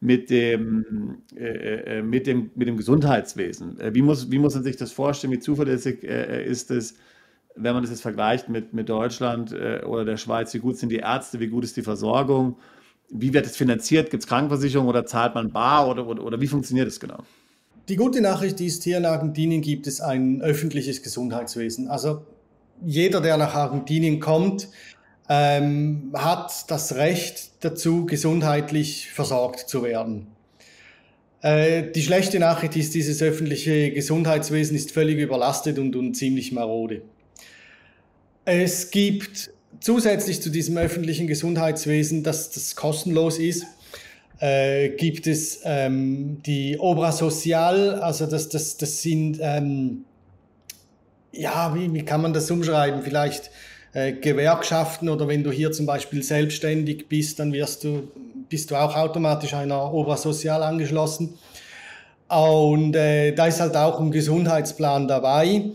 mit, 0.00 0.30
dem, 0.30 1.18
äh, 1.36 1.98
äh, 1.98 2.02
mit, 2.02 2.26
dem, 2.26 2.50
mit 2.54 2.68
dem 2.68 2.76
Gesundheitswesen? 2.78 3.78
Äh, 3.80 3.94
wie, 3.94 4.02
muss, 4.02 4.30
wie 4.30 4.38
muss 4.38 4.54
man 4.54 4.64
sich 4.64 4.76
das 4.76 4.92
vorstellen? 4.92 5.32
Wie 5.32 5.40
zuverlässig 5.40 6.02
äh, 6.04 6.46
ist 6.46 6.70
es, 6.70 6.96
wenn 7.56 7.74
man 7.74 7.82
das 7.82 7.90
jetzt 7.90 8.02
vergleicht 8.02 8.48
mit, 8.48 8.72
mit 8.72 8.88
Deutschland 8.88 9.52
äh, 9.52 9.82
oder 9.84 10.06
der 10.06 10.16
Schweiz? 10.16 10.54
Wie 10.54 10.60
gut 10.60 10.78
sind 10.78 10.90
die 10.90 10.96
Ärzte? 10.96 11.40
Wie 11.40 11.48
gut 11.48 11.64
ist 11.64 11.76
die 11.76 11.82
Versorgung? 11.82 12.56
Wie 13.12 13.32
wird 13.34 13.46
es 13.46 13.56
finanziert? 13.56 14.10
Gibt 14.10 14.22
es 14.22 14.28
Krankenversicherung 14.28 14.88
oder 14.88 15.04
zahlt 15.06 15.34
man 15.34 15.52
bar 15.52 15.88
oder, 15.88 16.06
oder, 16.06 16.24
oder 16.24 16.40
wie 16.40 16.46
funktioniert 16.46 16.88
es 16.88 16.98
genau? 16.98 17.18
Die 17.88 17.96
gute 17.96 18.20
Nachricht 18.20 18.60
ist, 18.60 18.84
hier 18.84 18.96
in 18.96 19.04
Argentinien 19.04 19.60
gibt 19.60 19.86
es 19.86 20.00
ein 20.00 20.40
öffentliches 20.40 21.02
Gesundheitswesen. 21.02 21.88
Also 21.88 22.24
jeder, 22.84 23.20
der 23.20 23.36
nach 23.36 23.54
Argentinien 23.54 24.18
kommt, 24.18 24.68
ähm, 25.28 26.10
hat 26.14 26.70
das 26.70 26.94
Recht 26.94 27.50
dazu, 27.60 28.06
gesundheitlich 28.06 29.10
versorgt 29.10 29.68
zu 29.68 29.82
werden. 29.82 30.28
Äh, 31.42 31.90
die 31.90 32.02
schlechte 32.02 32.38
Nachricht 32.38 32.76
ist, 32.76 32.94
dieses 32.94 33.20
öffentliche 33.20 33.90
Gesundheitswesen 33.92 34.76
ist 34.76 34.92
völlig 34.92 35.18
überlastet 35.18 35.78
und, 35.78 35.96
und 35.96 36.14
ziemlich 36.14 36.52
marode. 36.52 37.02
Es 38.44 38.90
gibt 38.90 39.50
zusätzlich 39.82 40.40
zu 40.40 40.50
diesem 40.50 40.78
öffentlichen 40.78 41.26
Gesundheitswesen, 41.26 42.22
das, 42.22 42.50
das 42.50 42.76
kostenlos 42.76 43.38
ist, 43.38 43.66
äh, 44.38 44.90
gibt 44.90 45.26
es 45.26 45.60
ähm, 45.64 46.42
die 46.44 46.78
Obra 46.78 47.12
Social, 47.12 47.96
also 47.96 48.26
das, 48.26 48.48
das, 48.48 48.76
das 48.76 49.02
sind, 49.02 49.38
ähm, 49.40 50.04
ja, 51.32 51.74
wie, 51.74 51.92
wie 51.92 52.04
kann 52.04 52.22
man 52.22 52.32
das 52.32 52.50
umschreiben? 52.50 53.02
Vielleicht 53.02 53.50
äh, 53.92 54.12
Gewerkschaften 54.12 55.08
oder 55.08 55.28
wenn 55.28 55.44
du 55.44 55.50
hier 55.50 55.72
zum 55.72 55.86
Beispiel 55.86 56.22
selbstständig 56.22 57.08
bist, 57.08 57.38
dann 57.38 57.52
wirst 57.52 57.84
du, 57.84 58.08
bist 58.48 58.70
du 58.70 58.76
auch 58.76 58.96
automatisch 58.96 59.54
einer 59.54 59.92
Obra 59.92 60.16
Social 60.16 60.62
angeschlossen. 60.62 61.34
Und 62.28 62.96
äh, 62.96 63.32
da 63.32 63.46
ist 63.46 63.60
halt 63.60 63.76
auch 63.76 64.00
ein 64.00 64.10
Gesundheitsplan 64.10 65.06
dabei. 65.06 65.66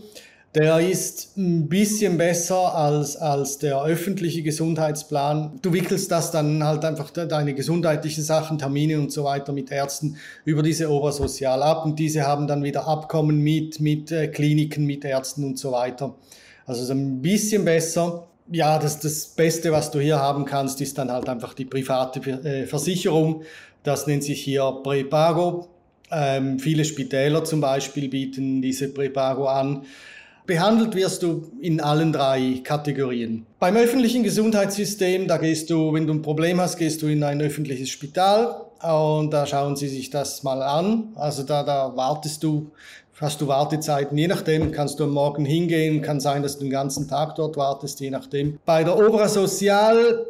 Der 0.54 0.80
ist 0.80 1.36
ein 1.36 1.68
bisschen 1.68 2.16
besser 2.16 2.74
als, 2.74 3.16
als 3.16 3.58
der 3.58 3.82
öffentliche 3.84 4.42
Gesundheitsplan. 4.42 5.58
Du 5.60 5.74
wickelst 5.74 6.10
das 6.10 6.30
dann 6.30 6.64
halt 6.64 6.86
einfach 6.86 7.10
deine 7.10 7.52
gesundheitlichen 7.52 8.24
Sachen, 8.24 8.58
Termine 8.58 8.98
und 8.98 9.12
so 9.12 9.24
weiter 9.24 9.52
mit 9.52 9.70
Ärzten 9.70 10.16
über 10.46 10.62
diese 10.62 10.90
Obersozial 10.90 11.62
ab 11.62 11.84
und 11.84 11.98
diese 11.98 12.26
haben 12.26 12.46
dann 12.46 12.64
wieder 12.64 12.88
Abkommen 12.88 13.42
mit, 13.42 13.80
mit 13.80 14.10
äh, 14.10 14.28
Kliniken, 14.28 14.86
mit 14.86 15.04
Ärzten 15.04 15.44
und 15.44 15.58
so 15.58 15.72
weiter. 15.72 16.14
Also 16.64 16.82
so 16.82 16.94
ein 16.94 17.20
bisschen 17.20 17.66
besser. 17.66 18.26
Ja, 18.50 18.78
das, 18.78 19.00
das 19.00 19.26
Beste, 19.26 19.70
was 19.70 19.90
du 19.90 20.00
hier 20.00 20.18
haben 20.18 20.46
kannst, 20.46 20.80
ist 20.80 20.96
dann 20.96 21.12
halt 21.12 21.28
einfach 21.28 21.52
die 21.52 21.66
private 21.66 22.20
äh, 22.30 22.66
Versicherung. 22.66 23.42
Das 23.82 24.06
nennt 24.06 24.24
sich 24.24 24.42
hier 24.42 24.80
Prepago. 24.82 25.68
Ähm, 26.10 26.58
viele 26.58 26.86
Spitäler 26.86 27.44
zum 27.44 27.60
Beispiel 27.60 28.08
bieten 28.08 28.62
diese 28.62 28.88
Prepago 28.88 29.46
an. 29.46 29.84
Behandelt 30.48 30.94
wirst 30.94 31.22
du 31.22 31.52
in 31.60 31.78
allen 31.78 32.10
drei 32.10 32.62
Kategorien. 32.64 33.44
Beim 33.58 33.76
öffentlichen 33.76 34.22
Gesundheitssystem, 34.22 35.28
da 35.28 35.36
gehst 35.36 35.68
du, 35.68 35.92
wenn 35.92 36.06
du 36.06 36.14
ein 36.14 36.22
Problem 36.22 36.58
hast, 36.58 36.78
gehst 36.78 37.02
du 37.02 37.06
in 37.06 37.22
ein 37.22 37.42
öffentliches 37.42 37.90
Spital 37.90 38.62
und 38.82 39.30
da 39.30 39.44
schauen 39.44 39.76
sie 39.76 39.88
sich 39.88 40.08
das 40.08 40.42
mal 40.44 40.62
an. 40.62 41.08
Also 41.16 41.42
da, 41.42 41.62
da 41.64 41.94
wartest 41.94 42.42
du, 42.42 42.70
hast 43.20 43.42
du 43.42 43.46
Wartezeiten, 43.46 44.16
je 44.16 44.26
nachdem 44.26 44.72
kannst 44.72 44.98
du 44.98 45.04
am 45.04 45.10
Morgen 45.10 45.44
hingehen, 45.44 46.00
kann 46.00 46.18
sein, 46.18 46.42
dass 46.42 46.56
du 46.56 46.64
den 46.64 46.70
ganzen 46.70 47.06
Tag 47.06 47.34
dort 47.34 47.58
wartest, 47.58 48.00
je 48.00 48.08
nachdem. 48.08 48.58
Bei 48.64 48.84
der 48.84 48.96
Obra 48.96 49.28
Social 49.28 50.24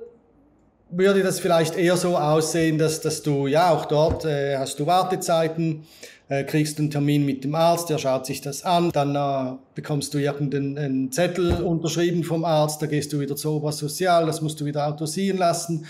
würde 0.91 1.23
das 1.23 1.39
vielleicht 1.39 1.77
eher 1.77 1.97
so 1.97 2.17
aussehen, 2.17 2.77
dass, 2.77 3.01
dass 3.01 3.23
du, 3.23 3.47
ja, 3.47 3.71
auch 3.71 3.85
dort 3.85 4.25
äh, 4.25 4.57
hast 4.57 4.81
du 4.81 4.87
Wartezeiten, 4.87 5.85
äh, 6.29 6.45
kriegst 6.45 6.79
einen 6.79 6.91
Termin 6.91 7.25
mit 7.25 7.45
dem 7.45 7.55
Arzt, 7.55 7.89
der 7.91 7.99
schaut 7.99 8.27
sich 8.27 8.41
das 8.41 8.65
an, 8.65 8.91
dann 8.93 9.17
äh, 9.17 9.57
bekommst 9.75 10.13
du 10.15 10.19
irgendeinen 10.19 11.11
Zettel 11.11 11.63
unterschrieben 11.63 12.23
vom 12.25 12.45
Arzt, 12.45 12.83
da 12.83 12.87
gehst 12.87 13.13
du 13.13 13.21
wieder 13.21 13.37
zu 13.37 13.53
Obersozial, 13.55 14.27
das 14.27 14.41
musst 14.41 14.61
du 14.61 14.65
wieder 14.65 14.87
autosieren 14.87 15.39
lassen. 15.39 15.87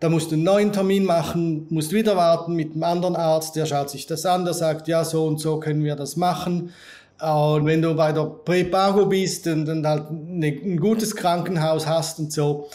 Da 0.00 0.08
musst 0.08 0.32
du 0.32 0.34
einen 0.34 0.42
neuen 0.42 0.72
Termin 0.72 1.04
machen, 1.04 1.68
musst 1.70 1.92
wieder 1.92 2.16
warten 2.16 2.54
mit 2.54 2.72
einem 2.72 2.82
anderen 2.82 3.14
Arzt, 3.14 3.54
der 3.54 3.66
schaut 3.66 3.88
sich 3.88 4.04
das 4.04 4.26
an, 4.26 4.44
der 4.44 4.52
sagt, 4.52 4.88
ja, 4.88 5.04
so 5.04 5.26
und 5.26 5.38
so 5.38 5.60
können 5.60 5.84
wir 5.84 5.94
das 5.94 6.16
machen. 6.16 6.72
Und 7.20 7.66
wenn 7.66 7.82
du 7.82 7.94
bei 7.94 8.10
der 8.10 8.24
Prepago 8.24 9.06
bist 9.06 9.46
und, 9.46 9.68
und 9.68 9.86
halt 9.86 10.10
ein 10.10 10.76
gutes 10.78 11.14
Krankenhaus 11.14 11.86
hast 11.86 12.18
und 12.18 12.32
so, 12.32 12.68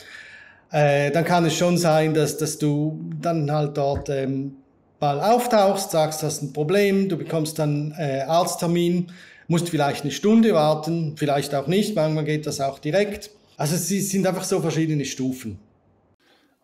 äh, 0.71 1.11
dann 1.11 1.25
kann 1.25 1.43
es 1.43 1.53
schon 1.53 1.77
sein, 1.77 2.13
dass, 2.13 2.37
dass 2.37 2.57
du 2.57 2.97
dann 3.21 3.51
halt 3.51 3.75
dort 3.75 4.07
ähm, 4.09 4.55
mal 4.99 5.19
auftauchst, 5.19 5.91
sagst, 5.91 6.23
hast 6.23 6.41
ein 6.41 6.53
Problem, 6.53 7.09
du 7.09 7.17
bekommst 7.17 7.59
dann 7.59 7.93
äh, 7.97 8.21
Arzttermin, 8.21 9.11
musst 9.47 9.69
vielleicht 9.69 10.03
eine 10.03 10.11
Stunde 10.11 10.53
warten, 10.53 11.15
vielleicht 11.17 11.53
auch 11.55 11.67
nicht, 11.67 11.95
manchmal 11.95 12.25
geht 12.25 12.45
das 12.47 12.61
auch 12.61 12.79
direkt. 12.79 13.31
Also 13.57 13.75
es 13.75 13.87
sind 13.87 14.27
einfach 14.27 14.43
so 14.43 14.61
verschiedene 14.61 15.05
Stufen. 15.05 15.59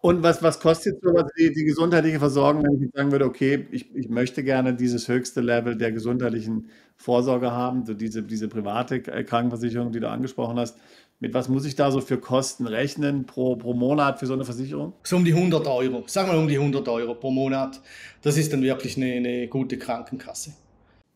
Und 0.01 0.21
was, 0.21 0.43
was 0.43 0.59
kostet 0.59 1.01
so 1.01 1.13
die, 1.39 1.53
die 1.53 1.63
gesundheitliche 1.63 2.19
Versorgung, 2.19 2.63
wenn 2.63 2.83
ich 2.83 2.91
sagen 2.93 3.13
würde, 3.13 3.23
okay, 3.23 3.67
ich, 3.71 3.95
ich 3.95 4.09
möchte 4.09 4.43
gerne 4.43 4.73
dieses 4.73 5.07
höchste 5.07 5.39
Level 5.39 5.77
der 5.77 5.93
gesundheitlichen 5.93 6.67
Vorsorge 6.97 7.53
haben, 7.53 7.85
so 7.85 7.93
diese, 7.93 8.21
diese 8.21 8.49
private 8.49 9.01
Krankenversicherung, 9.01 9.93
die 9.93 10.01
du 10.01 10.09
angesprochen 10.09 10.59
hast. 10.59 10.77
Mit 11.23 11.33
was 11.33 11.47
muss 11.47 11.63
ich 11.63 11.75
da 11.75 11.89
so 11.89 12.01
für 12.01 12.17
Kosten 12.17 12.67
rechnen 12.67 13.25
pro, 13.25 13.55
pro 13.55 13.73
Monat 13.73 14.19
für 14.19 14.25
so 14.25 14.33
eine 14.33 14.43
Versicherung? 14.43 14.91
So 15.03 15.15
um 15.15 15.23
die 15.23 15.33
100 15.33 15.65
Euro. 15.67 16.03
Sagen 16.05 16.29
wir 16.29 16.37
um 16.37 16.49
die 16.49 16.57
100 16.57 16.85
Euro 16.89 17.15
pro 17.15 17.31
Monat. 17.31 17.79
Das 18.23 18.35
ist 18.35 18.51
dann 18.51 18.61
wirklich 18.61 18.97
eine, 18.97 19.13
eine 19.13 19.47
gute 19.47 19.77
Krankenkasse. 19.77 20.51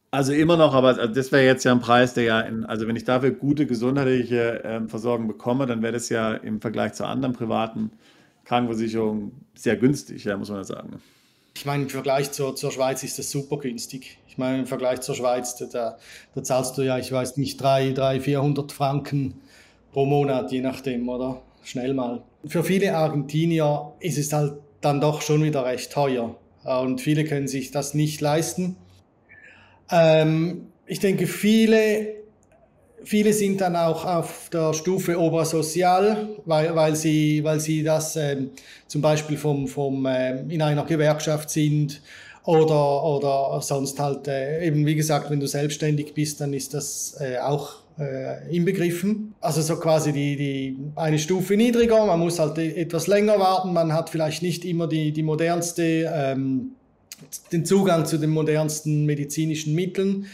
Also 0.10 0.32
immer 0.32 0.56
noch, 0.56 0.74
aber 0.74 0.98
also 0.98 1.14
das 1.14 1.34
wäre 1.34 1.44
jetzt 1.44 1.66
ja 1.66 1.74
ein 1.74 1.82
Preis, 1.82 2.14
der 2.14 2.24
ja, 2.24 2.40
in, 2.40 2.64
also 2.64 2.88
wenn 2.88 2.96
ich 2.96 3.04
dafür 3.04 3.32
gute 3.32 3.68
gesundheitliche 3.68 4.64
äh, 4.64 4.88
Versorgung 4.88 5.28
bekomme, 5.28 5.66
dann 5.66 5.82
wäre 5.82 5.92
das 5.92 6.08
ja 6.08 6.36
im 6.36 6.62
Vergleich 6.62 6.94
zu 6.94 7.06
anderen 7.06 7.34
privaten 7.34 7.92
Krankenversicherungen 8.46 9.34
sehr 9.56 9.76
günstig, 9.76 10.24
ja, 10.24 10.38
muss 10.38 10.48
man 10.48 10.60
ja 10.60 10.64
sagen. 10.64 11.02
Ich 11.54 11.66
meine, 11.66 11.84
im 11.84 11.90
Vergleich 11.90 12.32
zur, 12.32 12.56
zur 12.56 12.72
Schweiz 12.72 13.04
ist 13.04 13.20
das 13.20 13.30
super 13.30 13.58
günstig. 13.58 14.20
Ich 14.30 14.38
meine, 14.38 14.60
im 14.60 14.68
Vergleich 14.68 15.02
zur 15.02 15.16
Schweiz, 15.16 15.58
da, 15.58 15.98
da 16.34 16.44
zahlst 16.44 16.78
du 16.78 16.84
ja, 16.84 16.98
ich 16.98 17.12
weiß 17.12 17.36
nicht, 17.36 17.60
300, 17.60 18.22
400 18.22 18.72
Franken 18.72 19.42
pro 19.98 20.06
Monat, 20.06 20.52
je 20.52 20.62
nachdem, 20.62 21.10
oder? 21.10 21.42
Schnell 21.64 21.96
mal. 21.96 22.22
Für 22.46 22.64
viele 22.64 22.96
Argentinier 22.96 23.94
ist 24.00 24.20
es 24.20 24.32
halt 24.32 24.54
dann 24.80 25.02
doch 25.02 25.24
schon 25.24 25.44
wieder 25.44 25.66
recht 25.66 25.92
teuer. 25.92 26.36
Und 26.64 27.02
viele 27.02 27.24
können 27.24 27.48
sich 27.48 27.72
das 27.72 27.96
nicht 27.96 28.22
leisten. 28.22 28.76
Ähm, 29.90 30.68
ich 30.86 31.00
denke, 31.00 31.26
viele, 31.26 32.14
viele 33.04 33.34
sind 33.34 33.60
dann 33.60 33.76
auch 33.76 34.06
auf 34.06 34.52
der 34.54 34.76
Stufe 34.76 35.20
Obersozial, 35.20 36.30
weil, 36.46 36.76
weil, 36.76 36.96
sie, 36.96 37.44
weil 37.44 37.60
sie 37.60 37.82
das 37.82 38.16
ähm, 38.18 38.52
zum 38.86 39.02
Beispiel 39.02 39.36
vom, 39.36 39.68
vom, 39.68 40.06
äh, 40.06 40.42
in 40.42 40.62
einer 40.62 40.86
Gewerkschaft 40.86 41.50
sind 41.50 42.04
oder, 42.46 43.04
oder 43.04 43.60
sonst 43.64 44.00
halt, 44.00 44.28
äh, 44.28 44.64
eben 44.64 44.86
wie 44.86 44.94
gesagt, 44.94 45.32
wenn 45.32 45.40
du 45.40 45.48
selbstständig 45.48 46.14
bist, 46.14 46.40
dann 46.40 46.54
ist 46.54 46.76
das 46.76 47.18
äh, 47.20 47.40
auch 47.40 47.87
äh, 48.00 48.56
inbegriffen. 48.56 49.34
Also 49.42 49.62
so 49.62 49.78
quasi 49.78 50.14
die, 50.14 50.36
die, 50.36 50.78
eine 50.96 51.20
Stufe 51.20 51.56
niedriger, 51.56 52.06
man 52.06 52.20
muss 52.20 52.40
halt 52.40 52.58
e-, 52.58 52.82
etwas 52.82 53.08
länger 53.08 53.40
warten, 53.40 53.74
man 53.74 53.94
hat 53.94 54.10
vielleicht 54.10 54.42
nicht 54.42 54.66
immer 54.66 54.88
die, 54.88 55.12
die 55.12 55.24
modernste, 55.24 56.12
ähm, 56.14 56.72
den 57.52 57.66
Zugang 57.66 58.06
zu 58.06 58.18
den 58.18 58.30
modernsten 58.30 59.06
medizinischen 59.06 59.74
Mitteln. 59.74 60.28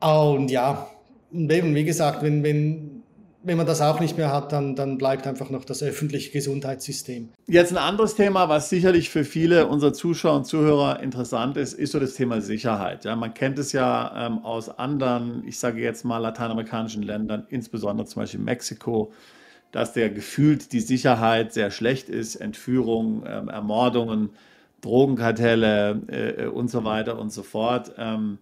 Und 0.00 0.50
ja, 0.50 0.88
eben, 1.32 1.74
wie 1.74 1.84
gesagt, 1.84 2.22
wenn, 2.22 2.42
wenn 2.42 2.97
wenn 3.42 3.56
man 3.56 3.66
das 3.66 3.80
auch 3.80 4.00
nicht 4.00 4.16
mehr 4.16 4.32
hat, 4.32 4.52
dann, 4.52 4.74
dann 4.74 4.98
bleibt 4.98 5.26
einfach 5.26 5.48
noch 5.50 5.64
das 5.64 5.82
öffentliche 5.82 6.32
Gesundheitssystem. 6.32 7.28
Jetzt 7.46 7.70
ein 7.70 7.78
anderes 7.78 8.14
Thema, 8.16 8.48
was 8.48 8.68
sicherlich 8.68 9.10
für 9.10 9.24
viele 9.24 9.68
unserer 9.68 9.92
Zuschauer 9.92 10.36
und 10.36 10.44
Zuhörer 10.44 11.00
interessant 11.00 11.56
ist, 11.56 11.72
ist 11.72 11.92
so 11.92 12.00
das 12.00 12.14
Thema 12.14 12.40
Sicherheit. 12.40 13.04
Ja, 13.04 13.14
man 13.14 13.34
kennt 13.34 13.58
es 13.58 13.72
ja 13.72 14.26
ähm, 14.26 14.38
aus 14.38 14.68
anderen, 14.68 15.44
ich 15.46 15.58
sage 15.58 15.80
jetzt 15.80 16.04
mal 16.04 16.18
lateinamerikanischen 16.18 17.02
Ländern, 17.02 17.46
insbesondere 17.48 18.06
zum 18.06 18.22
Beispiel 18.22 18.40
Mexiko, 18.40 19.12
dass 19.70 19.92
der 19.92 20.10
gefühlt 20.10 20.72
die 20.72 20.80
Sicherheit 20.80 21.52
sehr 21.52 21.70
schlecht 21.70 22.08
ist, 22.08 22.36
Entführungen, 22.36 23.22
ähm, 23.26 23.48
Ermordungen, 23.48 24.30
Drogenkartelle 24.80 26.00
äh, 26.08 26.46
und 26.46 26.70
so 26.70 26.84
weiter 26.84 27.18
und 27.18 27.32
so 27.32 27.42
fort. 27.42 27.92
Ähm, 27.98 28.38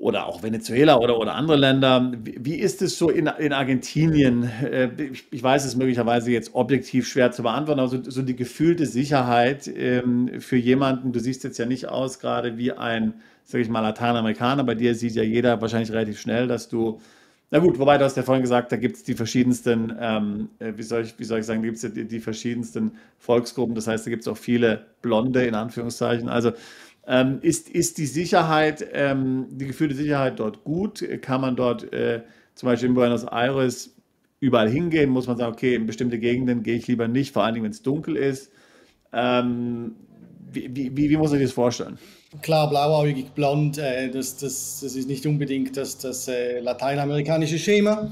oder 0.00 0.26
auch 0.26 0.42
Venezuela 0.42 0.98
oder, 0.98 1.18
oder 1.18 1.34
andere 1.34 1.56
Länder. 1.56 2.12
Wie, 2.22 2.54
ist 2.54 2.82
es 2.82 2.98
so 2.98 3.10
in, 3.10 3.26
in 3.38 3.52
Argentinien? 3.52 4.44
Äh, 4.62 4.90
ich, 5.30 5.42
weiß 5.42 5.64
es 5.64 5.76
möglicherweise 5.76 6.30
jetzt 6.30 6.54
objektiv 6.54 7.06
schwer 7.08 7.32
zu 7.32 7.42
beantworten, 7.42 7.80
aber 7.80 7.88
so, 7.88 8.02
so 8.02 8.22
die 8.22 8.36
gefühlte 8.36 8.86
Sicherheit 8.86 9.68
ähm, 9.68 10.40
für 10.40 10.56
jemanden, 10.56 11.12
du 11.12 11.20
siehst 11.20 11.44
jetzt 11.44 11.58
ja 11.58 11.66
nicht 11.66 11.88
aus 11.88 12.20
gerade 12.20 12.56
wie 12.58 12.72
ein, 12.72 13.14
sag 13.44 13.60
ich 13.60 13.68
mal, 13.68 13.80
Lateinamerikaner, 13.80 14.64
bei 14.64 14.74
dir 14.74 14.94
sieht 14.94 15.14
ja 15.14 15.22
jeder 15.22 15.60
wahrscheinlich 15.60 15.90
relativ 15.90 16.20
schnell, 16.20 16.46
dass 16.46 16.68
du 16.68 17.00
na 17.50 17.60
gut, 17.60 17.78
wobei 17.78 17.96
du 17.96 18.04
hast 18.04 18.14
ja 18.14 18.22
vorhin 18.22 18.42
gesagt, 18.42 18.72
da 18.72 18.76
gibt 18.76 18.96
es 18.96 19.04
die 19.04 19.14
verschiedensten, 19.14 19.96
ähm, 19.98 20.50
äh, 20.58 20.74
wie, 20.76 20.82
soll 20.82 21.02
ich, 21.02 21.18
wie 21.18 21.24
soll 21.24 21.38
ich 21.38 21.46
sagen, 21.46 21.62
gibt 21.62 21.82
es 21.82 21.92
die, 21.94 22.06
die 22.06 22.20
verschiedensten 22.20 22.92
Volksgruppen. 23.18 23.74
Das 23.74 23.86
heißt, 23.86 24.04
da 24.04 24.10
gibt 24.10 24.20
es 24.20 24.28
auch 24.28 24.36
viele 24.36 24.84
Blonde 25.00 25.46
in 25.46 25.54
Anführungszeichen. 25.54 26.28
Also 26.28 26.52
ähm, 27.08 27.38
ist, 27.40 27.70
ist 27.70 27.96
die 27.96 28.06
Sicherheit, 28.06 28.86
ähm, 28.92 29.46
die 29.50 29.66
gefühlte 29.66 29.94
Sicherheit 29.94 30.38
dort 30.38 30.62
gut? 30.62 31.02
Kann 31.22 31.40
man 31.40 31.56
dort 31.56 31.90
äh, 31.92 32.22
zum 32.54 32.68
Beispiel 32.68 32.90
in 32.90 32.94
Buenos 32.94 33.24
Aires 33.24 33.96
überall 34.40 34.68
hingehen? 34.68 35.08
Muss 35.08 35.26
man 35.26 35.38
sagen, 35.38 35.52
okay, 35.52 35.74
in 35.74 35.86
bestimmte 35.86 36.18
Gegenden 36.18 36.62
gehe 36.62 36.76
ich 36.76 36.86
lieber 36.86 37.08
nicht, 37.08 37.32
vor 37.32 37.44
allen 37.44 37.54
Dingen, 37.54 37.64
wenn 37.64 37.72
es 37.72 37.82
dunkel 37.82 38.16
ist. 38.16 38.52
Ähm, 39.14 39.96
wie, 40.52 40.70
wie, 40.74 41.08
wie, 41.10 41.16
muss 41.16 41.30
sich 41.30 41.42
das 41.42 41.52
vorstellen? 41.52 41.98
Klar, 42.42 42.68
blauäugig, 42.68 43.32
blond, 43.34 43.78
äh, 43.78 44.10
das, 44.10 44.36
das, 44.36 44.80
das 44.82 44.94
ist 44.94 45.08
nicht 45.08 45.24
unbedingt 45.24 45.78
das, 45.78 45.96
das 45.96 46.28
äh, 46.28 46.60
lateinamerikanische 46.60 47.58
Schema. 47.58 48.10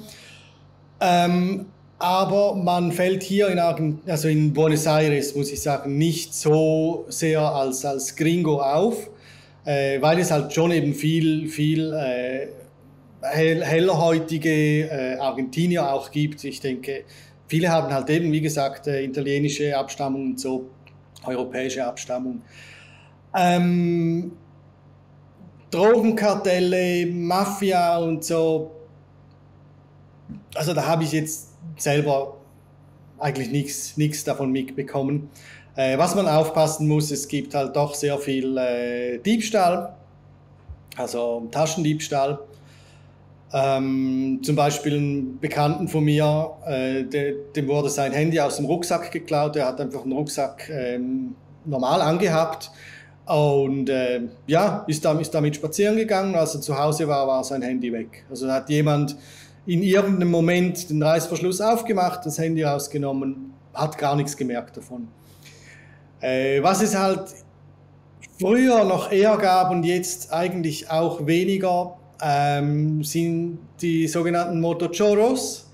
Ähm, 1.01 1.67
aber 1.99 2.55
man 2.55 2.93
fällt 2.93 3.23
hier 3.23 3.49
in, 3.49 3.59
also 4.07 4.29
in 4.29 4.53
Buenos 4.53 4.87
Aires, 4.87 5.35
muss 5.35 5.51
ich 5.51 5.63
sagen, 5.63 5.97
nicht 5.97 6.35
so 6.35 7.07
sehr 7.09 7.41
als, 7.41 7.85
als 7.85 8.15
Gringo 8.17 8.61
auf, 8.61 9.09
äh, 9.65 10.01
weil 10.03 10.19
es 10.19 10.31
halt 10.31 10.53
schon 10.53 10.73
eben 10.73 10.95
viel, 10.95 11.49
viel 11.49 11.93
äh, 11.95 12.49
hell, 13.23 13.65
hellerhäutige 13.65 14.91
äh, 14.91 15.19
Argentinier 15.19 15.91
auch 15.91 16.11
gibt. 16.11 16.45
Ich 16.45 16.61
denke, 16.61 17.05
viele 17.49 17.71
haben 17.71 17.93
halt 17.93 18.11
eben, 18.11 18.31
wie 18.31 18.43
gesagt, 18.43 18.87
äh, 18.89 19.03
italienische 19.03 19.77
Abstammung 19.77 20.33
und 20.33 20.41
so, 20.41 20.69
europäische 21.25 21.85
Abstammung. 21.85 22.43
Ähm, 23.35 24.33
Drogenkartelle, 25.71 27.07
Mafia 27.07 27.99
und 27.99 28.23
so, 28.23 28.71
also 30.55 30.75
da 30.75 30.87
habe 30.87 31.05
ich 31.05 31.13
jetzt 31.13 31.56
selber 31.77 32.37
eigentlich 33.19 33.51
nichts 33.97 34.25
davon 34.25 34.53
mitbekommen. 34.53 35.31
Äh, 35.77 35.99
was 35.99 36.15
man 36.15 36.27
aufpassen 36.27 36.89
muss, 36.89 37.11
es 37.11 37.29
gibt 37.29 37.55
halt 37.55 37.77
doch 37.77 37.95
sehr 37.95 38.19
viel 38.19 38.57
äh, 38.57 39.19
Diebstahl, 39.19 39.95
also 40.97 41.49
Taschendiebstahl. 41.51 42.39
Ähm, 43.53 44.41
zum 44.43 44.57
Beispiel 44.57 44.97
einen 44.97 45.39
Bekannten 45.39 45.87
von 45.89 46.05
mir, 46.05 46.51
äh, 46.67 47.05
de, 47.05 47.37
dem 47.55 47.69
wurde 47.69 47.91
sein 47.91 48.13
Handy 48.13 48.41
aus 48.41 48.57
dem 48.57 48.67
Rucksack 48.67 49.13
geklaut. 49.13 49.57
Er 49.57 49.67
hat 49.67 49.81
einfach 49.81 50.03
einen 50.03 50.13
Rucksack 50.13 50.69
ähm, 50.69 51.37
normal 51.65 52.01
angehabt 52.03 52.71
und 53.27 53.89
äh, 53.89 54.23
ja, 54.47 54.85
ist, 54.87 55.05
damit, 55.05 55.23
ist 55.23 55.35
damit 55.35 55.57
spazieren 55.57 55.97
gegangen. 55.97 56.35
Als 56.35 56.55
er 56.55 56.61
zu 56.61 56.79
Hause 56.79 57.07
war, 57.07 57.27
war 57.27 57.45
sein 57.45 57.63
Handy 57.63 57.93
weg. 57.93 58.25
Also 58.31 58.51
hat 58.51 58.69
jemand 58.71 59.17
in 59.67 59.83
irgendeinem 59.83 60.31
Moment 60.31 60.89
den 60.91 61.03
Reißverschluss 61.03 61.61
aufgemacht, 61.61 62.25
das 62.25 62.39
Handy 62.39 62.63
rausgenommen, 62.63 63.53
hat 63.75 63.99
gar 63.99 64.15
nichts 64.17 64.37
gemerkt 64.37 64.77
davon. 64.77 65.09
Äh, 66.21 66.63
was 66.63 66.83
es 66.83 66.97
halt 66.97 67.25
früher 68.39 68.85
noch 68.85 69.11
eher 69.11 69.37
gab 69.37 69.71
und 69.71 69.85
jetzt 69.85 70.33
eigentlich 70.33 70.91
auch 70.91 71.27
weniger, 71.27 71.97
ähm, 72.23 73.03
sind 73.03 73.59
die 73.81 74.07
sogenannten 74.07 74.61
Motochoros. 74.61 75.69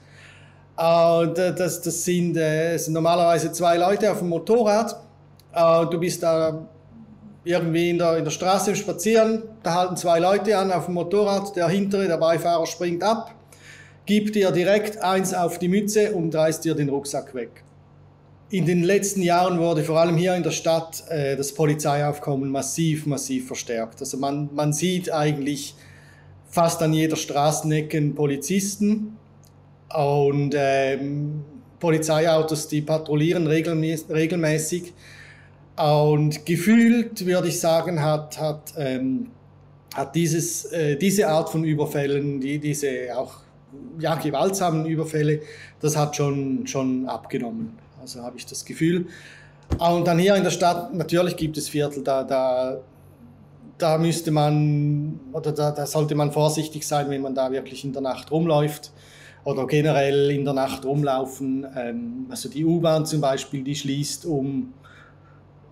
Äh, 0.77 1.27
das, 1.35 1.83
das, 1.83 2.05
sind, 2.05 2.37
äh, 2.37 2.77
sind 2.79 2.95
normalerweise 2.95 3.53
zwei 3.53 3.77
Leute 3.77 4.11
auf 4.11 4.19
dem 4.19 4.31
Motorrad. 4.31 4.97
Äh, 5.55 5.87
du 5.87 6.01
bist 6.01 6.23
da 6.23 6.67
irgendwie 7.45 7.91
in 7.91 7.99
der, 7.99 8.17
in 8.17 8.25
der 8.25 8.31
Straße 8.31 8.75
spazieren, 8.75 9.43
da 9.63 9.75
halten 9.75 9.97
zwei 9.97 10.19
Leute 10.19 10.57
an 10.57 10.73
auf 10.73 10.87
dem 10.87 10.95
Motorrad, 10.95 11.55
der 11.57 11.69
hintere, 11.69 12.07
der 12.07 12.17
Beifahrer 12.17 12.67
springt 12.67 13.03
ab 13.03 13.35
gibt 14.07 14.35
dir 14.35 14.51
direkt 14.51 15.03
eins 15.03 15.33
auf 15.33 15.59
die 15.59 15.69
Mütze 15.69 16.13
und 16.13 16.35
reißt 16.35 16.65
dir 16.65 16.75
den 16.75 16.89
Rucksack 16.89 17.35
weg. 17.35 17.65
In 18.51 18.67
den 18.67 18.83
letzten 18.83 19.23
Jahren 19.23 19.59
wurde 19.59 19.83
vor 19.83 19.99
allem 19.99 20.17
hier 20.17 20.35
in 20.35 20.43
der 20.43 20.51
Stadt 20.51 21.05
äh, 21.09 21.37
das 21.37 21.55
Polizeiaufkommen 21.55 22.51
massiv, 22.51 23.07
massiv 23.07 23.47
verstärkt. 23.47 24.01
Also 24.01 24.19
man, 24.19 24.51
man 24.53 24.73
sieht 24.73 25.11
eigentlich 25.11 25.75
fast 26.51 26.83
an 26.83 26.93
jeder 26.93 27.17
Straßenecke 27.17 28.01
Polizisten 28.11 29.17
und 29.95 30.55
ähm, 30.55 31.45
Polizeiautos, 31.81 32.69
die 32.69 32.83
patrouillieren 32.83 33.47
regelmäßig. 33.47 34.93
Und 35.77 36.45
gefühlt, 36.45 37.25
würde 37.25 37.49
ich 37.49 37.59
sagen, 37.59 38.03
hat, 38.03 38.39
hat, 38.39 38.75
ähm, 38.77 39.31
hat 39.95 40.15
dieses, 40.15 40.67
äh, 40.67 40.97
diese 40.97 41.29
Art 41.29 41.49
von 41.49 41.65
Überfällen, 41.65 42.41
die, 42.41 42.59
diese 42.59 43.17
auch 43.17 43.42
ja, 43.99 44.15
gewaltsamen 44.15 44.87
Überfälle, 44.87 45.41
das 45.81 45.97
hat 45.97 46.17
schon, 46.17 46.67
schon 46.67 47.09
abgenommen. 47.09 47.79
Also 48.01 48.23
habe 48.23 48.37
ich 48.37 48.47
das 48.47 48.65
Gefühl. 48.65 49.07
Ah, 49.79 49.93
und 49.93 50.07
dann 50.07 50.19
hier 50.19 50.35
in 50.37 50.45
der 50.45 50.51
Stadt, 50.51 50.95
natürlich 50.95 51.37
gibt 51.37 51.57
es 51.57 51.69
Viertel, 51.69 52.03
da, 52.03 52.25
da, 52.25 52.79
da 53.79 53.99
müsste 53.99 54.31
man, 54.31 55.21
oder 55.33 55.53
da, 55.53 55.71
da 55.71 55.87
sollte 55.87 56.15
man 56.15 56.33
vorsichtig 56.33 56.87
sein, 56.87 57.09
wenn 57.11 57.23
man 57.23 57.35
da 57.35 57.51
wirklich 57.51 57.85
in 57.85 57.93
der 57.93 58.03
Nacht 58.03 58.31
rumläuft 58.31 58.93
oder 59.45 59.67
generell 59.67 60.31
in 60.31 60.45
der 60.45 60.55
Nacht 60.55 60.85
rumlaufen. 60.85 61.67
Ähm, 61.77 62.27
also 62.29 62.49
die 62.49 62.65
U-Bahn 62.65 63.07
zum 63.07 63.21
Beispiel, 63.21 63.63
die 63.63 63.75
schließt 63.75 64.27
um 64.27 64.75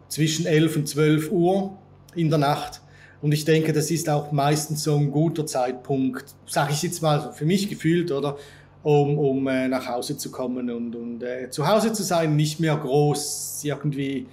zwischen 0.09 0.47
11 0.47 0.77
und 0.77 0.89
12 0.89 1.31
Uhr 1.31 1.79
in 2.15 2.31
der 2.31 2.39
Nacht. 2.39 2.81
Und 3.23 3.33
ich 3.33 3.45
denke, 3.45 3.73
das 3.73 3.91
ist 3.91 4.09
auch 4.09 4.33
meistens 4.33 4.83
so 4.83 4.97
ein 4.97 5.11
guter 5.11 5.47
Zeitpunkt, 5.47 6.25
sage 6.47 6.73
ich 6.73 6.83
jetzt 6.83 7.03
mal 7.03 7.33
für 7.33 7.45
mich 7.45 7.69
gefühlt, 7.69 8.11
oder? 8.13 8.37
Um, 8.83 9.19
um 9.19 9.47
äh, 9.47 9.69
nach 9.69 9.87
Hause 9.87 10.17
zu 10.17 10.31
kommen 10.31 10.71
und, 10.71 10.97
und 10.97 11.23
äh, 11.23 11.51
zu 11.51 11.69
Hause 11.69 11.93
zu 11.93 12.03
sein, 12.03 12.35
nicht 12.35 12.61
mehr 12.61 12.79
groß 12.79 13.61
irgendwie 13.63 14.27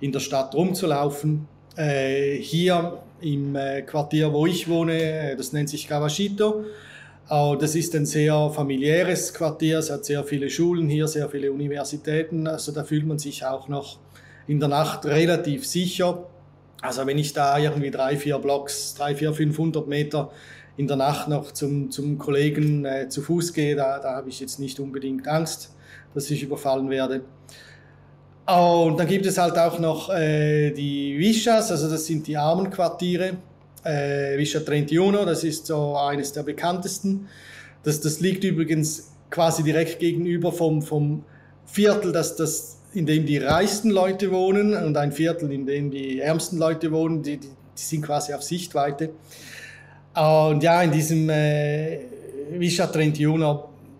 in 0.00 0.10
der 0.10 0.20
Stadt 0.20 0.54
rumzulaufen. 0.54 1.46
Äh, 1.76 2.36
hier 2.36 3.02
im 3.20 3.56
äh, 3.56 3.82
Quartier, 3.82 4.32
wo 4.32 4.46
ich 4.46 4.68
wohne, 4.68 5.02
äh, 5.02 5.36
das 5.36 5.52
nennt 5.52 5.68
sich 5.68 5.88
Cavachito. 5.88 6.64
Das 7.26 7.74
ist 7.74 7.94
ein 7.94 8.04
sehr 8.04 8.50
familiäres 8.50 9.32
Quartier, 9.32 9.78
es 9.78 9.90
hat 9.90 10.04
sehr 10.04 10.24
viele 10.24 10.50
Schulen 10.50 10.90
hier, 10.90 11.08
sehr 11.08 11.30
viele 11.30 11.50
Universitäten, 11.52 12.46
also 12.46 12.70
da 12.70 12.84
fühlt 12.84 13.06
man 13.06 13.18
sich 13.18 13.46
auch 13.46 13.66
noch 13.66 13.98
in 14.46 14.60
der 14.60 14.68
Nacht 14.68 15.06
relativ 15.06 15.66
sicher. 15.66 16.26
Also 16.84 17.06
wenn 17.06 17.16
ich 17.16 17.32
da 17.32 17.56
irgendwie 17.58 17.90
drei, 17.90 18.18
vier 18.18 18.38
Blocks, 18.38 18.94
drei, 18.94 19.14
vier, 19.14 19.32
500 19.32 19.88
Meter 19.88 20.30
in 20.76 20.86
der 20.86 20.98
Nacht 20.98 21.28
noch 21.28 21.50
zum, 21.52 21.90
zum 21.90 22.18
Kollegen 22.18 22.84
äh, 22.84 23.08
zu 23.08 23.22
Fuß 23.22 23.54
gehe, 23.54 23.74
da, 23.74 23.98
da 23.98 24.16
habe 24.16 24.28
ich 24.28 24.38
jetzt 24.38 24.60
nicht 24.60 24.78
unbedingt 24.78 25.26
Angst, 25.26 25.70
dass 26.12 26.30
ich 26.30 26.42
überfallen 26.42 26.90
werde. 26.90 27.22
Und 28.46 28.98
dann 28.98 29.06
gibt 29.06 29.24
es 29.24 29.38
halt 29.38 29.56
auch 29.56 29.78
noch 29.78 30.10
äh, 30.10 30.72
die 30.72 31.18
Vichas, 31.18 31.70
also 31.70 31.88
das 31.88 32.04
sind 32.04 32.26
die 32.26 32.36
Armenquartiere. 32.36 33.38
Äh, 33.82 34.36
Vicha 34.36 34.60
31, 34.60 35.24
das 35.24 35.42
ist 35.42 35.66
so 35.66 35.96
eines 35.96 36.32
der 36.32 36.42
bekanntesten. 36.42 37.28
Das, 37.82 38.02
das 38.02 38.20
liegt 38.20 38.44
übrigens 38.44 39.10
quasi 39.30 39.62
direkt 39.62 40.00
gegenüber 40.00 40.52
vom, 40.52 40.82
vom 40.82 41.24
Viertel, 41.64 42.12
das 42.12 42.36
das 42.36 42.73
in 42.94 43.06
dem 43.06 43.26
die 43.26 43.38
reichsten 43.38 43.90
Leute 43.90 44.30
wohnen 44.30 44.74
und 44.74 44.96
ein 44.96 45.12
Viertel, 45.12 45.52
in 45.52 45.66
dem 45.66 45.90
die 45.90 46.20
ärmsten 46.20 46.58
Leute 46.58 46.92
wohnen, 46.92 47.22
die, 47.22 47.38
die, 47.38 47.48
die 47.48 47.82
sind 47.82 48.02
quasi 48.02 48.32
auf 48.32 48.42
Sichtweite. 48.42 49.10
Und 50.14 50.62
ja, 50.62 50.80
in 50.82 50.92
diesem 50.92 51.28
äh, 51.28 52.00
Vischa 52.52 52.84
31, 52.84 53.26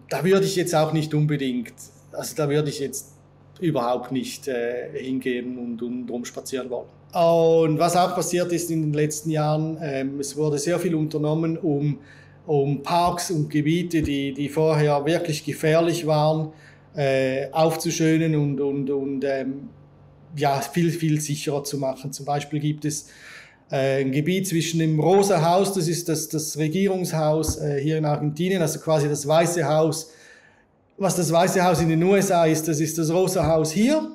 da 0.09 0.25
würde 0.25 0.47
ich 0.47 0.55
jetzt 0.55 0.75
auch 0.75 0.93
nicht 0.93 1.13
unbedingt, 1.13 1.75
also 2.13 2.37
da 2.37 2.49
würde 2.49 2.69
ich 2.69 2.79
jetzt 2.79 3.15
überhaupt 3.61 4.13
nicht 4.13 4.47
äh, 4.47 4.91
hingehen 4.95 5.59
und, 5.59 5.83
und 5.83 6.09
rumspazieren 6.09 6.71
wollen. 6.71 6.87
Und 7.13 7.79
was 7.79 7.97
auch 7.97 8.15
passiert 8.15 8.53
ist 8.53 8.71
in 8.71 8.83
den 8.83 8.93
letzten 8.93 9.31
Jahren, 9.31 9.79
ähm, 9.81 10.21
es 10.21 10.37
wurde 10.37 10.59
sehr 10.59 10.79
viel 10.79 10.95
unternommen, 10.95 11.57
um, 11.57 11.99
um 12.47 12.83
Parks 12.83 13.31
und 13.31 13.51
Gebiete, 13.51 14.03
die, 14.03 14.35
die 14.35 14.49
vorher 14.49 15.05
wirklich 15.05 15.45
gefährlich 15.45 16.07
waren, 16.07 16.53
äh, 16.97 17.51
aufzuschönen 17.53 18.37
und, 18.37 18.61
und, 18.61 18.91
und 18.91 19.25
ähm, 19.25 19.69
ja, 20.37 20.61
viel, 20.61 20.91
viel 20.91 21.21
sicherer 21.21 21.65
zu 21.65 21.79
machen. 21.79 22.13
Zum 22.13 22.27
Beispiel 22.27 22.61
gibt 22.61 22.85
es 22.85 23.09
äh, 23.71 24.01
ein 24.01 24.13
Gebiet 24.13 24.47
zwischen 24.47 24.79
dem 24.79 25.01
Rosa 25.01 25.43
Haus, 25.43 25.73
das 25.73 25.89
ist 25.89 26.09
das, 26.09 26.29
das 26.29 26.59
Regierungshaus 26.59 27.59
äh, 27.59 27.81
hier 27.81 27.99
in 27.99 28.05
Argentinien, 28.05 28.63
also 28.63 28.79
quasi 28.81 29.09
das 29.09 29.27
Weiße 29.27 29.67
Haus. 29.67 30.11
Was 30.97 31.17
das 31.17 31.33
Weiße 31.33 31.65
Haus 31.65 31.81
in 31.81 31.89
den 31.89 32.03
USA 32.03 32.45
ist, 32.45 32.69
das 32.69 32.79
ist 32.79 32.99
das 32.99 33.11
Rosa 33.11 33.47
Haus 33.47 33.73
hier. 33.73 34.11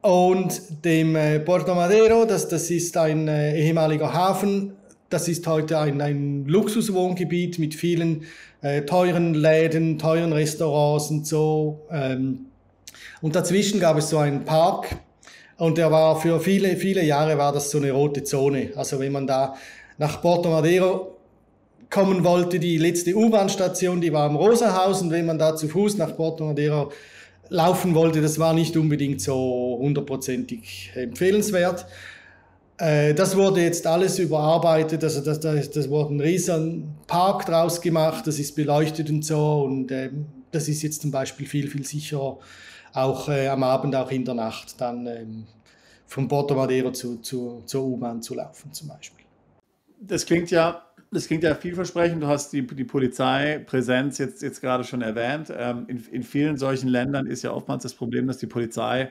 Und 0.00 0.84
dem 0.84 1.16
äh, 1.16 1.40
Puerto 1.40 1.74
Madero, 1.74 2.24
das, 2.24 2.48
das 2.48 2.70
ist 2.70 2.96
ein 2.96 3.26
äh, 3.26 3.60
ehemaliger 3.60 4.12
Hafen, 4.12 4.74
das 5.10 5.26
ist 5.26 5.46
heute 5.46 5.78
ein, 5.78 6.00
ein 6.00 6.44
Luxuswohngebiet 6.44 7.58
mit 7.58 7.74
vielen 7.74 8.24
äh, 8.62 8.82
teuren 8.82 9.34
Läden, 9.34 9.98
teuren 9.98 10.32
Restaurants 10.32 11.10
und 11.10 11.26
so. 11.26 11.86
Ähm, 11.90 12.46
und 13.20 13.34
dazwischen 13.34 13.80
gab 13.80 13.96
es 13.98 14.10
so 14.10 14.18
einen 14.18 14.44
Park 14.44 14.96
und 15.56 15.76
der 15.78 15.90
war 15.90 16.20
für 16.20 16.40
viele, 16.40 16.76
viele 16.76 17.04
Jahre 17.04 17.36
war 17.38 17.52
das 17.52 17.70
so 17.70 17.78
eine 17.78 17.90
rote 17.90 18.22
Zone. 18.22 18.70
Also 18.76 19.00
wenn 19.00 19.12
man 19.12 19.26
da 19.26 19.54
nach 19.98 20.22
Porto 20.22 20.50
Madero 20.50 21.16
kommen 21.90 22.22
wollte, 22.22 22.58
die 22.58 22.78
letzte 22.78 23.14
U-Bahn-Station, 23.16 24.00
die 24.00 24.12
war 24.12 24.24
am 24.24 24.36
Rosahausen. 24.36 25.10
Wenn 25.10 25.26
man 25.26 25.38
da 25.38 25.56
zu 25.56 25.68
Fuß 25.68 25.96
nach 25.96 26.16
Porto 26.16 26.44
Madero 26.44 26.92
laufen 27.48 27.94
wollte, 27.94 28.20
das 28.20 28.38
war 28.38 28.52
nicht 28.52 28.76
unbedingt 28.76 29.20
so 29.20 29.78
hundertprozentig 29.80 30.92
empfehlenswert. 30.94 31.86
Äh, 32.78 33.14
das 33.14 33.36
wurde 33.36 33.62
jetzt 33.62 33.86
alles 33.86 34.18
überarbeitet, 34.18 35.02
also 35.02 35.20
das, 35.20 35.40
das, 35.40 35.70
das 35.70 35.90
wurde 35.90 36.14
ein 36.14 36.20
riesen 36.20 36.94
Park 37.06 37.46
draus 37.46 37.80
gemacht, 37.80 38.26
das 38.26 38.38
ist 38.38 38.54
beleuchtet 38.54 39.10
und 39.10 39.24
so 39.24 39.62
und 39.64 39.90
äh, 39.90 40.10
das 40.52 40.68
ist 40.68 40.82
jetzt 40.82 41.02
zum 41.02 41.10
Beispiel 41.10 41.46
viel, 41.46 41.68
viel 41.68 41.84
sicherer, 41.84 42.38
auch 42.92 43.28
äh, 43.28 43.48
am 43.48 43.64
Abend, 43.64 43.96
auch 43.96 44.10
in 44.10 44.24
der 44.24 44.34
Nacht, 44.34 44.80
dann 44.80 45.06
ähm, 45.06 45.46
von 46.06 46.28
Porto 46.28 46.54
Madero 46.54 46.92
zu, 46.92 47.16
zu, 47.16 47.62
zur 47.66 47.84
U-Bahn 47.84 48.22
zu 48.22 48.34
laufen 48.34 48.72
zum 48.72 48.88
Beispiel. 48.88 49.26
Das 50.00 50.24
klingt 50.24 50.50
ja 50.52 50.84
das 51.10 51.26
klingt 51.26 51.42
ja 51.42 51.54
vielversprechend. 51.54 52.22
Du 52.22 52.26
hast 52.26 52.52
die, 52.52 52.66
die 52.66 52.84
Polizeipräsenz 52.84 54.18
jetzt, 54.18 54.42
jetzt 54.42 54.60
gerade 54.60 54.84
schon 54.84 55.00
erwähnt. 55.00 55.52
Ähm, 55.56 55.86
in, 55.88 56.04
in 56.12 56.22
vielen 56.22 56.56
solchen 56.58 56.88
Ländern 56.88 57.26
ist 57.26 57.42
ja 57.42 57.52
oftmals 57.52 57.82
das 57.82 57.94
Problem, 57.94 58.26
dass 58.26 58.38
die 58.38 58.46
Polizei 58.46 59.10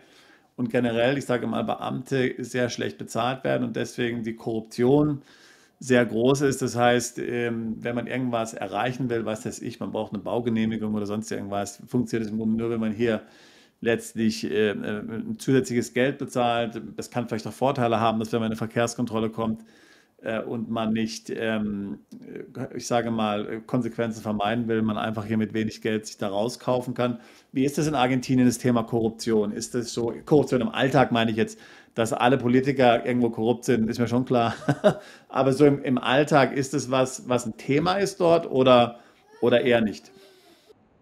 und 0.58 0.70
generell, 0.70 1.18
ich 1.18 1.26
sage 1.26 1.48
mal, 1.48 1.64
Beamte 1.64 2.36
sehr 2.40 2.70
schlecht 2.70 2.98
bezahlt 2.98 3.44
werden 3.46 3.64
und 3.64 3.76
deswegen 3.78 4.24
die 4.24 4.36
Korruption 4.36 5.22
sehr 5.80 6.06
groß 6.06 6.42
ist. 6.42 6.62
Das 6.62 6.76
heißt, 6.76 7.20
ähm, 7.20 7.78
wenn 7.80 7.96
man 7.96 8.08
irgendwas 8.08 8.54
erreichen 8.56 9.10
will, 9.10 9.26
was 9.26 9.46
weiß 9.46 9.62
ich, 9.62 9.80
man 9.80 9.92
braucht 9.92 10.14
eine 10.14 10.22
Baugenehmigung 10.24 10.96
oder 10.96 11.06
sonst 11.06 11.32
irgendwas, 11.32 11.82
funktioniert 11.88 12.26
es 12.26 12.32
im 12.32 12.40
Grunde 12.40 12.58
nur, 12.58 12.72
wenn 12.72 12.80
man 12.80 12.92
hier 12.92 13.22
letztlich 13.82 14.44
äh, 14.46 14.72
äh, 14.72 14.74
ein 14.74 15.38
zusätzliches 15.38 15.94
Geld 15.94 16.18
bezahlt. 16.18 16.82
Das 16.96 17.12
kann 17.12 17.28
vielleicht 17.28 17.46
auch 17.48 17.54
Vorteile 17.54 18.00
haben, 18.00 18.20
dass 18.20 18.32
wenn 18.32 18.40
man 18.40 18.48
in 18.48 18.54
eine 18.54 18.58
Verkehrskontrolle 18.58 19.30
kommt, 19.30 19.64
äh, 20.28 20.42
und 20.42 20.70
man 20.70 20.92
nicht, 20.92 21.30
ähm, 21.30 22.00
ich 22.76 22.86
sage 22.86 23.12
mal, 23.12 23.62
Konsequenzen 23.66 24.22
vermeiden 24.22 24.68
will, 24.68 24.82
man 24.82 24.98
einfach 24.98 25.26
hier 25.26 25.38
mit 25.38 25.54
wenig 25.54 25.82
Geld 25.82 26.06
sich 26.06 26.18
da 26.18 26.28
rauskaufen 26.28 26.94
kann. 26.94 27.20
Wie 27.54 27.64
ist 27.64 27.78
das 27.78 27.88
in 27.88 27.96
Argentinien, 27.96 28.46
das 28.46 28.58
Thema 28.58 28.84
Korruption? 28.84 29.54
Ist 29.54 29.74
das 29.74 29.94
so, 29.94 30.14
Korruption 30.26 30.60
im 30.60 30.70
Alltag 30.70 31.14
meine 31.14 31.32
ich 31.32 31.38
jetzt, 31.38 31.58
dass 31.96 32.12
alle 32.12 32.38
Politiker 32.38 33.06
irgendwo 33.06 33.30
korrupt 33.30 33.64
sind, 33.64 33.90
ist 33.90 34.00
mir 34.00 34.08
schon 34.08 34.26
klar. 34.26 34.54
Aber 35.30 35.54
so 35.54 35.66
im, 35.66 35.82
im 35.82 35.98
Alltag, 35.98 36.56
ist 36.56 36.74
das 36.74 36.92
was, 36.92 37.28
was 37.30 37.46
ein 37.46 37.56
Thema 37.58 37.94
ist 37.96 38.20
dort 38.20 38.52
oder, 38.52 39.00
oder 39.42 39.62
eher 39.62 39.82
nicht? 39.82 40.12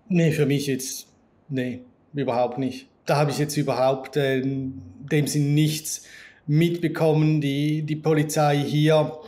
Nee, 0.07 0.32
für 0.32 0.45
mich 0.45 0.67
jetzt, 0.67 1.07
nee, 1.49 1.82
überhaupt 2.13 2.59
nicht. 2.59 2.88
Da 3.07 3.17
habe 3.17 3.32
ich 3.32 3.39
jetzt 3.39 3.57
überhaupt 3.57 4.17
äh, 4.17 4.39
in 4.39 4.82
dem 5.11 5.26
Sinn 5.26 5.55
nichts 5.55 6.05
mitbekommen, 6.47 7.41
die, 7.41 7.83
die 7.83 7.95
Polizei 7.95 8.57
hier. 8.57 9.19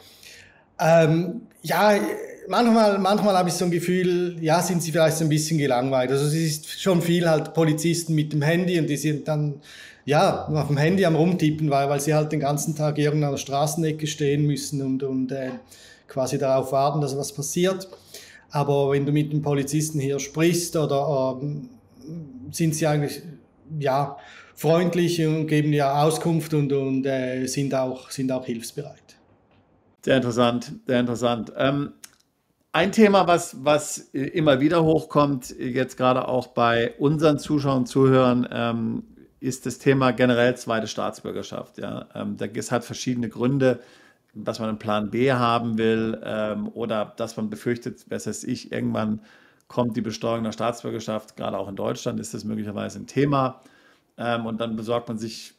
Ähm, 0.80 1.41
ja, 1.61 1.99
manchmal, 2.47 2.99
manchmal 2.99 3.36
habe 3.36 3.49
ich 3.49 3.55
so 3.55 3.65
ein 3.65 3.72
Gefühl, 3.72 4.38
ja, 4.41 4.61
sind 4.61 4.82
sie 4.82 4.91
vielleicht 4.91 5.18
so 5.18 5.26
ein 5.26 5.30
bisschen 5.30 5.57
gelangweilt. 5.57 6.11
Also 6.11 6.26
es 6.26 6.34
ist 6.34 6.82
schon 6.82 7.01
viel 7.01 7.30
halt 7.30 7.53
Polizisten 7.53 8.15
mit 8.15 8.34
dem 8.34 8.41
Handy 8.41 8.80
und 8.80 8.88
die 8.88 8.97
sind 8.97 9.28
dann 9.28 9.61
ja 10.05 10.47
auf 10.47 10.68
dem 10.68 10.78
Handy 10.78 11.05
am 11.05 11.15
rumtippen, 11.15 11.70
weil, 11.70 11.89
weil 11.89 11.99
sie 11.99 12.13
halt 12.13 12.32
den 12.32 12.39
ganzen 12.39 12.76
Tag 12.76 12.97
irgendeiner 12.97 13.38
Straßenecke 13.38 14.07
stehen 14.07 14.45
müssen 14.45 14.82
und, 14.82 15.03
und 15.03 15.32
äh, 15.32 15.51
quasi 16.07 16.38
darauf 16.38 16.72
warten, 16.72 17.01
dass 17.01 17.18
was 17.18 17.34
passiert. 17.34 17.88
Aber 18.49 18.91
wenn 18.91 19.05
du 19.05 19.11
mit 19.11 19.34
dem 19.34 19.41
Polizisten 19.41 19.99
hier 19.99 20.20
sprichst 20.20 20.76
oder 20.78 21.38
ähm, 21.41 21.70
sind 22.51 22.76
sie 22.76 22.88
eigentlich 22.88 23.22
ja 23.80 24.18
freundlich 24.58 25.24
und 25.26 25.47
geben 25.47 25.72
ja 25.72 26.01
Auskunft 26.01 26.53
und, 26.53 26.74
und 26.74 27.05
äh, 27.05 27.45
sind, 27.45 27.74
auch, 27.76 28.10
sind 28.10 28.32
auch 28.32 28.45
hilfsbereit. 28.45 29.16
Sehr 30.03 30.18
interessant, 30.18 30.74
sehr 30.88 30.99
interessant. 30.99 31.53
Ähm, 31.55 31.93
ein 32.72 32.91
Thema, 32.91 33.28
was, 33.28 33.64
was 33.64 33.97
immer 33.97 34.60
wieder 34.60 34.84
hochkommt, 34.84 35.55
jetzt 35.58 35.95
gerade 35.95 36.28
auch 36.28 36.47
bei 36.47 36.93
unseren 36.97 37.39
Zuschauern 37.39 37.80
und 37.80 37.86
Zuhörern, 37.88 38.47
ähm, 38.51 39.03
ist 39.39 39.68
das 39.68 39.78
Thema 39.78 40.12
generell 40.12 40.58
zweite 40.58 40.88
Staatsbürgerschaft. 40.88 41.78
Ja? 41.78 42.08
Ähm, 42.16 42.38
es 42.55 42.72
hat 42.72 42.84
verschiedene 42.84 43.30
Gründe, 43.30 43.80
dass 44.34 44.60
man 44.60 44.70
einen 44.70 44.80
Plan 44.80 45.12
B 45.12 45.32
haben 45.32 45.78
will 45.78 46.20
ähm, 46.24 46.70
oder 46.74 47.14
dass 47.18 47.38
man 47.38 47.49
befürchtet, 47.49 48.05
was 48.10 48.26
weiß 48.26 48.43
ich, 48.45 48.72
irgendwann 48.72 49.22
kommt 49.68 49.95
die 49.95 50.01
Besteuerung 50.01 50.43
der 50.43 50.51
Staatsbürgerschaft, 50.51 51.36
gerade 51.36 51.58
auch 51.58 51.68
in 51.68 51.76
Deutschland 51.76 52.20
ist 52.20 52.34
das 52.34 52.43
möglicherweise 52.43 52.99
ein 52.99 53.08
Thema. 53.08 53.62
Ähm, 54.18 54.45
und 54.45 54.59
dann 54.59 54.76
besorgt 54.76 55.07
man 55.07 55.18
sich 55.18 55.53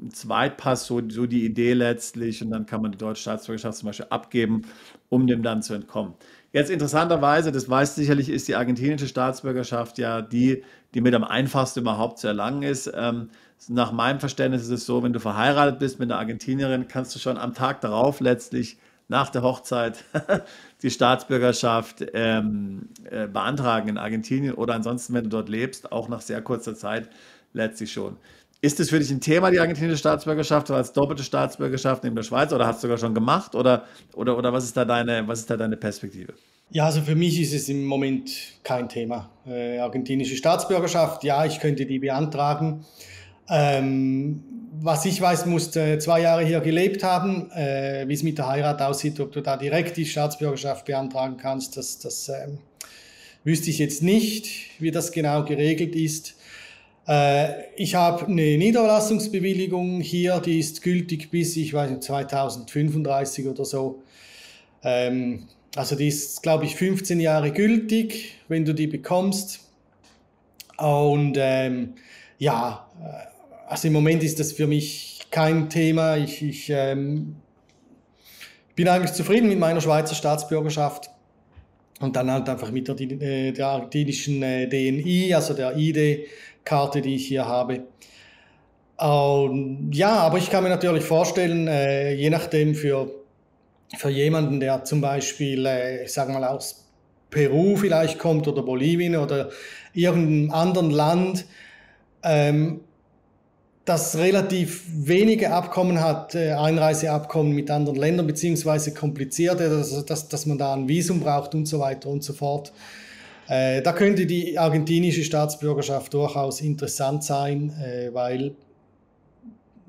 einen 0.00 0.12
Zweitpass, 0.12 0.86
so, 0.86 1.00
so 1.08 1.26
die 1.26 1.44
Idee 1.44 1.72
letztlich, 1.72 2.42
und 2.42 2.50
dann 2.50 2.66
kann 2.66 2.82
man 2.82 2.92
die 2.92 2.98
deutsche 2.98 3.22
Staatsbürgerschaft 3.22 3.78
zum 3.78 3.86
Beispiel 3.86 4.06
abgeben, 4.10 4.62
um 5.08 5.26
dem 5.26 5.42
dann 5.42 5.62
zu 5.62 5.74
entkommen. 5.74 6.14
Jetzt 6.52 6.70
interessanterweise, 6.70 7.50
das 7.50 7.68
weiß 7.68 7.96
sicherlich, 7.96 8.28
ist 8.28 8.46
die 8.46 8.54
argentinische 8.54 9.08
Staatsbürgerschaft 9.08 9.98
ja 9.98 10.22
die, 10.22 10.62
die 10.94 11.00
mit 11.00 11.14
am 11.14 11.24
einfachsten 11.24 11.80
überhaupt 11.80 12.18
zu 12.18 12.28
erlangen 12.28 12.62
ist. 12.62 12.92
Ähm, 12.94 13.30
nach 13.68 13.92
meinem 13.92 14.20
Verständnis 14.20 14.62
ist 14.62 14.70
es 14.70 14.86
so, 14.86 15.02
wenn 15.02 15.12
du 15.12 15.20
verheiratet 15.20 15.78
bist 15.78 15.98
mit 15.98 16.10
einer 16.10 16.20
Argentinierin, 16.20 16.86
kannst 16.86 17.14
du 17.14 17.18
schon 17.18 17.38
am 17.38 17.54
Tag 17.54 17.80
darauf 17.80 18.20
letztlich 18.20 18.78
nach 19.08 19.30
der 19.30 19.42
Hochzeit 19.42 20.04
die 20.82 20.90
Staatsbürgerschaft 20.90 22.04
ähm, 22.14 22.88
äh, 23.10 23.26
beantragen 23.26 23.88
in 23.88 23.98
Argentinien 23.98 24.54
oder 24.54 24.74
ansonsten, 24.74 25.14
wenn 25.14 25.24
du 25.24 25.30
dort 25.30 25.48
lebst, 25.48 25.92
auch 25.92 26.08
nach 26.08 26.20
sehr 26.20 26.40
kurzer 26.40 26.74
Zeit 26.74 27.08
letztlich 27.54 27.92
schon. 27.92 28.16
Ist 28.60 28.80
es 28.80 28.90
für 28.90 28.98
dich 28.98 29.10
ein 29.10 29.20
Thema, 29.20 29.50
die 29.50 29.58
argentinische 29.58 29.98
Staatsbürgerschaft 29.98 30.70
oder 30.70 30.78
als 30.78 30.92
doppelte 30.92 31.22
Staatsbürgerschaft 31.22 32.02
neben 32.02 32.16
der 32.16 32.22
Schweiz 32.22 32.52
oder 32.52 32.66
hast 32.66 32.78
du 32.78 32.82
sogar 32.82 32.98
schon 32.98 33.14
gemacht 33.14 33.54
oder, 33.54 33.84
oder, 34.14 34.38
oder 34.38 34.52
was, 34.52 34.64
ist 34.64 34.76
da 34.76 34.84
deine, 34.84 35.26
was 35.28 35.40
ist 35.40 35.50
da 35.50 35.56
deine 35.56 35.76
Perspektive? 35.76 36.34
Ja, 36.70 36.86
also 36.86 37.02
für 37.02 37.14
mich 37.14 37.40
ist 37.40 37.52
es 37.52 37.68
im 37.68 37.84
Moment 37.84 38.30
kein 38.62 38.88
Thema. 38.88 39.30
Äh, 39.46 39.78
argentinische 39.78 40.36
Staatsbürgerschaft, 40.36 41.24
ja, 41.24 41.44
ich 41.44 41.60
könnte 41.60 41.84
die 41.84 41.98
beantragen. 41.98 42.84
Ähm, 43.50 44.42
was 44.80 45.04
ich 45.04 45.20
weiß, 45.20 45.46
musst 45.46 45.76
äh, 45.76 45.98
zwei 45.98 46.22
Jahre 46.22 46.44
hier 46.44 46.60
gelebt 46.60 47.02
haben. 47.04 47.50
Äh, 47.52 48.08
Wie 48.08 48.14
es 48.14 48.22
mit 48.22 48.38
der 48.38 48.48
Heirat 48.48 48.82
aussieht, 48.82 49.20
ob 49.20 49.32
du 49.32 49.40
da 49.40 49.56
direkt 49.56 49.96
die 49.96 50.06
Staatsbürgerschaft 50.06 50.86
beantragen 50.86 51.36
kannst, 51.36 51.76
das, 51.76 51.98
das 51.98 52.28
ähm, 52.28 52.58
wüsste 53.44 53.70
ich 53.70 53.78
jetzt 53.78 54.02
nicht, 54.02 54.70
wie 54.80 54.90
das 54.90 55.12
genau 55.12 55.44
geregelt 55.44 55.94
ist. 55.94 56.34
Äh, 57.06 57.74
ich 57.76 57.94
habe 57.94 58.26
eine 58.26 58.56
Niederlassungsbewilligung 58.56 60.00
hier, 60.00 60.40
die 60.40 60.58
ist 60.58 60.82
gültig 60.82 61.30
bis, 61.30 61.56
ich 61.56 61.74
weiß 61.74 61.90
nicht, 61.90 62.02
2035 62.02 63.46
oder 63.46 63.64
so. 63.64 64.02
Ähm, 64.82 65.46
also 65.76 65.96
die 65.96 66.08
ist, 66.08 66.42
glaube 66.42 66.64
ich, 66.64 66.76
15 66.76 67.20
Jahre 67.20 67.50
gültig, 67.50 68.36
wenn 68.48 68.64
du 68.64 68.74
die 68.74 68.86
bekommst. 68.86 69.60
Und 70.78 71.36
ähm, 71.38 71.94
ja, 72.38 72.88
äh, 73.02 73.68
also 73.68 73.88
im 73.88 73.94
Moment 73.94 74.22
ist 74.22 74.40
das 74.40 74.52
für 74.52 74.66
mich 74.66 75.20
kein 75.30 75.68
Thema. 75.68 76.16
Ich, 76.16 76.42
ich 76.42 76.70
ähm, 76.70 77.36
bin 78.76 78.88
eigentlich 78.88 79.12
zufrieden 79.12 79.48
mit 79.48 79.58
meiner 79.58 79.80
Schweizer 79.80 80.14
Staatsbürgerschaft 80.14 81.10
und 82.00 82.16
dann 82.16 82.30
halt 82.30 82.48
einfach 82.48 82.70
mit 82.70 82.88
der, 82.88 83.00
äh, 83.00 83.52
der 83.52 83.66
argentinischen 83.66 84.40
DNI, 84.40 85.34
also 85.34 85.54
der 85.54 85.76
ID 85.76 86.26
Karte, 86.64 87.02
die 87.02 87.16
ich 87.16 87.26
hier 87.26 87.46
habe. 87.46 87.84
Ähm, 89.00 89.90
ja, 89.92 90.12
aber 90.14 90.38
ich 90.38 90.50
kann 90.50 90.62
mir 90.62 90.70
natürlich 90.70 91.04
vorstellen, 91.04 91.66
äh, 91.68 92.14
je 92.14 92.30
nachdem 92.30 92.74
für, 92.74 93.10
für 93.96 94.10
jemanden, 94.10 94.60
der 94.60 94.84
zum 94.84 95.00
Beispiel, 95.00 95.66
äh, 95.66 96.04
ich 96.04 96.12
sage 96.12 96.32
mal, 96.32 96.44
aus 96.44 96.84
Peru 97.30 97.76
vielleicht 97.76 98.18
kommt 98.18 98.46
oder 98.46 98.62
Bolivien 98.62 99.16
oder 99.16 99.50
irgendeinem 99.92 100.52
anderen 100.52 100.90
Land, 100.90 101.46
ähm, 102.22 102.80
das 103.84 104.16
relativ 104.16 104.84
wenige 104.88 105.52
Abkommen 105.52 106.00
hat, 106.00 106.34
äh, 106.34 106.52
Einreiseabkommen 106.52 107.52
mit 107.52 107.70
anderen 107.70 107.98
Ländern, 107.98 108.26
beziehungsweise 108.26 108.94
komplizierte, 108.94 109.68
dass, 109.68 110.06
dass, 110.06 110.28
dass 110.28 110.46
man 110.46 110.56
da 110.56 110.72
ein 110.72 110.88
Visum 110.88 111.20
braucht 111.20 111.54
und 111.54 111.66
so 111.66 111.80
weiter 111.80 112.08
und 112.08 112.24
so 112.24 112.32
fort. 112.32 112.72
Äh, 113.48 113.82
da 113.82 113.92
könnte 113.92 114.26
die 114.26 114.58
argentinische 114.58 115.22
Staatsbürgerschaft 115.22 116.14
durchaus 116.14 116.60
interessant 116.60 117.24
sein, 117.24 117.70
äh, 117.82 118.12
weil 118.12 118.54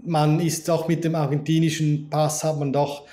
man 0.03 0.39
ist 0.39 0.67
doch 0.67 0.87
mit 0.87 1.03
dem 1.03 1.15
argentinischen 1.15 2.09
Pass 2.09 2.43
hat 2.43 2.59
man 2.59 2.71
doch 2.73 3.03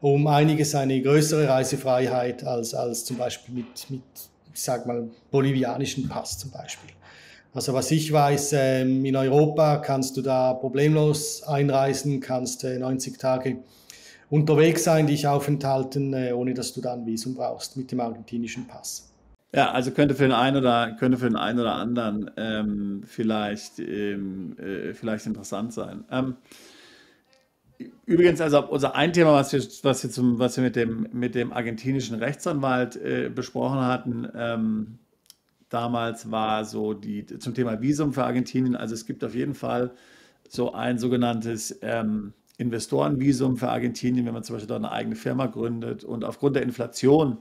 um 0.00 0.26
einiges 0.26 0.74
eine 0.74 1.00
größere 1.02 1.48
Reisefreiheit 1.48 2.44
als, 2.44 2.74
als 2.74 3.04
zum 3.04 3.18
Beispiel 3.18 3.54
mit, 3.54 3.90
mit, 3.90 4.02
ich 4.54 4.60
sag 4.60 4.86
mal, 4.86 5.08
bolivianischen 5.30 6.08
Pass 6.08 6.38
zum 6.38 6.50
Beispiel. 6.50 6.90
Also 7.52 7.74
was 7.74 7.90
ich 7.90 8.12
weiß, 8.12 8.52
ähm, 8.54 9.04
in 9.04 9.16
Europa 9.16 9.78
kannst 9.78 10.16
du 10.16 10.22
da 10.22 10.54
problemlos 10.54 11.42
einreisen, 11.42 12.20
kannst 12.20 12.64
90 12.64 13.14
äh, 13.14 13.16
Tage 13.18 13.56
unterwegs 14.30 14.84
sein, 14.84 15.08
dich 15.08 15.26
aufenthalten, 15.26 16.14
äh, 16.14 16.32
ohne 16.32 16.54
dass 16.54 16.72
du 16.72 16.80
da 16.80 16.94
ein 16.94 17.04
Visum 17.04 17.34
brauchst 17.34 17.76
mit 17.76 17.90
dem 17.90 18.00
argentinischen 18.00 18.68
Pass. 18.68 19.09
Ja, 19.52 19.72
also 19.72 19.90
könnte 19.90 20.14
für 20.14 20.22
den 20.22 20.32
einen 20.32 20.56
oder 20.56 20.92
könnte 20.92 21.18
für 21.18 21.26
den 21.26 21.36
einen 21.36 21.58
oder 21.58 21.74
anderen 21.74 22.30
ähm, 22.36 23.02
vielleicht, 23.04 23.80
ähm, 23.80 24.56
äh, 24.58 24.94
vielleicht 24.94 25.26
interessant 25.26 25.72
sein. 25.72 26.04
Ähm, 26.10 26.36
übrigens, 28.06 28.40
also 28.40 28.64
unser 28.68 28.94
ein 28.94 29.12
Thema, 29.12 29.32
was 29.32 29.52
wir, 29.52 29.60
was 29.82 30.04
wir, 30.04 30.10
zum, 30.10 30.38
was 30.38 30.56
wir 30.56 30.62
mit, 30.62 30.76
dem, 30.76 31.08
mit 31.12 31.34
dem 31.34 31.52
argentinischen 31.52 32.16
Rechtsanwalt 32.16 32.94
äh, 32.96 33.28
besprochen 33.28 33.80
hatten, 33.80 34.28
ähm, 34.36 34.98
damals 35.68 36.30
war 36.30 36.64
so 36.64 36.94
die 36.94 37.26
zum 37.26 37.54
Thema 37.54 37.80
Visum 37.80 38.12
für 38.12 38.24
Argentinien. 38.24 38.76
Also 38.76 38.94
es 38.94 39.04
gibt 39.04 39.24
auf 39.24 39.34
jeden 39.34 39.54
Fall 39.54 39.90
so 40.48 40.74
ein 40.74 40.98
sogenanntes 40.98 41.76
ähm, 41.82 42.34
Investorenvisum 42.58 43.56
für 43.56 43.68
Argentinien, 43.70 44.26
wenn 44.26 44.34
man 44.34 44.44
zum 44.44 44.56
Beispiel 44.56 44.68
dort 44.68 44.84
eine 44.84 44.92
eigene 44.92 45.16
Firma 45.16 45.46
gründet. 45.46 46.04
Und 46.04 46.24
aufgrund 46.24 46.54
der 46.56 46.62
Inflation 46.62 47.38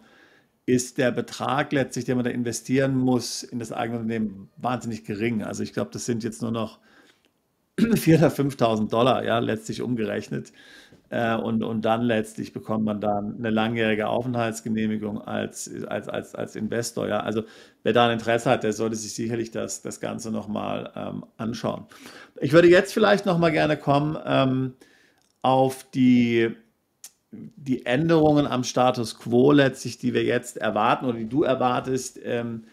ist 0.70 0.98
der 0.98 1.12
Betrag 1.12 1.72
letztlich, 1.72 2.06
den 2.06 2.16
man 2.16 2.26
da 2.26 2.32
investieren 2.32 2.96
muss 2.98 3.44
in 3.44 3.60
das 3.60 3.72
eigene 3.72 4.00
Unternehmen, 4.00 4.50
wahnsinnig 4.58 5.04
gering. 5.04 5.44
Also 5.44 5.64
ich 5.64 5.74
glaube, 5.74 5.92
das 5.92 6.06
sind 6.06 6.24
jetzt 6.24 6.42
nur 6.42 6.52
noch 6.52 6.80
4.000 7.80 8.18
oder 8.18 8.28
5.000 8.28 8.90
Dollar, 8.90 9.24
ja, 9.24 9.40
letztlich 9.40 9.82
umgerechnet. 9.82 10.52
Äh, 11.10 11.36
und, 11.36 11.64
und 11.64 11.84
dann 11.84 12.04
letztlich 12.04 12.54
bekommt 12.54 12.86
man 12.86 13.02
dann 13.02 13.38
eine 13.38 13.50
langjährige 13.50 14.08
Aufenthaltsgenehmigung 14.08 15.22
als, 15.22 15.72
als, 15.86 16.08
als, 16.08 16.36
als 16.36 16.56
Investor. 16.56 17.08
Ja. 17.08 17.22
Also 17.22 17.44
wer 17.84 17.94
da 17.94 18.08
ein 18.08 18.14
Interesse 18.14 18.50
hat, 18.50 18.64
der 18.64 18.74
sollte 18.74 18.96
sich 18.96 19.14
sicherlich 19.14 19.50
das, 19.50 19.82
das 19.82 20.00
Ganze 20.00 20.30
nochmal 20.32 20.92
ähm, 20.96 21.26
anschauen. 21.38 21.86
Ich 22.40 22.54
würde 22.54 22.70
jetzt 22.70 22.94
vielleicht 22.94 23.26
nochmal 23.26 23.52
gerne 23.52 23.76
kommen 23.76 24.18
ähm, 24.24 24.74
auf 25.42 25.84
die 25.92 26.56
die 27.32 27.86
Änderungen 27.86 28.48
am 28.48 28.64
Status 28.64 29.18
quo 29.18 29.52
letztlich, 29.52 29.98
die 29.98 30.14
wir 30.14 30.24
jetzt 30.24 30.58
erwarten 30.58 31.06
oder 31.06 31.18
die 31.18 31.30
du 31.30 31.44
erwartest, 31.44 32.20
ähm, 32.24 32.64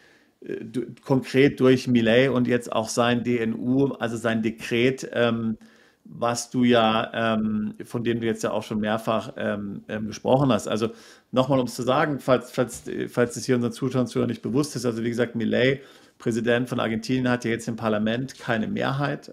äh, 0.41 0.65
konkret 1.05 1.61
durch 1.61 1.89
Millet 1.89 2.31
und 2.31 2.49
jetzt 2.49 2.73
auch 2.73 2.89
sein 2.89 3.23
DNU, 3.23 3.93
also 3.95 4.17
sein 4.17 4.43
Dekret, 4.43 5.09
ähm, 5.13 5.59
was 6.05 6.51
du 6.51 6.65
ja, 6.65 7.35
ähm, 7.35 7.75
von 7.85 8.05
dem 8.05 8.21
du 8.21 8.27
jetzt 8.27 8.45
ja 8.45 8.53
auch 8.53 8.63
schon 8.63 8.81
mehrfach 8.81 9.33
ähm, 9.37 9.83
ähm, 9.89 10.07
gesprochen 10.07 10.53
hast. 10.53 10.69
Also 10.69 10.91
nochmal, 11.33 11.59
um 11.59 11.67
es 11.67 11.75
zu 11.75 11.83
sagen, 11.83 12.21
falls, 12.21 12.51
falls, 12.53 12.85
falls 13.09 13.37
es 13.37 13.45
hier 13.45 13.57
unseren 13.57 13.73
Zuschauern 13.73 14.07
Zuhörern 14.07 14.31
nicht 14.31 14.43
bewusst 14.43 14.77
ist, 14.77 14.87
also 14.87 15.03
wie 15.03 15.09
gesagt, 15.09 15.35
Millet, 15.35 15.81
Präsident 16.19 16.69
von 16.69 16.81
Argentinien, 16.81 17.29
hat 17.29 17.45
ja 17.45 17.51
jetzt 17.51 17.69
im 17.69 17.77
Parlament 17.77 18.39
keine 18.39 18.69
Mehrheit. 18.69 19.31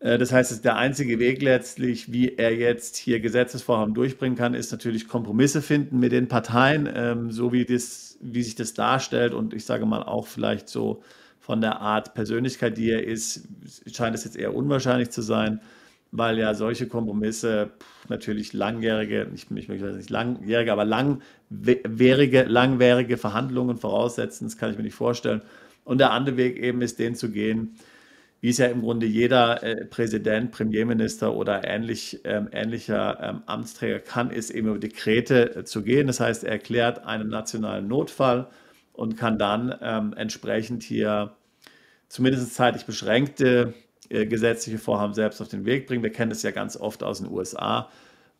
Äh, 0.00 0.18
das 0.18 0.32
heißt, 0.32 0.64
der 0.64 0.76
einzige 0.76 1.18
Weg 1.18 1.42
letztlich, 1.42 2.12
wie 2.12 2.36
er 2.36 2.54
jetzt 2.54 2.96
hier 2.96 3.20
Gesetzesvorhaben 3.20 3.94
durchbringen 3.94 4.36
kann, 4.36 4.54
ist 4.54 4.72
natürlich 4.72 5.06
Kompromisse 5.06 5.62
finden 5.62 6.00
mit 6.00 6.12
den 6.12 6.28
Parteien, 6.28 6.88
ähm, 6.92 7.30
so 7.30 7.52
wie, 7.52 7.64
das, 7.64 8.18
wie 8.20 8.42
sich 8.42 8.56
das 8.56 8.74
darstellt. 8.74 9.32
Und 9.34 9.54
ich 9.54 9.64
sage 9.64 9.86
mal 9.86 10.02
auch 10.02 10.26
vielleicht 10.26 10.68
so 10.68 11.02
von 11.38 11.60
der 11.60 11.80
Art 11.80 12.14
Persönlichkeit, 12.14 12.76
die 12.76 12.90
er 12.90 13.06
ist, 13.06 13.48
scheint 13.92 14.14
es 14.14 14.24
jetzt 14.24 14.36
eher 14.36 14.54
unwahrscheinlich 14.54 15.10
zu 15.10 15.22
sein, 15.22 15.60
weil 16.12 16.38
ja 16.38 16.54
solche 16.54 16.86
Kompromisse 16.86 17.70
natürlich 18.08 18.52
langjährige, 18.52 19.28
nicht, 19.30 19.50
nicht, 19.50 19.68
nicht 19.68 20.10
langjährige, 20.10 20.72
aber 20.72 20.84
langwierige, 20.84 22.42
langwierige 22.44 23.16
Verhandlungen 23.16 23.78
voraussetzen. 23.78 24.46
Das 24.46 24.58
kann 24.58 24.70
ich 24.70 24.76
mir 24.76 24.82
nicht 24.82 24.94
vorstellen. 24.94 25.42
Und 25.84 25.98
der 25.98 26.10
andere 26.10 26.36
Weg 26.36 26.58
eben 26.58 26.82
ist, 26.82 26.98
den 26.98 27.14
zu 27.14 27.30
gehen, 27.30 27.76
wie 28.40 28.48
es 28.48 28.58
ja 28.58 28.66
im 28.66 28.80
Grunde 28.80 29.06
jeder 29.06 29.62
äh, 29.62 29.84
Präsident, 29.84 30.50
Premierminister 30.50 31.34
oder 31.34 31.66
ähnlich, 31.68 32.20
ähm, 32.24 32.48
ähnlicher 32.52 33.18
ähm, 33.20 33.42
Amtsträger 33.46 34.00
kann, 34.00 34.30
ist 34.30 34.50
eben 34.50 34.68
über 34.68 34.78
Dekrete 34.78 35.56
äh, 35.56 35.64
zu 35.64 35.82
gehen. 35.82 36.06
Das 36.06 36.20
heißt, 36.20 36.44
er 36.44 36.52
erklärt 36.52 37.04
einen 37.04 37.28
nationalen 37.28 37.86
Notfall 37.86 38.48
und 38.92 39.16
kann 39.16 39.38
dann 39.38 39.74
ähm, 39.82 40.14
entsprechend 40.16 40.82
hier 40.82 41.32
zumindest 42.08 42.54
zeitlich 42.54 42.86
beschränkte 42.86 43.74
äh, 44.08 44.26
gesetzliche 44.26 44.78
Vorhaben 44.78 45.14
selbst 45.14 45.40
auf 45.40 45.48
den 45.48 45.66
Weg 45.66 45.86
bringen. 45.86 46.02
Wir 46.02 46.10
kennen 46.10 46.30
das 46.30 46.42
ja 46.42 46.50
ganz 46.50 46.76
oft 46.76 47.02
aus 47.02 47.18
den 47.18 47.30
USA, 47.30 47.90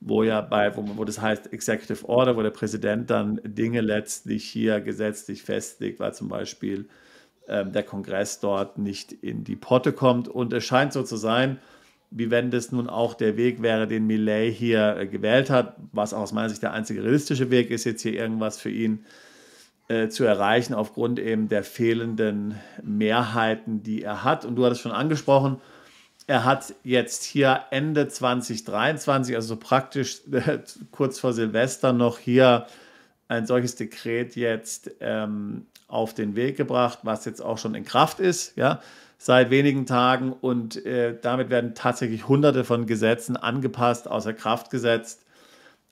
wo 0.00 0.22
ja 0.22 0.40
bei, 0.40 0.74
wo, 0.76 0.84
wo 0.96 1.04
das 1.04 1.20
heißt 1.20 1.52
Executive 1.52 2.08
Order, 2.08 2.36
wo 2.36 2.42
der 2.42 2.50
Präsident 2.50 3.10
dann 3.10 3.40
Dinge 3.44 3.82
letztlich 3.82 4.44
hier 4.44 4.80
gesetzlich 4.80 5.42
festlegt, 5.42 6.00
weil 6.00 6.14
zum 6.14 6.28
Beispiel 6.28 6.88
der 7.48 7.82
Kongress 7.82 8.38
dort 8.38 8.78
nicht 8.78 9.12
in 9.12 9.42
die 9.42 9.56
Potte 9.56 9.92
kommt. 9.92 10.28
Und 10.28 10.52
es 10.52 10.64
scheint 10.64 10.92
so 10.92 11.02
zu 11.02 11.16
sein, 11.16 11.58
wie 12.10 12.30
wenn 12.30 12.50
das 12.50 12.72
nun 12.72 12.88
auch 12.88 13.14
der 13.14 13.36
Weg 13.36 13.62
wäre, 13.62 13.86
den 13.86 14.06
Millet 14.06 14.52
hier 14.52 14.96
äh, 14.96 15.06
gewählt 15.06 15.48
hat, 15.48 15.76
was 15.92 16.12
auch 16.12 16.22
aus 16.22 16.32
meiner 16.32 16.48
Sicht 16.48 16.62
der 16.62 16.72
einzige 16.72 17.02
realistische 17.02 17.50
Weg 17.50 17.70
ist, 17.70 17.84
jetzt 17.84 18.02
hier 18.02 18.14
irgendwas 18.14 18.58
für 18.58 18.70
ihn 18.70 19.04
äh, 19.88 20.08
zu 20.08 20.24
erreichen, 20.24 20.74
aufgrund 20.74 21.18
eben 21.20 21.48
der 21.48 21.62
fehlenden 21.62 22.58
Mehrheiten, 22.82 23.82
die 23.82 24.02
er 24.02 24.24
hat. 24.24 24.44
Und 24.44 24.56
du 24.56 24.64
hattest 24.64 24.82
schon 24.82 24.92
angesprochen, 24.92 25.58
er 26.26 26.44
hat 26.44 26.74
jetzt 26.84 27.24
hier 27.24 27.62
Ende 27.70 28.08
2023, 28.08 29.36
also 29.36 29.56
praktisch 29.56 30.20
äh, 30.32 30.58
kurz 30.90 31.20
vor 31.20 31.32
Silvester, 31.32 31.92
noch 31.92 32.18
hier 32.18 32.66
ein 33.30 33.46
solches 33.46 33.76
Dekret 33.76 34.34
jetzt 34.34 34.90
ähm, 34.98 35.66
auf 35.86 36.14
den 36.14 36.34
Weg 36.34 36.56
gebracht, 36.56 36.98
was 37.04 37.24
jetzt 37.24 37.40
auch 37.40 37.58
schon 37.58 37.76
in 37.76 37.84
Kraft 37.84 38.18
ist, 38.18 38.56
ja, 38.56 38.80
seit 39.18 39.50
wenigen 39.50 39.86
Tagen. 39.86 40.32
Und 40.32 40.84
äh, 40.84 41.16
damit 41.20 41.48
werden 41.48 41.76
tatsächlich 41.76 42.26
hunderte 42.26 42.64
von 42.64 42.86
Gesetzen 42.86 43.36
angepasst, 43.36 44.08
außer 44.08 44.32
Kraft 44.32 44.70
gesetzt. 44.70 45.24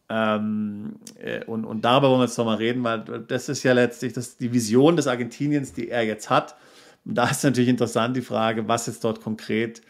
Ähm, 0.08 0.96
äh, 1.20 1.44
und, 1.44 1.64
und 1.64 1.84
darüber 1.84 2.10
wollen 2.10 2.20
wir 2.20 2.26
jetzt 2.26 2.38
nochmal 2.38 2.56
reden, 2.56 2.82
weil 2.82 3.04
das 3.28 3.48
ist 3.48 3.62
ja 3.62 3.72
letztlich 3.72 4.14
das, 4.14 4.36
die 4.36 4.52
Vision 4.52 4.96
des 4.96 5.06
Argentiniens, 5.06 5.72
die 5.72 5.90
er 5.90 6.02
jetzt 6.02 6.30
hat. 6.30 6.56
Und 7.04 7.14
da 7.14 7.28
ist 7.30 7.44
natürlich 7.44 7.68
interessant 7.68 8.16
die 8.16 8.22
Frage, 8.22 8.66
was 8.66 8.86
jetzt 8.86 9.04
dort 9.04 9.22
konkret 9.22 9.80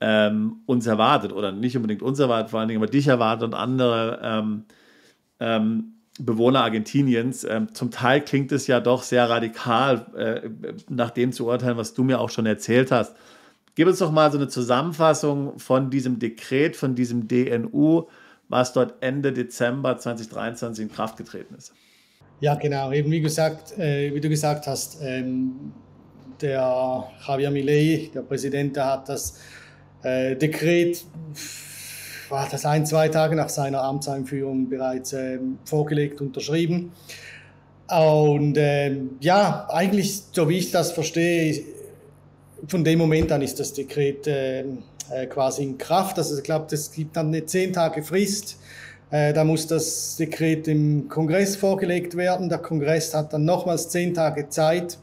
ähm, 0.00 0.62
uns 0.66 0.88
erwartet 0.88 1.32
oder 1.32 1.52
nicht 1.52 1.76
unbedingt 1.76 2.02
uns 2.02 2.18
erwartet, 2.18 2.50
vor 2.50 2.58
allen 2.58 2.68
Dingen 2.68 2.82
aber 2.82 2.90
dich 2.90 3.06
erwartet 3.06 3.44
und 3.44 3.54
andere. 3.54 4.20
Ähm, 4.20 4.64
ähm 5.38 5.92
Bewohner 6.18 6.62
Argentiniens. 6.62 7.44
Ähm, 7.44 7.74
zum 7.74 7.90
Teil 7.90 8.20
klingt 8.20 8.52
es 8.52 8.66
ja 8.66 8.80
doch 8.80 9.02
sehr 9.02 9.28
radikal, 9.28 10.06
äh, 10.16 10.48
nach 10.88 11.10
dem 11.10 11.32
zu 11.32 11.46
urteilen, 11.46 11.76
was 11.76 11.94
du 11.94 12.04
mir 12.04 12.20
auch 12.20 12.30
schon 12.30 12.46
erzählt 12.46 12.90
hast. 12.90 13.14
Gib 13.74 13.88
uns 13.88 13.98
doch 13.98 14.12
mal 14.12 14.30
so 14.30 14.36
eine 14.36 14.48
Zusammenfassung 14.48 15.58
von 15.58 15.90
diesem 15.90 16.18
Dekret, 16.18 16.76
von 16.76 16.94
diesem 16.94 17.28
DNU, 17.28 18.08
was 18.48 18.74
dort 18.74 19.02
Ende 19.02 19.32
Dezember 19.32 19.96
2023 19.96 20.84
in 20.84 20.92
Kraft 20.92 21.16
getreten 21.16 21.54
ist. 21.54 21.72
Ja, 22.40 22.54
genau. 22.56 22.92
Eben 22.92 23.10
wie 23.10 23.20
gesagt, 23.20 23.78
äh, 23.78 24.14
wie 24.14 24.20
du 24.20 24.28
gesagt 24.28 24.66
hast, 24.66 24.98
ähm, 25.00 25.72
der 26.42 27.08
Javier 27.26 27.50
Milei, 27.50 28.10
der 28.12 28.22
Präsident, 28.22 28.76
der 28.76 28.86
hat 28.86 29.08
das 29.08 29.38
äh, 30.02 30.36
Dekret 30.36 31.04
war 32.32 32.48
das 32.50 32.64
ein, 32.64 32.86
zwei 32.86 33.08
Tage 33.08 33.36
nach 33.36 33.50
seiner 33.50 33.82
Amtseinführung 33.82 34.70
bereits 34.70 35.12
ähm, 35.12 35.58
vorgelegt, 35.66 36.22
unterschrieben. 36.22 36.90
Und 37.88 38.56
ähm, 38.56 39.10
ja, 39.20 39.68
eigentlich, 39.68 40.22
so 40.32 40.48
wie 40.48 40.56
ich 40.56 40.70
das 40.70 40.92
verstehe, 40.92 41.62
von 42.66 42.84
dem 42.84 42.98
Moment 42.98 43.30
an 43.32 43.42
ist 43.42 43.60
das 43.60 43.74
Dekret 43.74 44.24
ähm, 44.26 44.78
äh, 45.10 45.26
quasi 45.26 45.62
in 45.62 45.76
Kraft. 45.76 46.16
Also 46.16 46.38
ich 46.38 46.42
glaube, 46.42 46.74
es 46.74 46.90
gibt 46.90 47.16
dann 47.16 47.26
eine 47.26 47.44
zehn 47.44 47.70
Tage 47.70 48.02
Frist. 48.02 48.56
Äh, 49.10 49.34
da 49.34 49.44
muss 49.44 49.66
das 49.66 50.16
Dekret 50.16 50.66
im 50.68 51.10
Kongress 51.10 51.56
vorgelegt 51.56 52.16
werden. 52.16 52.48
Der 52.48 52.58
Kongress 52.58 53.12
hat 53.12 53.34
dann 53.34 53.44
nochmals 53.44 53.90
zehn 53.90 54.14
Tage 54.14 54.48
Zeit, 54.48 54.96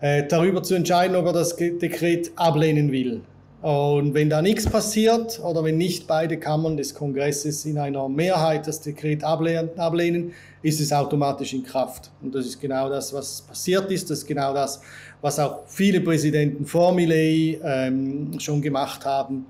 äh, 0.00 0.26
darüber 0.26 0.62
zu 0.62 0.74
entscheiden, 0.74 1.16
ob 1.16 1.26
er 1.26 1.34
das 1.34 1.54
Dekret 1.54 2.32
ablehnen 2.34 2.90
will. 2.92 3.20
Und 3.66 4.14
wenn 4.14 4.30
da 4.30 4.42
nichts 4.42 4.64
passiert 4.70 5.40
oder 5.42 5.64
wenn 5.64 5.76
nicht 5.76 6.06
beide 6.06 6.36
Kammern 6.36 6.76
des 6.76 6.94
Kongresses 6.94 7.64
in 7.64 7.78
einer 7.78 8.08
Mehrheit 8.08 8.68
das 8.68 8.80
Dekret 8.80 9.24
ablehnen, 9.24 10.30
ist 10.62 10.80
es 10.80 10.92
automatisch 10.92 11.52
in 11.52 11.64
Kraft. 11.64 12.12
Und 12.22 12.32
das 12.32 12.46
ist 12.46 12.60
genau 12.60 12.88
das, 12.88 13.12
was 13.12 13.42
passiert 13.42 13.90
ist. 13.90 14.08
Das 14.08 14.18
ist 14.18 14.26
genau 14.28 14.54
das, 14.54 14.80
was 15.20 15.40
auch 15.40 15.66
viele 15.66 16.00
Präsidenten 16.00 16.64
vor 16.64 16.92
Millet 16.92 17.60
ähm, 17.64 18.38
schon 18.38 18.62
gemacht 18.62 19.04
haben. 19.04 19.46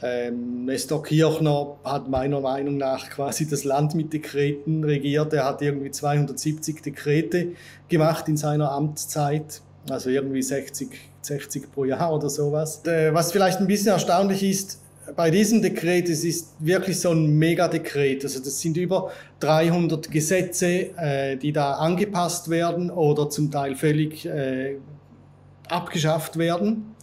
Ähm, 0.00 0.66
Nestor 0.66 1.02
Kirchner 1.02 1.76
hat 1.82 2.08
meiner 2.08 2.40
Meinung 2.40 2.76
nach 2.76 3.10
quasi 3.10 3.48
das 3.48 3.64
Land 3.64 3.96
mit 3.96 4.12
Dekreten 4.12 4.84
regiert. 4.84 5.32
Er 5.32 5.44
hat 5.44 5.60
irgendwie 5.60 5.90
270 5.90 6.82
Dekrete 6.82 7.48
gemacht 7.88 8.28
in 8.28 8.36
seiner 8.36 8.70
Amtszeit, 8.70 9.60
also 9.90 10.08
irgendwie 10.08 10.42
60 10.42 11.15
60 11.26 11.72
pro 11.72 11.84
Jahr 11.84 12.14
oder 12.14 12.30
sowas. 12.30 12.82
Äh, 12.86 13.12
was 13.12 13.32
vielleicht 13.32 13.60
ein 13.60 13.66
bisschen 13.66 13.88
erstaunlich 13.88 14.42
ist, 14.42 14.80
bei 15.14 15.30
diesem 15.30 15.62
Dekret, 15.62 16.08
es 16.08 16.24
ist 16.24 16.54
wirklich 16.58 16.98
so 16.98 17.10
ein 17.10 17.38
Megadekret. 17.38 18.24
Also 18.24 18.40
das 18.40 18.60
sind 18.60 18.76
über 18.76 19.12
300 19.40 20.10
Gesetze, 20.10 20.96
äh, 20.96 21.36
die 21.36 21.52
da 21.52 21.74
angepasst 21.74 22.50
werden 22.50 22.90
oder 22.90 23.30
zum 23.30 23.50
Teil 23.50 23.76
völlig 23.76 24.26
äh, 24.26 24.76
abgeschafft 25.68 26.38
werden. 26.38 26.94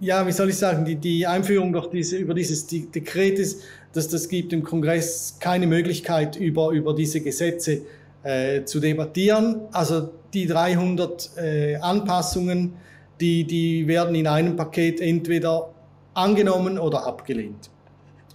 Ja, 0.00 0.26
wie 0.26 0.32
soll 0.32 0.50
ich 0.50 0.56
sagen, 0.56 0.84
die, 0.84 0.96
die 0.96 1.26
Einführung 1.26 1.72
durch 1.72 1.88
diese, 1.88 2.16
über 2.16 2.34
dieses 2.34 2.66
Dekret 2.66 3.38
ist, 3.38 3.62
dass 3.92 4.08
das 4.08 4.28
gibt 4.28 4.52
im 4.52 4.62
Kongress 4.62 5.36
keine 5.40 5.66
Möglichkeit, 5.66 6.36
über, 6.36 6.70
über 6.70 6.94
diese 6.94 7.20
Gesetze 7.20 7.82
äh, 8.22 8.64
zu 8.64 8.80
debattieren. 8.80 9.62
Also 9.72 10.10
die 10.32 10.46
300 10.46 11.30
äh, 11.36 11.76
Anpassungen, 11.76 12.74
die, 13.20 13.44
die 13.44 13.86
werden 13.86 14.14
in 14.14 14.26
einem 14.26 14.56
Paket 14.56 15.00
entweder 15.00 15.70
angenommen 16.14 16.78
oder 16.78 17.06
abgelehnt. 17.06 17.70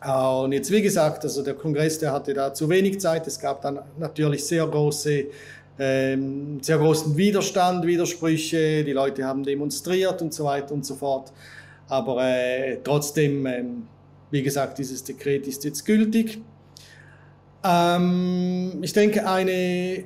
Uh, 0.06 0.44
und 0.46 0.54
jetzt, 0.54 0.72
wie 0.72 0.82
gesagt, 0.82 1.24
also 1.26 1.44
der 1.44 1.56
Kongress, 1.56 2.00
der 2.00 2.14
hatte 2.14 2.34
da 2.34 2.54
zu 2.54 2.70
wenig 2.70 3.02
Zeit. 3.02 3.28
Es 3.28 3.38
gab 3.38 3.62
dann 3.62 3.80
natürlich 3.98 4.46
sehr 4.46 4.66
große, 4.66 5.26
ähm, 5.78 6.60
sehr 6.62 6.78
großen 6.78 7.18
Widerstand, 7.18 7.86
Widersprüche. 7.86 8.86
Die 8.86 8.94
Leute 8.94 9.26
haben 9.26 9.44
demonstriert 9.44 10.22
und 10.22 10.34
so 10.34 10.46
weiter 10.46 10.74
und 10.74 10.86
so 10.86 10.96
fort. 10.96 11.34
Aber 11.90 12.24
äh, 12.24 12.78
trotzdem, 12.82 13.46
ähm, 13.46 13.88
wie 14.32 14.42
gesagt, 14.42 14.78
dieses 14.78 15.04
Dekret 15.04 15.46
ist 15.48 15.66
jetzt 15.66 15.86
gültig. 15.86 16.40
Ähm, 17.62 18.80
ich 18.82 18.94
denke, 18.94 19.28
eine 19.28 20.06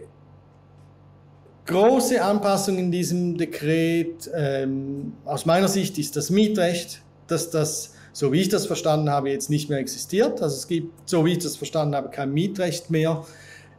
große 1.66 2.22
Anpassung 2.22 2.78
in 2.78 2.92
diesem 2.92 3.38
Dekret 3.38 4.30
ähm, 4.34 5.14
aus 5.26 5.46
meiner 5.46 5.68
Sicht 5.68 5.98
ist 5.98 6.16
das 6.16 6.30
Mietrecht, 6.30 7.02
dass 7.28 7.50
das, 7.50 7.94
so 8.12 8.32
wie 8.32 8.42
ich 8.42 8.50
das 8.50 8.66
verstanden 8.66 9.10
habe, 9.10 9.30
jetzt 9.30 9.50
nicht 9.50 9.70
mehr 9.70 9.80
existiert. 9.80 10.42
Also 10.42 10.58
es 10.58 10.68
gibt, 10.68 11.10
so 11.10 11.26
wie 11.26 11.34
ich 11.34 11.40
das 11.40 11.56
verstanden 11.56 11.96
habe, 11.96 12.10
kein 12.10 12.34
Mietrecht 12.34 12.90
mehr 12.90 13.24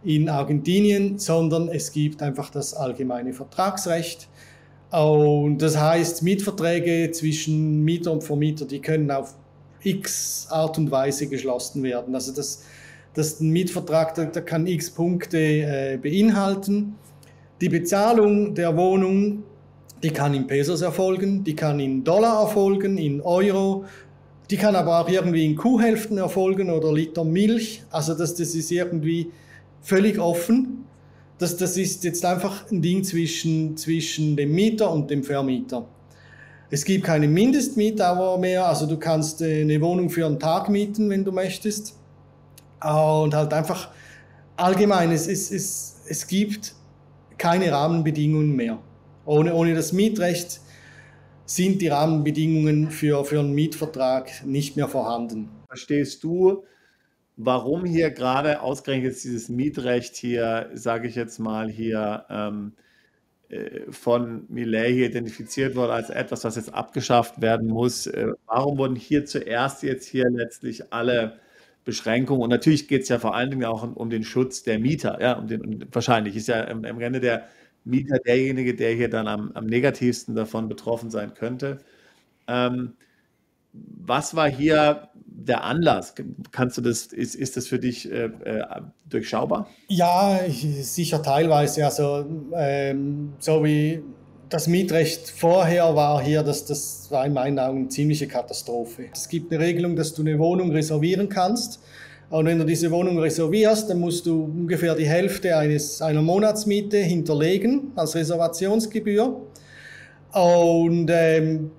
in 0.03 0.29
Argentinien, 0.29 1.19
sondern 1.19 1.69
es 1.69 1.93
gibt 1.93 2.23
einfach 2.23 2.51
das 2.51 2.75
allgemeine 2.75 3.33
Vertragsrecht. 3.33 4.29
Und 4.91 5.59
das 5.59 5.79
heißt, 5.79 6.23
Mietverträge 6.23 7.11
zwischen 7.11 7.83
Mieter 7.85 8.13
und 8.13 8.23
Vermieter, 8.23 8.65
die 8.65 8.81
können 8.81 9.11
auf 9.11 9.35
x 9.83 10.47
Art 10.51 10.79
und 10.79 10.91
Weise 10.91 11.27
geschlossen 11.27 11.83
werden. 11.83 12.15
Also 12.15 12.33
das, 12.33 12.63
das 13.15 13.41
Mietvertrag, 13.41 14.15
der, 14.15 14.27
der 14.27 14.43
kann 14.43 14.67
x 14.67 14.91
Punkte 14.91 15.39
äh, 15.39 15.99
beinhalten. 16.01 16.95
Die 17.61 17.69
Bezahlung 17.69 18.55
der 18.55 18.77
Wohnung, 18.77 19.43
die 20.03 20.11
kann 20.11 20.35
in 20.35 20.47
Pesos 20.47 20.83
erfolgen, 20.83 21.45
die 21.45 21.55
kann 21.55 21.81
in 21.81 22.05
Dollar 22.05 22.43
erfolgen, 22.43 22.99
in 22.99 23.21
Euro, 23.21 23.85
die 24.51 24.57
kann 24.57 24.77
aber 24.77 25.01
auch 25.01 25.09
irgendwie 25.09 25.47
in 25.47 25.57
Kuhhälften 25.57 26.19
erfolgen 26.19 26.71
oder 26.71 26.93
Liter 26.93 27.25
Milch. 27.25 27.83
Also 27.91 28.15
das, 28.15 28.35
das 28.35 28.55
ist 28.55 28.71
irgendwie 28.71 29.31
völlig 29.81 30.19
offen 30.19 30.85
das, 31.39 31.57
das 31.57 31.77
ist 31.77 32.05
jetzt 32.05 32.25
einfach 32.25 32.71
ein 32.71 32.81
Ding 32.81 33.03
zwischen, 33.03 33.77
zwischen 33.77 34.37
dem 34.37 34.53
Mieter 34.53 34.91
und 34.91 35.11
dem 35.11 35.25
Vermieter. 35.25 35.87
Es 36.71 36.85
gibt 36.85 37.05
keine 37.05 37.29
Mindestmietdauer 37.29 38.39
mehr, 38.39 38.67
also 38.67 38.87
du 38.87 38.97
kannst 38.99 39.43
äh, 39.43 39.63
eine 39.63 39.81
Wohnung 39.81 40.11
für 40.11 40.27
einen 40.27 40.39
Tag 40.39 40.69
mieten, 40.69 41.11
wenn 41.11 41.25
du 41.25 41.33
möchtest. 41.33 41.97
Und 42.83 43.35
halt 43.35 43.53
einfach 43.53 43.91
allgemein, 44.57 45.11
es, 45.11 45.27
es, 45.27 45.51
es, 45.51 45.97
es 46.09 46.27
gibt 46.27 46.74
keine 47.45 47.71
Rahmenbedingungen 47.73 48.57
mehr. 48.57 48.79
Ohne, 49.27 49.53
ohne 49.53 49.75
das 49.75 49.93
Mietrecht 49.93 50.63
sind 51.45 51.83
die 51.83 51.89
Rahmenbedingungen 51.89 52.91
für, 52.91 53.23
für 53.27 53.41
einen 53.41 53.53
Mietvertrag 53.53 54.47
nicht 54.47 54.77
mehr 54.77 54.89
vorhanden. 54.89 55.51
Verstehst 55.69 56.25
du 56.25 56.65
warum 57.37 57.85
hier 57.85 58.11
gerade 58.11 58.63
ausgerechnet 58.63 59.23
dieses 59.23 59.51
Mietrecht 59.51 60.17
hier, 60.17 60.71
sage 60.73 61.07
ich 61.07 61.17
jetzt 61.17 61.39
mal 61.39 61.69
hier, 61.69 62.25
ähm, 62.31 62.73
äh, 63.51 63.91
von 63.91 64.47
Millet 64.49 64.95
hier 64.95 65.07
identifiziert 65.11 65.77
wurde 65.77 65.93
als 65.93 66.09
etwas, 66.09 66.45
was 66.45 66.57
jetzt 66.57 66.73
abgeschafft 66.73 67.43
werden 67.43 67.69
muss. 67.69 68.07
Äh, 68.07 68.29
warum 68.47 68.79
wurden 68.79 68.97
hier 68.97 69.27
zuerst 69.27 69.83
jetzt 69.83 70.07
hier 70.07 70.31
letztlich 70.31 70.95
alle 70.95 71.41
Beschränkungen? 71.85 72.43
Und 72.43 72.51
natürlich 72.51 72.89
geht 72.89 73.03
es 73.03 73.09
ja 73.09 73.19
vor 73.19 73.35
allen 73.35 73.51
Dingen 73.51 73.65
auch 73.65 73.83
um, 73.83 73.95
um, 73.95 74.11
den 74.11 74.25
Schutz 74.25 74.63
der 74.63 74.79
Mieter. 74.79 75.21
Ja, 75.21 75.35
um 75.35 75.47
den, 75.47 75.61
um, 75.65 75.81
wahrscheinlich 75.93 76.37
ist 76.37 76.49
ja 76.49 76.63
im, 76.63 76.85
im 76.85 77.01
Ende 77.01 77.21
der 77.21 77.45
Mieter 77.85 78.19
derjenige, 78.19 78.75
der 78.75 78.93
hier 78.93 79.11
dann 79.11 79.29
am, 79.29 79.53
am 79.53 79.67
negativsten 79.67 80.35
davon 80.35 80.69
betroffen 80.69 81.11
sein 81.11 81.35
könnte. 81.35 81.79
Ähm, 82.47 82.95
was 83.73 84.37
war 84.37 84.49
hier 84.49 85.09
der 85.27 85.65
Anlass? 85.65 86.15
Kannst 86.53 86.79
du 86.79 86.81
das, 86.81 87.07
ist, 87.07 87.35
ist 87.35 87.57
das 87.57 87.67
für 87.67 87.79
dich 87.79 88.11
äh, 88.11 88.27
äh, 88.27 88.65
durchschaubar? 89.09 89.69
Ja, 89.89 90.41
sicher 90.49 91.23
teilweise. 91.23 91.85
Also, 91.85 92.25
ähm, 92.55 93.33
so 93.41 93.65
wie 93.65 94.03
das 94.55 94.69
Mietrecht 94.69 95.31
vorher 95.31 95.97
war 95.97 96.23
hier, 96.23 96.45
das, 96.45 96.65
das 96.65 97.09
war 97.11 97.27
in 97.27 97.33
meinen 97.33 97.59
Augen 97.59 97.79
eine 97.79 97.89
ziemliche 97.89 98.29
Katastrophe. 98.29 99.07
Es 99.13 99.29
gibt 99.29 99.53
eine 99.53 99.61
Regelung, 99.61 99.97
dass 99.97 100.15
du 100.15 100.23
eine 100.23 100.39
Wohnung 100.39 100.71
reservieren 100.71 101.29
kannst. 101.29 101.81
Und 102.31 102.47
wenn 102.47 102.61
du 102.61 102.65
diese 102.65 102.89
Wohnung 102.93 103.19
reservierst, 103.19 103.91
dann 103.91 103.99
musst 103.99 104.27
du 104.27 104.45
ungefähr 104.45 104.95
die 104.95 105.09
Hälfte 105.09 105.57
eines, 105.57 106.01
einer 106.01 106.23
Monatsmiete 106.23 106.99
hinterlegen 106.99 107.91
als 107.97 108.15
Reservationsgebühr. 108.15 109.41
Und 110.33 111.11
ähm, 111.11 111.73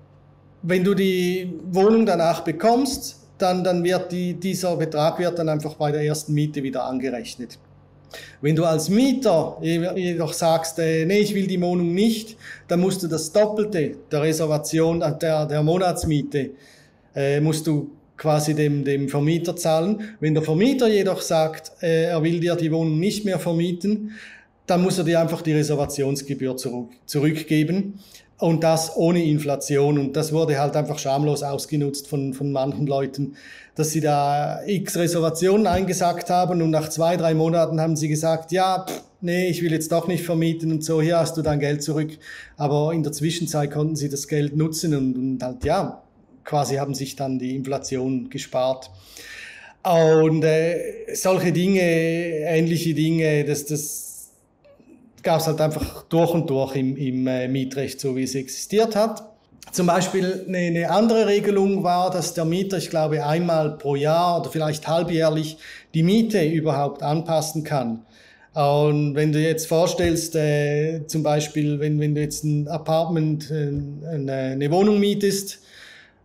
wenn 0.62 0.84
du 0.84 0.94
die 0.96 1.54
Wohnung 1.72 2.06
danach 2.06 2.42
bekommst, 2.42 3.22
dann, 3.38 3.64
dann 3.64 3.86
wird 3.86 4.12
die, 4.12 4.34
dieser 4.34 4.76
Betrag 4.76 5.18
wird 5.18 5.40
dann 5.40 5.48
einfach 5.48 5.76
bei 5.76 5.94
der 5.94 6.02
ersten 6.02 6.34
Miete 6.34 6.62
wieder 6.62 6.84
angerechnet. 6.84 7.58
Wenn 8.42 8.56
du 8.56 8.66
als 8.66 8.90
Mieter 8.90 9.58
jedoch 9.62 10.34
sagst, 10.34 10.80
äh, 10.80 11.06
nee, 11.06 11.20
ich 11.20 11.34
will 11.34 11.48
die 11.48 11.62
Wohnung 11.62 11.94
nicht, 11.94 12.38
dann 12.68 12.80
musst 12.80 13.04
du 13.04 13.08
das 13.08 13.32
Doppelte 13.32 13.96
der 14.12 14.22
Reservation, 14.22 15.02
äh, 15.02 15.18
der, 15.18 15.46
der 15.46 15.64
Monatsmiete, 15.64 16.52
äh, 17.16 17.40
musst 17.40 17.68
du 17.68 17.92
quasi 18.18 18.54
dem, 18.54 18.84
dem 18.84 19.10
Vermieter 19.10 19.56
zahlen. 19.56 20.16
Wenn 20.20 20.34
der 20.34 20.44
Vermieter 20.44 20.88
jedoch 20.88 21.22
sagt, 21.22 21.72
äh, 21.82 22.06
er 22.06 22.24
will 22.24 22.40
dir 22.40 22.56
die 22.56 22.72
Wohnung 22.72 23.00
nicht 23.00 23.26
mehr 23.26 23.40
vermieten, 23.40 24.12
dann 24.68 24.82
muss 24.82 24.98
er 24.98 25.04
dir 25.04 25.20
einfach 25.20 25.42
die 25.42 25.54
Reservationsgebühr 25.54 26.58
zurück, 26.58 26.90
zurückgeben. 27.06 28.00
Und 28.38 28.64
das 28.64 28.98
ohne 28.98 29.24
Inflation. 29.24 29.98
Und 29.98 30.18
das 30.18 30.34
wurde 30.34 30.60
halt 30.60 30.76
einfach 30.76 31.00
schamlos 31.00 31.42
ausgenutzt 31.42 32.08
von, 32.08 32.34
von 32.34 32.52
manchen 32.52 32.86
Leuten, 32.86 33.36
dass 33.76 33.92
sie 33.92 34.02
da 34.02 34.62
x 34.66 34.96
Reservationen 34.96 35.68
eingesackt 35.68 36.30
haben 36.30 36.62
und 36.62 36.72
nach 36.72 36.90
zwei, 36.90 37.18
drei 37.18 37.34
Monaten 37.34 37.80
haben 37.82 37.96
sie 37.98 38.08
gesagt, 38.08 38.52
ja, 38.52 38.86
pff, 38.88 39.04
nee, 39.22 39.48
ich 39.48 39.62
will 39.62 39.72
jetzt 39.72 39.92
doch 39.92 40.08
nicht 40.08 40.24
vermieten 40.24 40.72
und 40.72 40.84
so, 40.84 41.02
hier 41.02 41.18
hast 41.18 41.36
du 41.36 41.42
dein 41.42 41.60
Geld 41.60 41.84
zurück. 41.84 42.18
Aber 42.56 42.94
in 42.94 43.04
der 43.04 43.12
Zwischenzeit 43.12 43.72
konnten 43.72 43.96
sie 43.96 44.10
das 44.10 44.28
Geld 44.28 44.56
nutzen 44.56 44.96
und, 44.96 45.16
und 45.16 45.44
halt, 45.44 45.66
ja, 45.66 46.02
quasi 46.46 46.76
haben 46.76 46.94
sich 46.94 47.16
dann 47.16 47.38
die 47.38 47.56
Inflation 47.56 48.30
gespart. 48.30 48.90
Und 49.84 50.44
äh, 50.44 51.14
solche 51.14 51.52
Dinge, 51.52 51.82
ähnliche 51.82 52.94
Dinge, 52.94 53.44
das, 53.44 53.66
das 53.66 54.30
gab 55.22 55.42
es 55.42 55.48
halt 55.48 55.60
einfach 55.60 56.04
durch 56.04 56.32
und 56.32 56.50
durch 56.50 56.76
im, 56.76 56.96
im 56.96 57.28
äh, 57.28 57.48
Mietrecht, 57.48 58.00
so 58.00 58.16
wie 58.16 58.24
es 58.24 58.36
existiert 58.36 58.96
hat. 58.96 59.35
Zum 59.72 59.88
Beispiel 59.88 60.46
eine, 60.48 60.90
andere 60.90 61.28
Regelung 61.28 61.84
war, 61.84 62.10
dass 62.10 62.34
der 62.34 62.46
Mieter, 62.46 62.78
ich 62.78 62.90
glaube, 62.90 63.26
einmal 63.26 63.78
pro 63.78 63.96
Jahr 63.96 64.40
oder 64.40 64.50
vielleicht 64.50 64.88
halbjährlich 64.88 65.58
die 65.94 66.04
Miete 66.04 66.44
überhaupt 66.44 67.04
anpassen 67.04 67.64
kann. 67.64 68.06
Und 68.54 69.16
wenn 69.16 69.34
du 69.34 69.40
jetzt 69.40 69.68
vorstellst, 69.68 70.34
äh, 70.36 71.06
zum 71.08 71.24
Beispiel, 71.24 71.80
wenn, 71.82 72.00
wenn 72.00 72.16
du 72.16 72.22
jetzt 72.22 72.46
ein 72.46 72.70
Apartment, 72.70 73.52
äh, 73.52 73.68
eine, 74.08 74.34
eine 74.34 74.72
Wohnung 74.72 74.98
mietest 74.98 75.60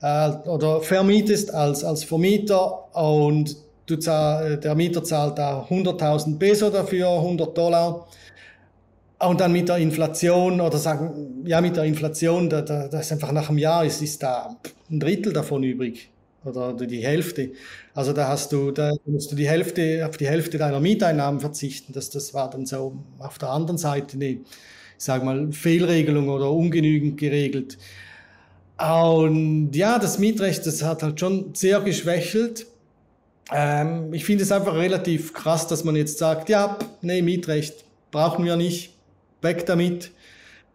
äh, 0.00 0.30
oder 0.46 0.80
vermietest 0.80 1.52
als, 1.52 1.82
als 1.82 2.04
Vermieter 2.04 2.94
und 2.94 3.56
du 3.86 3.96
zahl, 3.96 4.58
der 4.58 4.76
Mieter 4.76 5.02
zahlt 5.02 5.38
da 5.38 5.66
100.000 5.68 6.38
Peso 6.38 6.70
dafür, 6.70 7.08
100 7.08 7.58
Dollar, 7.58 8.06
und 9.20 9.40
dann 9.40 9.52
mit 9.52 9.68
der 9.68 9.76
Inflation 9.76 10.60
oder 10.60 10.78
sagen, 10.78 11.42
ja, 11.44 11.60
mit 11.60 11.76
der 11.76 11.84
Inflation, 11.84 12.48
da, 12.48 12.62
da, 12.62 12.88
da 12.88 13.00
ist 13.00 13.12
einfach 13.12 13.32
nach 13.32 13.48
einem 13.48 13.58
Jahr 13.58 13.84
ist, 13.84 14.00
ist 14.00 14.22
da 14.22 14.56
ein 14.90 14.98
Drittel 14.98 15.32
davon 15.32 15.62
übrig 15.62 16.10
oder 16.44 16.72
die 16.72 17.04
Hälfte. 17.04 17.52
Also 17.94 18.14
da 18.14 18.28
hast 18.28 18.50
du, 18.52 18.70
da 18.70 18.92
musst 19.04 19.30
du 19.30 19.36
die 19.36 19.46
Hälfte, 19.46 20.06
auf 20.08 20.16
die 20.16 20.26
Hälfte 20.26 20.56
deiner 20.56 20.80
Mieteinnahmen 20.80 21.38
verzichten. 21.38 21.92
Das, 21.92 22.08
das 22.08 22.32
war 22.32 22.48
dann 22.48 22.64
so 22.64 22.96
auf 23.18 23.36
der 23.36 23.50
anderen 23.50 23.76
Seite 23.76 24.14
eine, 24.14 24.30
ich 24.30 24.40
sag 24.96 25.22
mal, 25.22 25.52
Fehlregelung 25.52 26.30
oder 26.30 26.50
ungenügend 26.50 27.18
geregelt. 27.18 27.76
Und 28.78 29.72
ja, 29.74 29.98
das 29.98 30.18
Mietrecht, 30.18 30.64
das 30.64 30.82
hat 30.82 31.02
halt 31.02 31.20
schon 31.20 31.54
sehr 31.54 31.80
geschwächelt. 31.80 32.66
Ähm, 33.52 34.14
ich 34.14 34.24
finde 34.24 34.44
es 34.44 34.52
einfach 34.52 34.76
relativ 34.76 35.34
krass, 35.34 35.66
dass 35.66 35.84
man 35.84 35.94
jetzt 35.94 36.16
sagt, 36.16 36.48
ja, 36.48 36.78
nee, 37.02 37.20
Mietrecht 37.20 37.84
brauchen 38.10 38.46
wir 38.46 38.56
nicht 38.56 38.94
weg 39.42 39.66
damit. 39.66 40.12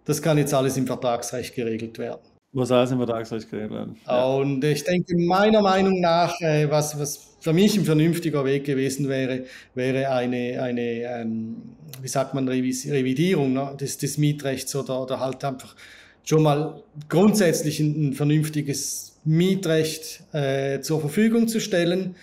Das 0.06 0.22
kann 0.22 0.38
jetzt 0.38 0.54
alles 0.54 0.78
im 0.78 0.86
Vertragsrecht 0.86 1.56
geregelt 1.56 1.98
werden. 1.98 2.22
Muss 2.52 2.72
alles 2.72 2.92
im 2.92 2.98
Vertragsrecht 2.98 3.50
geregelt 3.50 3.72
werden. 3.72 3.98
Ja. 4.06 4.26
Und 4.26 4.64
ich 4.64 4.84
denke, 4.84 5.18
meiner 5.18 5.62
Meinung 5.62 6.00
nach, 6.00 6.40
äh, 6.42 6.70
was, 6.70 6.98
was 7.00 7.36
für 7.40 7.54
mich 7.54 7.78
ein 7.78 7.86
vernünftiger 7.86 8.46
Weg 8.46 8.64
gewesen 8.64 9.10
wäre, 9.10 9.46
wäre 9.74 10.10
eine, 10.10 10.62
eine 10.62 10.82
ähm, 10.82 11.56
wie 12.02 12.08
sagt 12.08 12.34
man, 12.34 12.48
Revidierung 12.48 13.54
ne, 13.54 13.76
des, 13.80 13.98
des 13.98 14.18
Mietrechts 14.18 14.76
oder, 14.76 15.02
oder 15.02 15.20
halt 15.20 15.44
einfach 15.44 15.76
schon 16.24 16.44
mal 16.44 16.82
grundsätzlich 17.10 17.80
ein, 17.80 18.10
ein 18.10 18.14
vernünftiges 18.14 19.18
Mietrecht 19.26 20.24
äh, 20.34 20.80
zur 20.82 21.02
Verfügung 21.02 21.48
zu 21.48 21.60
stellen 21.60 22.16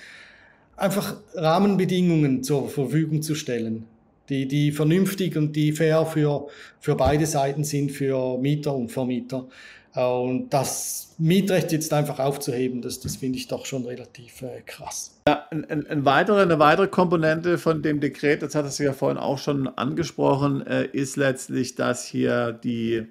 einfach 0.76 1.16
Rahmenbedingungen 1.34 2.42
zur 2.42 2.68
Verfügung 2.68 3.22
zu 3.22 3.34
stellen, 3.34 3.84
die, 4.28 4.46
die 4.46 4.72
vernünftig 4.72 5.36
und 5.36 5.54
die 5.54 5.72
fair 5.72 6.06
für, 6.06 6.48
für 6.80 6.94
beide 6.94 7.26
Seiten 7.26 7.64
sind, 7.64 7.92
für 7.92 8.38
Mieter 8.38 8.74
und 8.74 8.90
Vermieter. 8.90 9.48
Und 9.94 10.48
das 10.50 11.14
Mietrecht 11.18 11.70
jetzt 11.70 11.92
einfach 11.92 12.18
aufzuheben, 12.18 12.80
das, 12.80 13.00
das 13.00 13.16
finde 13.16 13.38
ich 13.38 13.48
doch 13.48 13.66
schon 13.66 13.84
relativ 13.84 14.40
äh, 14.40 14.62
krass. 14.64 15.20
Ja, 15.28 15.46
ein, 15.50 15.86
ein 15.86 16.04
weitere, 16.06 16.40
eine 16.40 16.58
weitere 16.58 16.88
Komponente 16.88 17.58
von 17.58 17.82
dem 17.82 18.00
Dekret, 18.00 18.40
das 18.42 18.54
hat 18.54 18.64
es 18.64 18.78
ja 18.78 18.94
vorhin 18.94 19.18
auch 19.18 19.36
schon 19.36 19.68
angesprochen, 19.68 20.66
äh, 20.66 20.86
ist 20.86 21.16
letztlich, 21.16 21.74
dass 21.74 22.06
hier 22.06 22.52
die, 22.52 23.06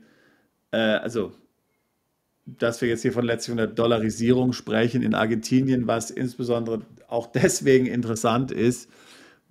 äh, 0.72 0.78
also 0.78 1.34
dass 2.46 2.82
wir 2.82 2.90
jetzt 2.90 3.04
hier 3.04 3.14
von 3.14 3.26
letztlich 3.26 3.58
einer 3.58 3.68
Dollarisierung 3.68 4.52
sprechen 4.52 5.04
in 5.04 5.14
Argentinien, 5.14 5.86
was 5.86 6.10
insbesondere 6.10 6.82
auch 7.08 7.28
deswegen 7.28 7.86
interessant 7.86 8.52
ist, 8.52 8.90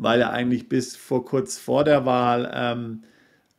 weil 0.00 0.20
ja 0.20 0.30
eigentlich 0.30 0.68
bis 0.68 0.96
vor 0.96 1.26
kurz 1.26 1.58
vor 1.58 1.84
der 1.84 2.06
Wahl 2.06 2.50
ähm, 2.54 3.02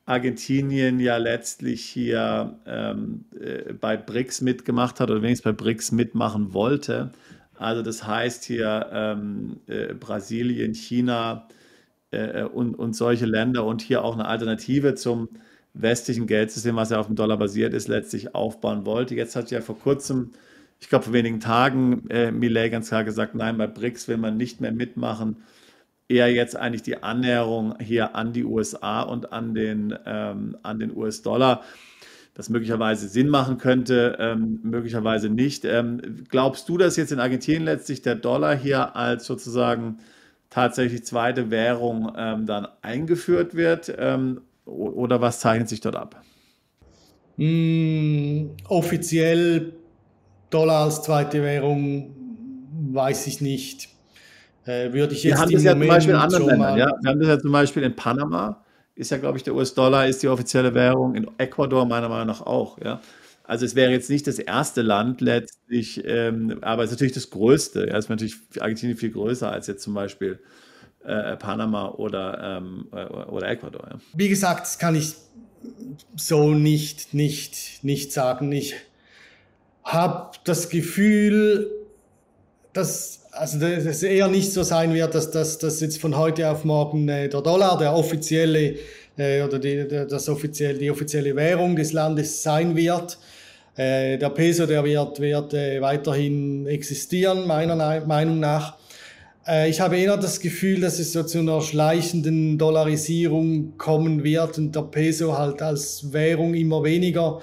Argentinien 0.06 1.00
ja 1.00 1.18
letztlich 1.18 1.86
hier 1.86 2.58
ähm, 2.66 3.26
äh, 3.40 3.74
bei 3.74 3.96
BRICS 3.96 4.42
mitgemacht 4.42 5.00
hat 5.00 5.12
oder 5.12 5.22
wenigstens 5.22 5.44
bei 5.44 5.52
BRICS 5.52 5.92
mitmachen 5.92 6.54
wollte. 6.54 7.12
Also 7.60 7.84
das 7.84 8.08
heißt 8.08 8.44
hier 8.44 8.90
ähm, 8.92 9.58
äh, 9.68 9.94
Brasilien, 9.94 10.74
China 10.74 11.48
äh, 12.10 12.44
und, 12.44 12.74
und 12.74 12.96
solche 12.96 13.28
Länder 13.28 13.64
und 13.64 13.84
hier 13.84 14.04
auch 14.04 14.16
eine 14.16 14.26
Alternative 14.26 14.96
zum 14.96 15.30
westlichen 15.76 16.26
Geldsystem, 16.26 16.76
was 16.76 16.90
ja 16.90 17.00
auf 17.00 17.06
dem 17.06 17.16
Dollar 17.16 17.38
basiert 17.38 17.76
ist, 17.76 17.88
letztlich 17.88 18.34
aufbauen 18.34 18.88
wollte. 18.88 19.14
Jetzt 19.14 19.36
hat 19.36 19.52
ja 19.52 19.62
vor 19.62 19.78
kurzem, 19.78 20.32
ich 20.80 20.90
glaube 20.90 21.06
vor 21.06 21.14
wenigen 21.14 21.40
Tagen, 21.40 22.10
äh, 22.10 22.32
Millet 22.32 22.72
ganz 22.72 22.88
klar 22.88 23.04
gesagt, 23.04 23.36
nein, 23.36 23.60
bei 23.60 23.68
BRICS 23.68 24.08
will 24.08 24.18
man 24.18 24.38
nicht 24.38 24.60
mehr 24.60 24.72
mitmachen 24.72 25.38
eher 26.12 26.32
jetzt 26.32 26.56
eigentlich 26.56 26.84
die 26.84 27.02
Annäherung 27.02 27.76
hier 27.80 28.16
an 28.16 28.34
die 28.34 28.44
USA 28.44 29.02
und 29.02 29.32
an 29.32 29.54
den, 29.54 29.98
ähm, 30.06 30.58
den 30.76 30.96
US-Dollar, 30.96 31.64
das 32.34 32.50
möglicherweise 32.50 33.08
Sinn 33.08 33.30
machen 33.30 33.58
könnte, 33.58 34.18
ähm, 34.20 34.60
möglicherweise 34.64 35.30
nicht. 35.30 35.66
Ähm, 35.66 36.26
glaubst 36.30 36.70
du, 36.70 36.78
dass 36.78 36.98
jetzt 36.98 37.12
in 37.12 37.20
Argentinien 37.20 37.64
letztlich 37.64 38.02
der 38.02 38.16
Dollar 38.16 38.56
hier 38.56 38.96
als 38.96 39.26
sozusagen 39.26 39.98
tatsächlich 40.50 41.06
zweite 41.06 41.50
Währung 41.52 42.14
ähm, 42.18 42.46
dann 42.46 42.68
eingeführt 42.82 43.56
wird? 43.56 43.94
Ähm, 43.98 44.42
oder 44.66 45.22
was 45.22 45.40
zeichnet 45.40 45.70
sich 45.70 45.82
dort 45.82 45.96
ab? 45.96 46.22
Mm, 47.38 48.52
offiziell 48.68 49.74
Dollar 50.50 50.86
als 50.86 51.02
zweite 51.02 51.42
Währung 51.42 52.16
weiß 52.94 53.28
ich 53.28 53.42
nicht. 53.42 53.90
Äh, 54.66 54.94
würde 54.94 55.14
ich 55.14 55.24
jetzt 55.24 55.36
Wir 55.36 55.42
haben 55.42 55.52
das 55.52 55.64
ja 55.64 55.72
zum 55.72 55.88
Beispiel 55.88 56.14
in 56.14 56.20
anderen 56.20 56.46
Ländern. 56.46 56.78
Ja? 56.78 56.92
Wir 57.02 57.10
haben 57.10 57.20
das 57.20 57.28
ja 57.28 57.40
zum 57.40 57.52
Beispiel 57.52 57.84
in 57.84 57.96
Panama, 57.96 58.64
ist 58.96 59.12
ja, 59.12 59.18
glaube 59.18 59.38
ich, 59.38 59.44
der 59.44 59.56
US-Dollar 59.56 60.08
ist 60.08 60.22
die 60.22 60.28
offizielle 60.28 60.74
Währung. 60.74 61.16
In 61.16 61.28
Ecuador 61.38 61.86
meiner 61.86 62.10
Meinung 62.10 62.28
nach 62.28 62.42
auch. 62.42 62.78
Ja? 62.84 63.02
Also 63.44 63.66
es 63.66 63.76
wäre 63.76 63.92
jetzt 63.92 64.10
nicht 64.10 64.28
das 64.28 64.38
erste 64.38 64.82
Land 64.82 65.22
letztlich, 65.22 66.04
ähm, 66.06 66.60
aber 66.62 66.84
es 66.84 66.92
ist 66.92 66.98
natürlich 66.98 67.14
das 67.14 67.30
größte. 67.30 67.88
Ja? 67.88 67.98
Es 67.98 68.06
ist 68.06 68.10
natürlich 68.10 68.36
Argentinien 68.60 68.98
viel 68.98 69.12
größer 69.12 69.52
als 69.52 69.68
jetzt 69.68 69.84
zum 69.84 69.94
Beispiel 69.94 70.40
äh, 71.04 71.36
Panama 71.38 71.90
oder, 71.90 72.60
ähm, 72.60 72.88
äh, 72.92 73.06
oder 73.06 73.48
Ecuador. 73.50 73.88
Ja? 73.90 74.00
Wie 74.14 74.30
gesagt, 74.30 74.62
das 74.62 74.78
kann 74.78 74.96
ich 74.96 75.16
so 76.16 76.54
nicht, 76.54 77.14
nicht, 77.14 77.84
nicht 77.84 78.14
sagen. 78.14 78.52
Ich 78.52 78.76
habe 79.84 80.38
das 80.44 80.70
Gefühl, 80.70 81.72
dass 82.74 83.21
also 83.32 83.60
dass 83.60 83.86
es 83.86 84.04
eher 84.04 84.28
nicht 84.28 84.52
so 84.52 84.64
sein 84.64 84.94
wird, 84.94 85.16
dass, 85.16 85.32
dass 85.32 85.80
jetzt 85.80 86.00
von 86.00 86.18
heute 86.18 86.50
auf 86.50 86.66
morgen 86.66 87.08
äh, 87.08 87.30
der 87.30 87.42
Dollar 87.42 87.78
der 87.78 87.94
offizielle 87.94 88.76
äh, 89.18 89.42
oder 89.42 89.60
die, 89.60 89.88
das 89.88 90.28
offiziell, 90.30 90.78
die 90.78 90.92
offizielle 90.92 91.36
Währung 91.36 91.76
des 91.76 91.94
Landes 91.94 92.44
sein 92.44 92.76
wird. 92.76 93.18
Äh, 93.76 94.18
der 94.18 94.30
Peso, 94.30 94.66
der 94.66 94.84
wird, 94.84 95.20
wird 95.20 95.54
äh, 95.54 95.82
weiterhin 95.82 96.68
existieren, 96.68 97.48
meiner 97.48 98.06
Meinung 98.06 98.40
nach. 98.40 98.76
Äh, 99.48 99.70
ich 99.70 99.80
habe 99.80 99.98
eher 99.98 100.18
das 100.18 100.42
Gefühl, 100.42 100.82
dass 100.82 101.00
es 101.00 101.14
so 101.14 101.24
zu 101.24 101.40
einer 101.40 101.62
schleichenden 101.62 102.58
Dollarisierung 102.58 103.78
kommen 103.78 104.26
wird 104.26 104.58
und 104.58 104.76
der 104.76 104.82
Peso 104.82 105.38
halt 105.38 105.62
als 105.62 106.12
Währung 106.12 106.54
immer 106.54 106.84
weniger 106.84 107.40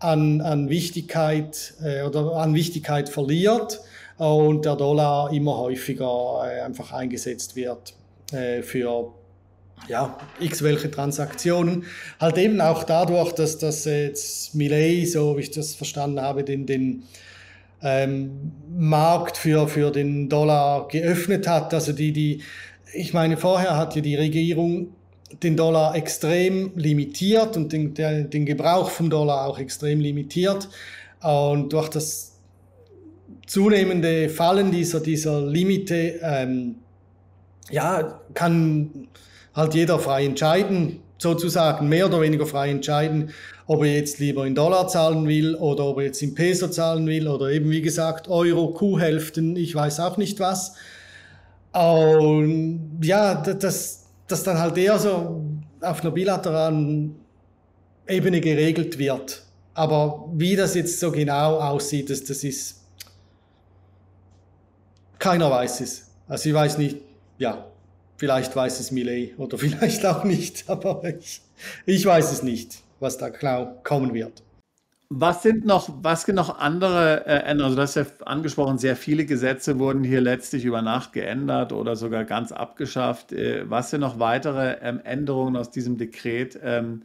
an, 0.00 0.42
an 0.42 0.68
Wichtigkeit 0.68 1.74
äh, 1.82 2.02
oder 2.02 2.36
an 2.36 2.54
Wichtigkeit 2.54 3.08
verliert 3.08 3.80
und 4.20 4.66
der 4.66 4.76
Dollar 4.76 5.32
immer 5.32 5.56
häufiger 5.56 6.42
äh, 6.44 6.60
einfach 6.60 6.92
eingesetzt 6.92 7.56
wird 7.56 7.94
äh, 8.32 8.60
für 8.60 9.14
ja, 9.88 10.18
x 10.38 10.62
welche 10.62 10.90
Transaktionen. 10.90 11.86
Halt 12.20 12.36
eben 12.36 12.60
auch 12.60 12.84
dadurch, 12.84 13.32
dass 13.32 13.56
das 13.56 13.86
jetzt 13.86 14.54
Millet, 14.54 15.10
so 15.10 15.38
wie 15.38 15.40
ich 15.40 15.50
das 15.52 15.74
verstanden 15.74 16.20
habe, 16.20 16.44
den, 16.44 16.66
den 16.66 17.04
ähm, 17.82 18.52
Markt 18.76 19.38
für, 19.38 19.66
für 19.68 19.90
den 19.90 20.28
Dollar 20.28 20.86
geöffnet 20.88 21.48
hat. 21.48 21.72
Also 21.72 21.92
die, 21.94 22.12
die, 22.12 22.42
ich 22.92 23.14
meine, 23.14 23.38
vorher 23.38 23.78
hat 23.78 23.96
ja 23.96 24.02
die 24.02 24.16
Regierung 24.16 24.88
den 25.42 25.56
Dollar 25.56 25.94
extrem 25.94 26.72
limitiert 26.76 27.56
und 27.56 27.72
den, 27.72 27.94
der, 27.94 28.24
den 28.24 28.44
Gebrauch 28.44 28.90
vom 28.90 29.08
Dollar 29.08 29.46
auch 29.46 29.58
extrem 29.58 30.00
limitiert. 30.00 30.68
Und 31.22 31.72
durch 31.72 31.88
das 31.88 32.29
zunehmende 33.50 34.28
Fallen 34.28 34.70
dieser, 34.70 35.00
dieser 35.00 35.44
Limite, 35.44 36.20
ähm, 36.22 36.76
ja, 37.68 38.20
kann 38.32 39.08
halt 39.52 39.74
jeder 39.74 39.98
frei 39.98 40.24
entscheiden, 40.24 41.00
sozusagen 41.18 41.88
mehr 41.88 42.06
oder 42.06 42.20
weniger 42.20 42.46
frei 42.46 42.70
entscheiden, 42.70 43.30
ob 43.66 43.82
er 43.82 43.96
jetzt 43.96 44.20
lieber 44.20 44.46
in 44.46 44.54
Dollar 44.54 44.86
zahlen 44.86 45.26
will 45.26 45.56
oder 45.56 45.84
ob 45.86 45.98
er 45.98 46.04
jetzt 46.04 46.22
in 46.22 46.36
Peso 46.36 46.68
zahlen 46.68 47.08
will 47.08 47.26
oder 47.26 47.50
eben 47.50 47.70
wie 47.70 47.82
gesagt 47.82 48.28
Euro, 48.28 48.68
Kuhhälften, 48.68 49.56
ich 49.56 49.74
weiß 49.74 49.98
auch 49.98 50.16
nicht 50.16 50.38
was. 50.38 50.76
Und 51.72 53.00
ja, 53.02 53.34
das, 53.34 54.06
das 54.28 54.44
dann 54.44 54.60
halt 54.60 54.78
eher 54.78 54.96
so 55.00 55.42
auf 55.80 56.02
einer 56.02 56.12
bilateralen 56.12 57.16
Ebene 58.06 58.40
geregelt 58.40 58.96
wird. 58.96 59.42
Aber 59.74 60.28
wie 60.34 60.54
das 60.54 60.76
jetzt 60.76 61.00
so 61.00 61.10
genau 61.10 61.58
aussieht, 61.58 62.10
das, 62.10 62.22
das 62.22 62.44
ist 62.44 62.79
keiner 65.20 65.50
weiß 65.50 65.80
es. 65.82 66.10
Also 66.26 66.48
ich 66.48 66.54
weiß 66.54 66.78
nicht, 66.78 66.98
ja, 67.38 67.66
vielleicht 68.16 68.56
weiß 68.56 68.80
es 68.80 68.90
Millet 68.90 69.38
oder 69.38 69.56
vielleicht 69.64 70.04
auch 70.04 70.24
nicht, 70.24 70.68
aber 70.68 71.04
ich, 71.04 71.42
ich 71.86 72.04
weiß 72.04 72.32
es 72.32 72.42
nicht, 72.42 72.82
was 72.98 73.18
da 73.18 73.28
genau 73.28 73.80
kommen 73.84 74.12
wird. 74.12 74.42
Was 75.12 75.42
sind 75.42 75.66
noch, 75.66 75.92
was 76.02 76.22
sind 76.22 76.36
noch 76.36 76.60
andere 76.60 77.26
äh, 77.26 77.40
Änderungen? 77.40 77.62
Also 77.62 77.76
du 77.76 77.82
hast 77.82 77.96
ja 77.96 78.06
angesprochen, 78.26 78.78
sehr 78.78 78.94
viele 78.94 79.24
Gesetze 79.24 79.80
wurden 79.80 80.04
hier 80.04 80.20
letztlich 80.20 80.64
über 80.64 80.82
Nacht 80.82 81.12
geändert 81.12 81.72
oder 81.72 81.96
sogar 81.96 82.24
ganz 82.24 82.52
abgeschafft. 82.52 83.32
Äh, 83.32 83.68
was 83.68 83.90
sind 83.90 84.02
noch 84.02 84.20
weitere 84.20 84.76
ähm, 84.82 85.00
Änderungen 85.02 85.56
aus 85.56 85.72
diesem 85.72 85.98
Dekret, 85.98 86.58
ähm, 86.62 87.02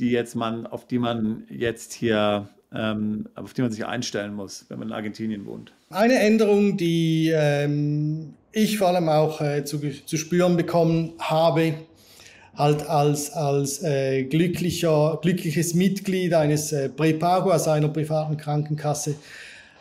die 0.00 0.10
jetzt 0.10 0.34
man, 0.34 0.66
auf 0.66 0.88
die 0.88 0.98
man 0.98 1.44
jetzt 1.48 1.92
hier 1.92 2.48
ähm, 2.72 3.28
auf 3.36 3.54
die 3.54 3.62
man 3.62 3.70
sich 3.70 3.86
einstellen 3.86 4.34
muss, 4.34 4.66
wenn 4.68 4.80
man 4.80 4.88
in 4.88 4.94
Argentinien 4.94 5.46
wohnt. 5.46 5.72
Eine 5.90 6.18
Änderung, 6.18 6.76
die 6.76 7.30
ähm, 7.32 8.34
ich 8.50 8.76
vor 8.76 8.88
allem 8.88 9.08
auch 9.08 9.40
äh, 9.40 9.64
zu, 9.64 9.78
zu 9.78 10.16
spüren 10.16 10.56
bekommen 10.56 11.12
habe, 11.20 11.74
halt 12.56 12.88
als, 12.88 13.30
als 13.30 13.84
äh, 13.84 14.24
glücklicher, 14.24 15.20
glückliches 15.22 15.74
Mitglied 15.74 16.34
eines 16.34 16.72
äh, 16.72 16.88
Prepago, 16.88 17.50
also 17.50 17.70
einer 17.70 17.86
privaten 17.86 18.36
Krankenkasse, 18.36 19.14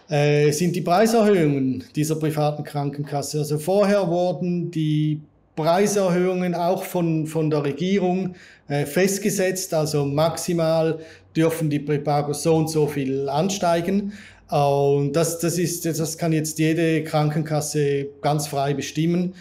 äh, 0.08 0.52
sind 0.52 0.76
die 0.76 0.82
Preiserhöhungen 0.82 1.86
dieser 1.96 2.18
privaten 2.18 2.64
Krankenkasse. 2.64 3.40
Also 3.40 3.58
vorher 3.58 4.08
wurden 4.08 4.70
die 4.70 5.22
Preiserhöhungen 5.56 6.54
auch 6.54 6.84
von, 6.84 7.26
von 7.26 7.50
der 7.50 7.64
Regierung 7.64 8.36
äh, 8.68 8.86
festgesetzt, 8.86 9.74
also 9.74 10.06
maximal 10.06 11.00
dürfen 11.36 11.70
die 11.70 11.80
Prepagos 11.80 12.44
so 12.44 12.56
und 12.56 12.70
so 12.70 12.86
viel 12.88 13.28
ansteigen. 13.28 14.14
Und 14.50 15.14
das, 15.14 15.40
das, 15.40 15.58
ist, 15.58 15.86
das 15.86 16.18
kann 16.18 16.32
jetzt 16.32 16.60
jede 16.60 17.04
Krankenkasse 17.04 18.08
ganz 18.22 18.48
frei 18.48 18.74
bestimmen. 18.74 19.34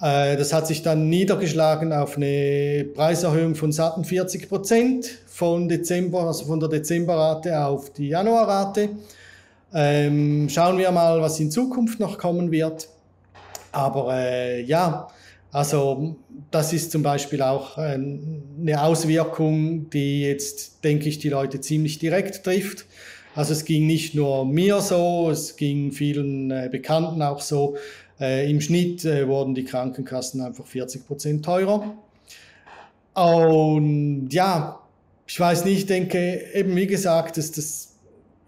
Äh, 0.00 0.36
das 0.36 0.52
hat 0.52 0.66
sich 0.66 0.82
dann 0.82 1.08
niedergeschlagen 1.08 1.92
auf 1.92 2.16
eine 2.16 2.86
Preiserhöhung 2.94 3.54
von 3.54 3.72
satten 3.72 4.04
40 4.04 4.48
Prozent 4.48 5.06
von 5.26 5.68
Dezember, 5.68 6.24
also 6.24 6.44
von 6.44 6.60
der 6.60 6.68
Dezemberrate 6.68 7.64
auf 7.64 7.90
die 7.92 8.08
Januarrate. 8.08 8.90
Ähm, 9.72 10.48
schauen 10.50 10.78
wir 10.78 10.90
mal, 10.90 11.20
was 11.20 11.38
in 11.40 11.50
Zukunft 11.50 12.00
noch 12.00 12.18
kommen 12.18 12.50
wird. 12.50 12.88
Aber 13.72 14.12
äh, 14.14 14.62
ja, 14.62 15.08
also 15.52 16.16
das 16.50 16.72
ist 16.72 16.90
zum 16.90 17.02
Beispiel 17.02 17.42
auch 17.42 17.78
ähm, 17.78 18.42
eine 18.60 18.82
Auswirkung, 18.82 19.88
die 19.90 20.22
jetzt, 20.22 20.84
denke 20.84 21.08
ich, 21.08 21.18
die 21.18 21.28
Leute 21.28 21.60
ziemlich 21.60 21.98
direkt 21.98 22.44
trifft. 22.44 22.86
Also 23.34 23.52
es 23.52 23.64
ging 23.64 23.86
nicht 23.86 24.14
nur 24.14 24.44
mir 24.44 24.80
so, 24.80 25.30
es 25.30 25.56
ging 25.56 25.92
vielen 25.92 26.50
äh, 26.50 26.68
Bekannten 26.70 27.22
auch 27.22 27.40
so. 27.40 27.76
Äh, 28.20 28.50
Im 28.50 28.60
Schnitt 28.60 29.04
äh, 29.04 29.28
wurden 29.28 29.54
die 29.54 29.64
Krankenkassen 29.64 30.40
einfach 30.40 30.66
40 30.66 31.06
Prozent 31.06 31.44
teurer. 31.44 31.96
Und 33.14 34.28
ja, 34.30 34.80
ich 35.26 35.38
weiß 35.38 35.64
nicht, 35.64 35.78
ich 35.78 35.86
denke, 35.86 36.44
eben 36.54 36.74
wie 36.74 36.86
gesagt, 36.86 37.36
dass 37.36 37.52
das, 37.52 37.96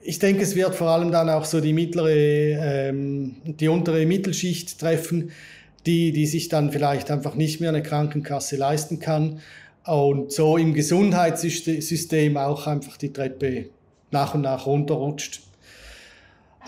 ich 0.00 0.18
denke, 0.18 0.42
es 0.42 0.56
wird 0.56 0.74
vor 0.74 0.88
allem 0.88 1.12
dann 1.12 1.28
auch 1.28 1.44
so 1.44 1.60
die 1.60 1.72
mittlere, 1.72 2.10
ähm, 2.10 3.36
die 3.44 3.68
untere 3.68 4.04
Mittelschicht 4.04 4.80
treffen, 4.80 5.30
die, 5.86 6.12
die 6.12 6.26
sich 6.26 6.48
dann 6.48 6.72
vielleicht 6.72 7.10
einfach 7.10 7.34
nicht 7.34 7.60
mehr 7.60 7.70
eine 7.70 7.82
Krankenkasse 7.82 8.56
leisten 8.56 8.98
kann 8.98 9.40
und 9.84 10.32
so 10.32 10.56
im 10.56 10.74
Gesundheitssystem 10.74 12.36
auch 12.36 12.66
einfach 12.66 12.96
die 12.96 13.12
Treppe 13.12 13.66
nach 14.12 14.34
und 14.34 14.42
nach 14.42 14.66
runterrutscht. 14.66 15.42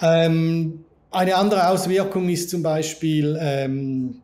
Ähm, 0.02 0.84
eine 1.10 1.36
andere 1.36 1.68
Auswirkung 1.68 2.28
ist 2.28 2.50
zum 2.50 2.62
Beispiel, 2.62 3.38
ähm, 3.40 4.16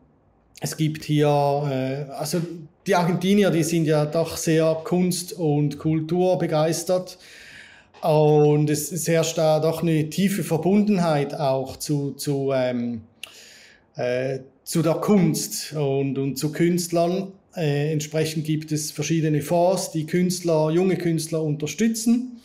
es 0.61 0.77
gibt 0.77 1.05
hier, 1.05 1.29
äh, 1.29 2.11
also 2.13 2.41
die 2.87 2.95
Argentinier, 2.95 3.51
die 3.51 3.63
sind 3.63 3.85
ja 3.85 4.05
doch 4.05 4.37
sehr 4.37 4.81
Kunst- 4.85 5.33
und 5.33 5.79
Kultur 5.79 6.39
begeistert. 6.39 7.19
Und 8.03 8.71
es, 8.71 8.91
es 8.93 9.07
herrscht 9.07 9.37
da 9.37 9.61
doch 9.61 9.83
eine 9.83 10.09
tiefe 10.09 10.43
Verbundenheit 10.43 11.35
auch 11.35 11.77
zu, 11.77 12.13
zu, 12.13 12.51
ähm, 12.55 13.03
äh, 13.97 14.41
zu 14.65 14.83
der 14.83 14.95
Kunst 14.95 15.75
und, 15.75 16.17
und 16.19 16.37
zu 16.37 16.51
Künstlern. 16.51 17.33
Äh, 17.55 17.93
entsprechend 17.93 18.45
gibt 18.45 18.73
es 18.73 18.91
verschiedene 18.91 19.43
Fonds, 19.43 19.91
die 19.91 20.07
Künstler, 20.07 20.71
junge 20.71 20.97
Künstler 20.97 21.43
unterstützen. 21.43 22.40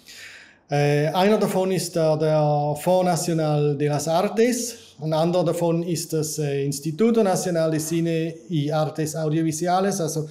Äh, 0.70 1.08
einer 1.08 1.38
davon 1.38 1.72
ist 1.72 1.96
der, 1.96 2.18
der 2.18 2.76
Fonds 2.82 3.06
Nacional 3.06 3.78
de 3.78 3.88
las 3.88 4.08
Artes, 4.08 4.86
ein 5.00 5.14
anderer 5.14 5.46
davon 5.46 5.84
ist 5.84 6.14
das 6.14 6.40
äh, 6.40 6.64
Instituto 6.64 7.22
Nacional 7.22 7.70
de 7.70 7.80
Cine 7.80 8.34
y 8.50 8.72
Artes 8.72 9.16
Audiovisuales, 9.16 10.00
also 10.00 10.28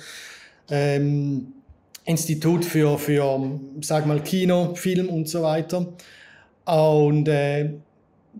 ähm, 0.70 1.53
Institut 2.05 2.64
für, 2.64 2.99
für, 2.99 3.61
sag 3.82 4.07
mal, 4.07 4.22
Kino, 4.22 4.74
Film 4.74 5.09
und 5.09 5.28
so 5.28 5.43
weiter. 5.43 5.87
Und 6.64 7.28
äh, 7.28 7.74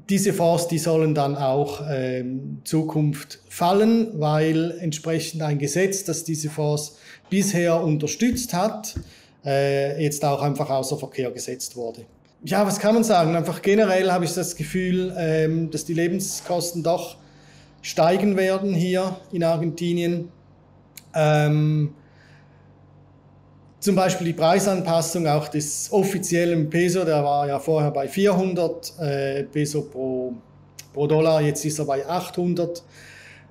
diese 0.09 0.33
Fonds, 0.33 0.67
die 0.69 0.79
sollen 0.79 1.15
dann 1.15 1.37
auch 1.37 1.83
ähm, 1.89 2.63
Zukunft 2.65 3.41
fallen, 3.49 4.19
weil 4.19 4.73
entsprechend 4.81 5.43
ein 5.43 5.59
Gesetz, 5.59 6.05
das 6.05 6.25
diese 6.25 6.51
Fonds 6.51 6.97
bisher 7.31 7.83
unterstützt 7.83 8.53
hat, 8.55 8.95
äh, 9.45 10.03
jetzt 10.03 10.25
auch 10.25 10.43
einfach 10.43 10.71
außer 10.71 10.97
Verkehr 10.97 11.31
gesetzt 11.31 11.77
wurde 11.77 12.07
ja, 12.45 12.67
was 12.67 12.79
kann 12.79 12.95
man 12.95 13.05
sagen? 13.05 13.35
Einfach 13.35 13.63
generell 13.63 14.13
habe 14.13 14.27
ich 14.27 14.35
das 14.35 14.55
Gefühl, 14.55 15.15
ähm, 15.17 15.71
dass 15.71 15.87
die 15.87 15.95
Lebenskosten 15.95 16.83
doch 16.83 17.17
steigen 17.81 18.37
werden 18.37 18.75
hier 18.75 19.17
in 19.33 19.43
Argentinien. 19.43 20.31
Ähm, 21.15 21.95
zum 23.81 23.95
Beispiel 23.95 24.27
die 24.29 24.33
Preisanpassung 24.35 25.27
auch 25.27 25.49
des 25.49 25.91
offiziellen 25.91 26.69
Peso, 26.69 27.05
der 27.05 27.23
war 27.25 27.47
ja 27.47 27.59
vorher 27.59 27.91
bei 27.91 28.09
400 28.09 28.93
äh, 28.99 29.45
Peso 29.45 29.83
pro, 29.83 30.35
pro 30.93 31.07
Dollar, 31.07 31.41
jetzt 31.41 31.65
ist 31.65 31.79
er 31.79 31.87
bei 31.87 32.07
800. 32.07 32.83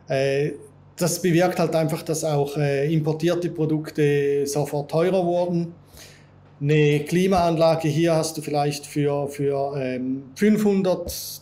Äh, 0.08 0.52
das 0.96 1.20
bewirkt 1.20 1.58
halt 1.58 1.76
einfach, 1.76 2.04
dass 2.04 2.24
auch 2.24 2.58
äh, 2.58 2.92
importierte 2.94 3.50
Produkte 3.50 4.46
sofort 4.46 4.92
teurer 4.92 5.26
wurden. 5.26 5.74
Eine 6.64 7.02
Klimaanlage 7.02 7.90
hier 7.90 8.16
hast 8.16 8.38
du 8.38 8.42
vielleicht 8.42 8.86
für, 8.86 9.28
für 9.28 9.76
ähm, 9.76 10.24
500 10.36 11.42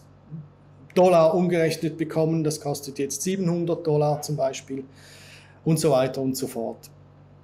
Dollar 0.95 1.35
umgerechnet 1.35 1.95
bekommen. 1.95 2.43
Das 2.43 2.59
kostet 2.59 2.97
jetzt 2.97 3.21
700 3.21 3.85
Dollar 3.85 4.23
zum 4.23 4.35
Beispiel 4.35 4.83
und 5.63 5.79
so 5.79 5.91
weiter 5.91 6.21
und 6.21 6.35
so 6.35 6.47
fort. 6.47 6.89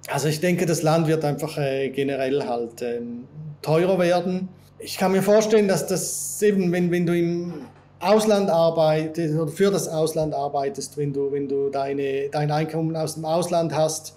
Also 0.08 0.26
ich 0.26 0.40
denke, 0.40 0.66
das 0.66 0.82
Land 0.82 1.06
wird 1.06 1.24
einfach 1.24 1.56
äh, 1.56 1.90
generell 1.90 2.48
halt 2.48 2.82
ähm, 2.82 3.28
teurer 3.62 4.00
werden. 4.00 4.48
Ich 4.80 4.98
kann 4.98 5.12
mir 5.12 5.22
vorstellen, 5.22 5.68
dass 5.68 5.86
das 5.86 6.42
eben, 6.42 6.72
wenn, 6.72 6.90
wenn 6.90 7.06
du 7.06 7.16
im 7.16 7.52
Ausland 8.00 8.50
arbeitest 8.50 9.36
oder 9.36 9.52
für 9.52 9.70
das 9.70 9.86
Ausland 9.86 10.34
arbeitest, 10.34 10.96
wenn 10.96 11.12
du, 11.12 11.30
wenn 11.30 11.46
du 11.46 11.68
deine, 11.68 12.28
dein 12.28 12.50
Einkommen 12.50 12.96
aus 12.96 13.14
dem 13.14 13.24
Ausland 13.24 13.72
hast, 13.72 14.16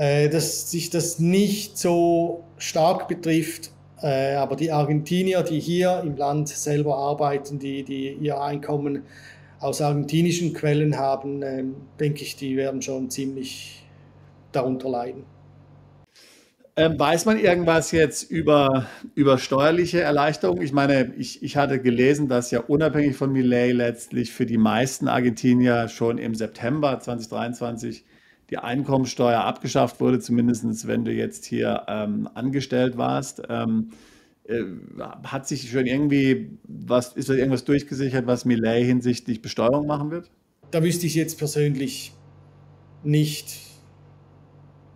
dass 0.00 0.70
sich 0.70 0.88
das 0.88 1.18
nicht 1.18 1.76
so 1.76 2.44
stark 2.56 3.06
betrifft. 3.06 3.70
Äh, 4.02 4.34
aber 4.34 4.56
die 4.56 4.72
Argentinier, 4.72 5.42
die 5.42 5.60
hier 5.60 6.02
im 6.04 6.16
Land 6.16 6.48
selber 6.48 6.96
arbeiten, 6.96 7.58
die, 7.58 7.82
die 7.82 8.12
ihr 8.12 8.40
Einkommen 8.40 9.02
aus 9.58 9.82
argentinischen 9.82 10.54
Quellen 10.54 10.96
haben, 10.96 11.42
ähm, 11.42 11.74
denke 11.98 12.22
ich, 12.22 12.36
die 12.36 12.56
werden 12.56 12.80
schon 12.80 13.10
ziemlich 13.10 13.84
darunter 14.52 14.88
leiden. 14.88 15.24
Ähm, 16.76 16.98
weiß 16.98 17.26
man 17.26 17.38
irgendwas 17.38 17.92
jetzt 17.92 18.30
über, 18.30 18.86
über 19.14 19.36
steuerliche 19.36 20.00
Erleichterungen? 20.00 20.62
Ich 20.62 20.72
meine, 20.72 21.12
ich, 21.18 21.42
ich 21.42 21.58
hatte 21.58 21.78
gelesen, 21.78 22.28
dass 22.28 22.50
ja 22.50 22.60
unabhängig 22.60 23.16
von 23.16 23.32
Millet 23.32 23.74
letztlich 23.74 24.32
für 24.32 24.46
die 24.46 24.56
meisten 24.56 25.08
Argentinier 25.08 25.88
schon 25.88 26.16
im 26.16 26.34
September 26.34 26.98
2023 26.98 28.04
die 28.50 28.58
Einkommensteuer 28.58 29.40
abgeschafft 29.40 30.00
wurde, 30.00 30.18
zumindest 30.18 30.86
wenn 30.86 31.04
du 31.04 31.12
jetzt 31.12 31.44
hier 31.44 31.84
ähm, 31.88 32.28
angestellt 32.34 32.96
warst. 32.96 33.42
Ähm, 33.48 33.90
äh, 34.44 34.62
hat 35.24 35.46
sich 35.46 35.70
schon 35.70 35.86
irgendwie 35.86 36.58
was, 36.64 37.12
ist 37.12 37.28
da 37.28 37.34
irgendwas 37.34 37.64
durchgesichert, 37.64 38.26
was 38.26 38.44
Millet 38.44 38.84
hinsichtlich 38.84 39.42
Besteuerung 39.42 39.86
machen 39.86 40.10
wird? 40.10 40.30
Da 40.70 40.82
wüsste 40.82 41.06
ich 41.06 41.14
jetzt 41.14 41.38
persönlich 41.38 42.12
nicht 43.02 43.70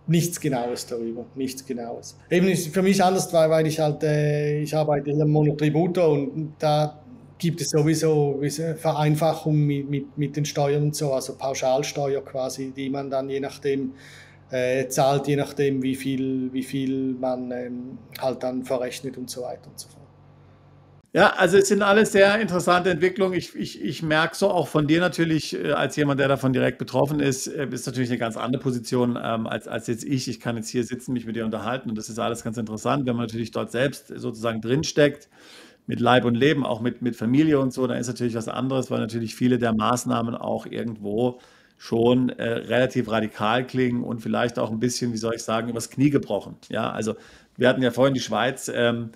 nichts 0.07 0.39
Genaues 0.39 0.85
darüber, 0.85 1.25
nichts 1.35 1.65
Genaues. 1.65 2.17
Eben 2.29 2.47
ist 2.47 2.67
für 2.67 2.81
mich 2.81 3.03
anders, 3.03 3.31
weil, 3.33 3.65
ich 3.65 3.79
halt, 3.79 4.03
äh, 4.03 4.61
ich 4.61 4.75
arbeite 4.75 5.11
hier 5.11 5.23
im 5.23 5.31
Monotributor 5.31 6.09
und 6.09 6.53
da 6.59 7.04
gibt 7.37 7.61
es 7.61 7.69
sowieso 7.69 8.41
Vereinfachung 8.77 9.57
mit, 9.57 9.89
mit, 9.89 10.17
mit 10.17 10.35
den 10.35 10.45
Steuern 10.45 10.83
und 10.83 10.95
so, 10.95 11.13
also 11.13 11.35
Pauschalsteuer 11.35 12.23
quasi, 12.23 12.71
die 12.71 12.89
man 12.89 13.09
dann 13.09 13.29
je 13.29 13.39
nachdem 13.39 13.93
äh, 14.51 14.87
zahlt, 14.87 15.27
je 15.27 15.35
nachdem, 15.35 15.81
wie 15.81 15.95
viel, 15.95 16.51
wie 16.53 16.63
viel 16.63 17.13
man 17.13 17.51
ähm, 17.51 17.97
halt 18.19 18.43
dann 18.43 18.63
verrechnet 18.63 19.17
und 19.17 19.29
so 19.29 19.41
weiter 19.41 19.67
und 19.67 19.79
so 19.79 19.89
fort. 19.89 20.05
Ja, 21.13 21.29
also 21.37 21.57
es 21.57 21.69
sind 21.69 21.81
alles 21.81 22.11
sehr 22.11 22.41
interessante 22.41 22.89
Entwicklungen. 22.89 23.37
Ich, 23.37 23.55
ich, 23.55 23.81
ich 23.81 24.03
merke 24.03 24.35
so 24.35 24.49
auch 24.49 24.67
von 24.67 24.85
dir 24.85 24.99
natürlich, 24.99 25.57
äh, 25.57 25.71
als 25.71 25.95
jemand, 25.95 26.19
der 26.19 26.27
davon 26.27 26.51
direkt 26.51 26.77
betroffen 26.77 27.21
ist, 27.21 27.47
äh, 27.47 27.67
ist 27.71 27.85
natürlich 27.85 28.09
eine 28.09 28.19
ganz 28.19 28.35
andere 28.35 28.61
Position 28.61 29.17
ähm, 29.21 29.47
als, 29.47 29.67
als 29.67 29.87
jetzt 29.87 30.03
ich. 30.03 30.27
Ich 30.27 30.41
kann 30.41 30.57
jetzt 30.57 30.69
hier 30.69 30.83
sitzen, 30.83 31.13
mich 31.13 31.25
mit 31.25 31.37
dir 31.37 31.45
unterhalten 31.45 31.89
und 31.89 31.97
das 31.97 32.09
ist 32.09 32.19
alles 32.19 32.43
ganz 32.43 32.57
interessant, 32.57 33.05
wenn 33.05 33.15
man 33.15 33.27
natürlich 33.27 33.51
dort 33.51 33.71
selbst 33.71 34.09
sozusagen 34.09 34.59
drinsteckt 34.59 35.29
mit 35.87 35.99
Leib 35.99 36.25
und 36.25 36.35
Leben, 36.35 36.65
auch 36.65 36.81
mit, 36.81 37.01
mit 37.01 37.15
Familie 37.15 37.59
und 37.59 37.71
so, 37.73 37.85
da 37.87 37.95
ist 37.95 38.07
natürlich 38.07 38.35
was 38.35 38.47
anderes, 38.47 38.89
weil 38.89 38.99
natürlich 38.99 39.35
viele 39.35 39.59
der 39.59 39.73
Maßnahmen 39.73 40.35
auch 40.35 40.65
irgendwo 40.65 41.39
schon 41.77 42.29
äh, 42.29 42.43
relativ 42.43 43.11
radikal 43.11 43.67
klingen 43.67 44.03
und 44.03 44.21
vielleicht 44.21 44.57
auch 44.57 44.71
ein 44.71 44.79
bisschen, 44.79 45.13
wie 45.13 45.17
soll 45.17 45.35
ich 45.35 45.43
sagen, 45.43 45.69
übers 45.69 45.89
Knie 45.89 46.09
gebrochen. 46.09 46.55
Ja, 46.69 46.89
also 46.91 47.15
wir 47.57 47.69
hatten 47.69 47.83
ja 47.83 47.91
vorhin 47.91 48.13
die 48.13 48.21
Schweiz, 48.21 48.71
ähm, 48.73 49.11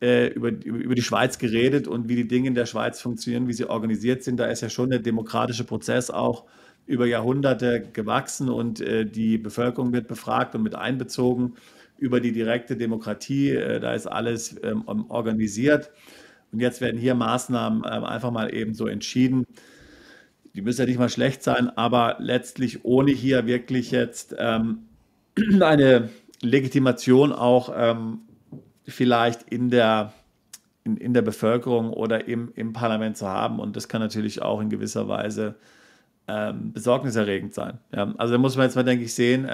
äh, 0.00 0.28
über, 0.28 0.50
über 0.50 0.94
die 0.94 1.02
Schweiz 1.02 1.38
geredet 1.38 1.88
und 1.88 2.08
wie 2.08 2.16
die 2.16 2.28
Dinge 2.28 2.48
in 2.48 2.54
der 2.54 2.66
Schweiz 2.66 3.00
funktionieren, 3.00 3.48
wie 3.48 3.52
sie 3.52 3.68
organisiert 3.68 4.22
sind. 4.22 4.38
Da 4.38 4.46
ist 4.46 4.60
ja 4.60 4.70
schon 4.70 4.90
der 4.90 4.98
demokratische 5.00 5.64
Prozess 5.64 6.10
auch 6.10 6.44
über 6.86 7.06
Jahrhunderte 7.06 7.82
gewachsen 7.92 8.48
und 8.48 8.80
äh, 8.80 9.04
die 9.04 9.38
Bevölkerung 9.38 9.92
wird 9.92 10.06
befragt 10.06 10.54
und 10.54 10.62
mit 10.62 10.74
einbezogen 10.74 11.54
über 11.98 12.20
die 12.20 12.32
direkte 12.32 12.76
Demokratie. 12.76 13.50
Äh, 13.50 13.80
da 13.80 13.94
ist 13.94 14.06
alles 14.06 14.56
ähm, 14.62 14.84
organisiert. 15.08 15.90
Und 16.52 16.60
jetzt 16.60 16.80
werden 16.80 16.98
hier 16.98 17.14
Maßnahmen 17.14 17.82
ähm, 17.90 18.04
einfach 18.04 18.30
mal 18.30 18.54
eben 18.54 18.74
so 18.74 18.86
entschieden. 18.86 19.46
Die 20.54 20.62
müssen 20.62 20.82
ja 20.82 20.86
nicht 20.86 20.98
mal 20.98 21.08
schlecht 21.08 21.42
sein, 21.42 21.68
aber 21.76 22.16
letztlich 22.18 22.84
ohne 22.84 23.10
hier 23.10 23.46
wirklich 23.46 23.90
jetzt 23.90 24.34
ähm, 24.38 24.86
eine 25.60 26.08
Legitimation 26.42 27.32
auch 27.32 27.74
vielleicht 28.86 29.42
in 29.50 29.70
der, 29.70 30.12
in, 30.84 30.98
in 30.98 31.14
der 31.14 31.22
Bevölkerung 31.22 31.90
oder 31.90 32.28
im, 32.28 32.52
im 32.54 32.74
Parlament 32.74 33.16
zu 33.16 33.26
haben. 33.26 33.58
Und 33.58 33.74
das 33.74 33.88
kann 33.88 34.02
natürlich 34.02 34.42
auch 34.42 34.60
in 34.60 34.68
gewisser 34.68 35.08
Weise 35.08 35.54
besorgniserregend 36.26 37.54
sein. 37.54 37.78
Also 37.90 38.34
da 38.34 38.38
muss 38.38 38.56
man 38.56 38.66
jetzt 38.66 38.74
mal, 38.76 38.82
denke 38.82 39.04
ich, 39.04 39.14
sehen, 39.14 39.48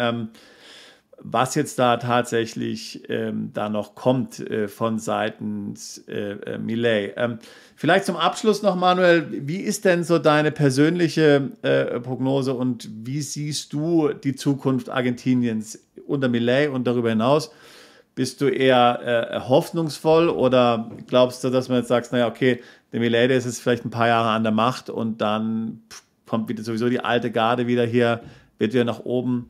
was 1.25 1.55
jetzt 1.55 1.79
da 1.79 1.97
tatsächlich 1.99 3.09
ähm, 3.09 3.51
da 3.55 3.69
noch 3.69 3.95
kommt 3.95 4.41
äh, 4.41 4.67
von 4.69 4.99
seitens 4.99 5.99
äh, 6.09 6.33
äh, 6.33 6.59
Millet. 6.59 7.15
Ähm, 7.17 7.39
vielleicht 7.77 8.07
zum 8.07 8.17
Abschluss 8.17 8.63
noch, 8.63 8.75
Manuel, 8.75 9.27
wie 9.31 9.59
ist 9.59 9.85
denn 9.85 10.03
so 10.03 10.19
deine 10.19 10.51
persönliche 10.51 11.53
äh, 11.63 12.01
Prognose 12.01 12.55
und 12.55 12.89
wie 13.05 13.23
siehst 13.23 13.73
du 13.73 14.13
die 14.13 14.35
Zukunft 14.35 14.91
Argentiniens 14.91 15.79
unter 16.07 16.29
Millet 16.29 16.71
und 16.71 16.87
darüber 16.87 17.11
hinaus? 17.11 17.53
Bist 18.15 18.41
du 18.41 18.49
eher 18.49 19.31
äh, 19.31 19.41
hoffnungsvoll 19.41 20.29
oder 20.29 20.91
glaubst 21.07 21.45
du, 21.45 21.51
dass 21.51 21.69
man 21.69 21.79
jetzt 21.79 21.89
sagt, 21.89 22.13
naja, 22.13 22.27
okay, 22.27 22.61
der 22.93 23.01
Milady 23.01 23.35
ist 23.35 23.47
jetzt 23.47 23.63
vielleicht 23.63 23.85
ein 23.85 23.91
paar 23.91 24.09
Jahre 24.09 24.31
an 24.31 24.43
der 24.43 24.53
Macht 24.53 24.91
und 24.91 25.21
dann 25.21 25.83
kommt 26.27 26.49
wieder 26.49 26.63
sowieso 26.63 26.89
die 26.89 27.01
alte 27.01 27.31
Garde 27.31 27.67
wieder 27.67 27.87
hier, 27.87 28.21
wird 28.59 28.75
wieder 28.75 28.85
nach 28.85 29.01
oben 29.01 29.49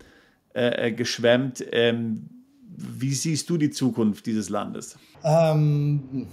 äh, 0.55 0.89
äh, 0.89 0.93
geschwemmt. 0.93 1.65
Ähm, 1.73 2.29
wie 2.77 3.15
siehst 3.15 3.49
du 3.49 3.57
die 3.57 3.71
Zukunft 3.71 4.27
dieses 4.27 4.49
Landes? 4.49 4.97
Ähm, 5.25 6.27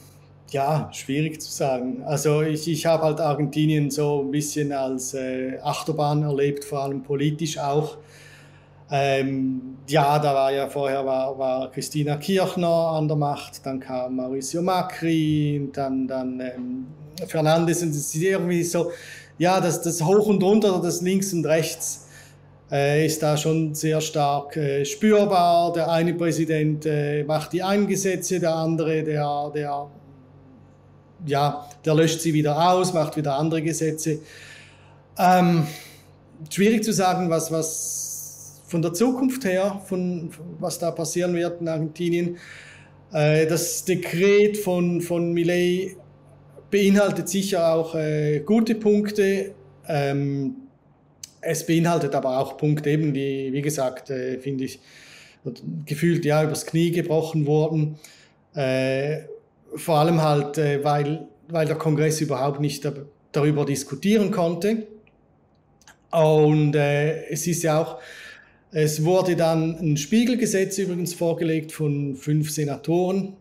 ja, 0.51 0.89
schwierig 0.91 1.41
zu 1.41 1.51
sagen. 1.51 2.03
Also 2.05 2.41
ich, 2.41 2.67
ich 2.67 2.85
habe 2.85 3.03
halt 3.03 3.19
Argentinien 3.19 3.91
so 3.91 4.23
ein 4.23 4.31
bisschen 4.31 4.71
als 4.71 5.13
äh, 5.13 5.57
Achterbahn 5.61 6.23
erlebt, 6.23 6.65
vor 6.65 6.83
allem 6.83 7.03
politisch 7.03 7.57
auch. 7.57 7.97
Ähm, 8.91 9.77
ja, 9.87 10.17
da 10.17 10.33
war 10.33 10.51
ja 10.51 10.67
vorher 10.67 11.05
war, 11.05 11.37
war 11.37 11.71
Christina 11.71 12.17
Kirchner 12.17 12.67
an 12.67 13.07
der 13.07 13.17
Macht, 13.17 13.63
dann 13.65 13.79
kam 13.79 14.15
Mauricio 14.15 14.63
Macri, 14.63 15.69
dann, 15.71 16.07
dann 16.07 16.39
ähm, 16.39 16.87
Fernandes 17.27 17.83
und 17.83 17.91
es 17.91 18.13
ist 18.13 18.15
irgendwie 18.15 18.63
so, 18.63 18.91
ja, 19.37 19.61
das, 19.61 19.81
das 19.83 20.03
Hoch 20.03 20.25
und 20.25 20.41
Runter, 20.41 20.81
das 20.83 21.01
Links 21.01 21.31
und 21.33 21.45
Rechts 21.45 22.08
ist 22.71 23.23
da 23.23 23.35
schon 23.35 23.73
sehr 23.73 23.99
stark 23.99 24.55
äh, 24.55 24.85
spürbar. 24.85 25.73
Der 25.73 25.89
eine 25.89 26.13
Präsident 26.13 26.85
äh, 26.85 27.23
macht 27.23 27.53
die 27.53 27.63
einen 27.63 27.87
Gesetze, 27.87 28.39
der 28.39 28.53
andere, 28.53 29.03
der, 29.03 29.51
der, 29.55 29.87
ja, 31.25 31.67
der 31.83 31.95
löscht 31.95 32.21
sie 32.21 32.33
wieder 32.33 32.71
aus, 32.71 32.93
macht 32.93 33.17
wieder 33.17 33.35
andere 33.35 33.61
Gesetze. 33.61 34.19
Ähm, 35.17 35.65
schwierig 36.49 36.83
zu 36.83 36.93
sagen, 36.93 37.29
was, 37.29 37.51
was 37.51 38.61
von 38.67 38.81
der 38.83 38.93
Zukunft 38.93 39.43
her, 39.45 39.81
von, 39.85 40.29
was 40.59 40.77
da 40.77 40.91
passieren 40.91 41.33
wird 41.33 41.61
in 41.61 41.67
Argentinien. 41.67 42.37
Äh, 43.11 43.47
das 43.47 43.83
Dekret 43.83 44.57
von, 44.57 45.01
von 45.01 45.33
Millet 45.33 45.97
beinhaltet 46.69 47.29
sicher 47.29 47.73
auch 47.73 47.95
äh, 47.95 48.41
gute 48.41 48.75
Punkte. 48.75 49.55
Ähm, 49.87 50.55
es 51.41 51.65
beinhaltet 51.65 52.15
aber 52.15 52.39
auch 52.39 52.57
Punkte, 52.57 52.89
eben 52.89 53.13
die, 53.13 53.51
wie 53.51 53.61
gesagt, 53.61 54.09
äh, 54.09 54.39
finde 54.39 54.65
ich, 54.65 54.79
gefühlt 55.85 56.25
ja 56.25 56.43
übers 56.43 56.65
Knie 56.65 56.91
gebrochen 56.91 57.45
wurden. 57.45 57.97
Äh, 58.53 59.19
vor 59.75 59.97
allem 59.99 60.21
halt, 60.21 60.57
äh, 60.57 60.83
weil, 60.83 61.27
weil 61.47 61.65
der 61.65 61.77
Kongress 61.77 62.21
überhaupt 62.21 62.59
nicht 62.59 62.87
darüber 63.31 63.65
diskutieren 63.65 64.31
konnte. 64.31 64.87
Und 66.11 66.75
äh, 66.75 67.25
es 67.27 67.45
ist 67.47 67.63
ja 67.63 67.81
auch, 67.81 67.99
es 68.71 69.03
wurde 69.03 69.35
dann 69.35 69.77
ein 69.79 69.97
Spiegelgesetz 69.97 70.77
übrigens 70.77 71.13
vorgelegt 71.13 71.71
von 71.71 72.15
fünf 72.15 72.51
Senatoren, 72.51 73.33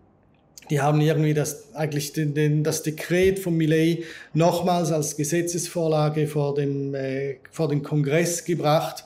die 0.70 0.80
haben 0.80 1.00
irgendwie 1.00 1.34
das, 1.34 1.74
eigentlich 1.74 2.12
den, 2.12 2.34
den, 2.34 2.62
das 2.62 2.82
Dekret 2.82 3.38
von 3.38 3.56
Millet 3.56 4.04
nochmals 4.34 4.92
als 4.92 5.16
Gesetzesvorlage 5.16 6.26
vor, 6.26 6.54
dem, 6.54 6.94
äh, 6.94 7.36
vor 7.50 7.68
den 7.68 7.82
Kongress 7.82 8.44
gebracht, 8.44 9.04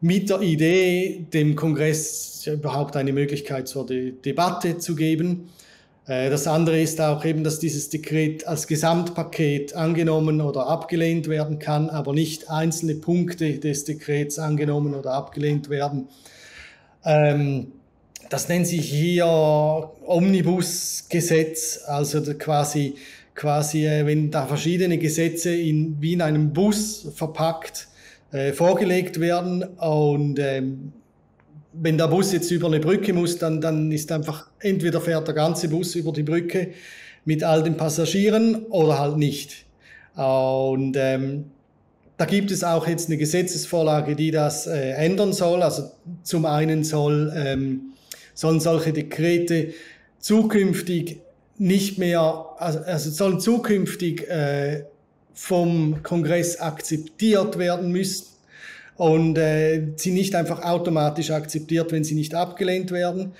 mit 0.00 0.30
der 0.30 0.40
Idee, 0.40 1.26
dem 1.32 1.56
Kongress 1.56 2.46
überhaupt 2.46 2.96
eine 2.96 3.12
Möglichkeit 3.12 3.68
zur 3.68 3.86
De 3.86 4.12
Debatte 4.12 4.78
zu 4.78 4.94
geben. 4.94 5.50
Äh, 6.06 6.30
das 6.30 6.46
andere 6.46 6.80
ist 6.80 7.00
auch 7.00 7.24
eben, 7.24 7.44
dass 7.44 7.58
dieses 7.58 7.88
Dekret 7.88 8.46
als 8.46 8.66
Gesamtpaket 8.66 9.74
angenommen 9.74 10.40
oder 10.40 10.66
abgelehnt 10.66 11.28
werden 11.28 11.58
kann, 11.58 11.90
aber 11.90 12.12
nicht 12.12 12.50
einzelne 12.50 12.94
Punkte 12.94 13.58
des 13.58 13.84
Dekrets 13.84 14.38
angenommen 14.38 14.94
oder 14.94 15.12
abgelehnt 15.12 15.68
werden. 15.70 16.08
Ähm, 17.04 17.72
das 18.30 18.48
nennt 18.48 18.66
sich 18.66 18.88
hier 18.88 19.26
Omnibusgesetz, 20.06 21.80
also 21.86 22.22
quasi, 22.38 22.94
quasi 23.34 23.86
äh, 23.86 24.06
wenn 24.06 24.30
da 24.30 24.46
verschiedene 24.46 24.96
Gesetze 24.98 25.54
in, 25.54 25.96
wie 26.00 26.14
in 26.14 26.22
einem 26.22 26.52
Bus 26.52 27.08
verpackt 27.14 27.88
äh, 28.32 28.52
vorgelegt 28.52 29.20
werden 29.20 29.64
und 29.64 30.38
ähm, 30.38 30.92
wenn 31.72 31.98
der 31.98 32.06
Bus 32.06 32.32
jetzt 32.32 32.50
über 32.50 32.68
eine 32.68 32.80
Brücke 32.80 33.12
muss, 33.12 33.38
dann, 33.38 33.60
dann 33.60 33.90
ist 33.90 34.10
einfach 34.12 34.48
entweder 34.60 35.00
fährt 35.00 35.26
der 35.26 35.34
ganze 35.34 35.68
Bus 35.68 35.94
über 35.96 36.12
die 36.12 36.22
Brücke 36.22 36.70
mit 37.24 37.42
all 37.42 37.62
den 37.62 37.76
Passagieren 37.76 38.66
oder 38.66 38.98
halt 38.98 39.16
nicht. 39.16 39.66
Und 40.14 40.96
ähm, 40.96 41.46
da 42.16 42.24
gibt 42.24 42.50
es 42.50 42.64
auch 42.64 42.86
jetzt 42.86 43.08
eine 43.08 43.18
Gesetzesvorlage, 43.18 44.14
die 44.16 44.30
das 44.30 44.66
äh, 44.66 44.90
ändern 44.92 45.32
soll. 45.32 45.62
Also 45.62 45.90
zum 46.22 46.44
einen 46.44 46.82
soll 46.84 47.32
ähm, 47.36 47.89
sollen 48.40 48.58
solche 48.58 48.94
Dekrete 48.94 49.74
zukünftig 50.18 51.20
nicht 51.58 51.98
mehr, 51.98 52.46
also, 52.56 52.78
also 52.78 53.10
sollen 53.10 53.38
zukünftig 53.38 54.26
äh, 54.30 54.84
vom 55.34 56.02
Kongress 56.02 56.58
akzeptiert 56.58 57.58
werden 57.58 57.92
müssen 57.92 58.28
und 58.96 59.36
äh, 59.36 59.88
sie 59.96 60.12
nicht 60.12 60.34
einfach 60.34 60.62
automatisch 60.62 61.30
akzeptiert, 61.30 61.92
wenn 61.92 62.02
sie 62.02 62.14
nicht 62.14 62.34
abgelehnt 62.34 62.90
werden. 62.92 63.32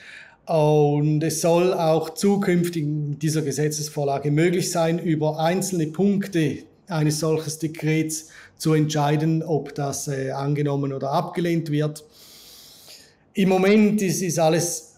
Und 0.44 1.22
es 1.22 1.40
soll 1.40 1.72
auch 1.72 2.10
zukünftig 2.10 2.82
in 2.82 3.18
dieser 3.18 3.40
Gesetzesvorlage 3.40 4.30
möglich 4.30 4.70
sein, 4.70 4.98
über 4.98 5.38
einzelne 5.38 5.86
Punkte 5.86 6.58
eines 6.88 7.20
solches 7.20 7.58
Dekrets 7.58 8.28
zu 8.58 8.74
entscheiden, 8.74 9.42
ob 9.42 9.74
das 9.74 10.08
äh, 10.08 10.32
angenommen 10.32 10.92
oder 10.92 11.10
abgelehnt 11.10 11.70
wird. 11.70 12.04
Im 13.32 13.48
Moment 13.48 14.02
ist, 14.02 14.20
ist 14.20 14.38
alles 14.38 14.89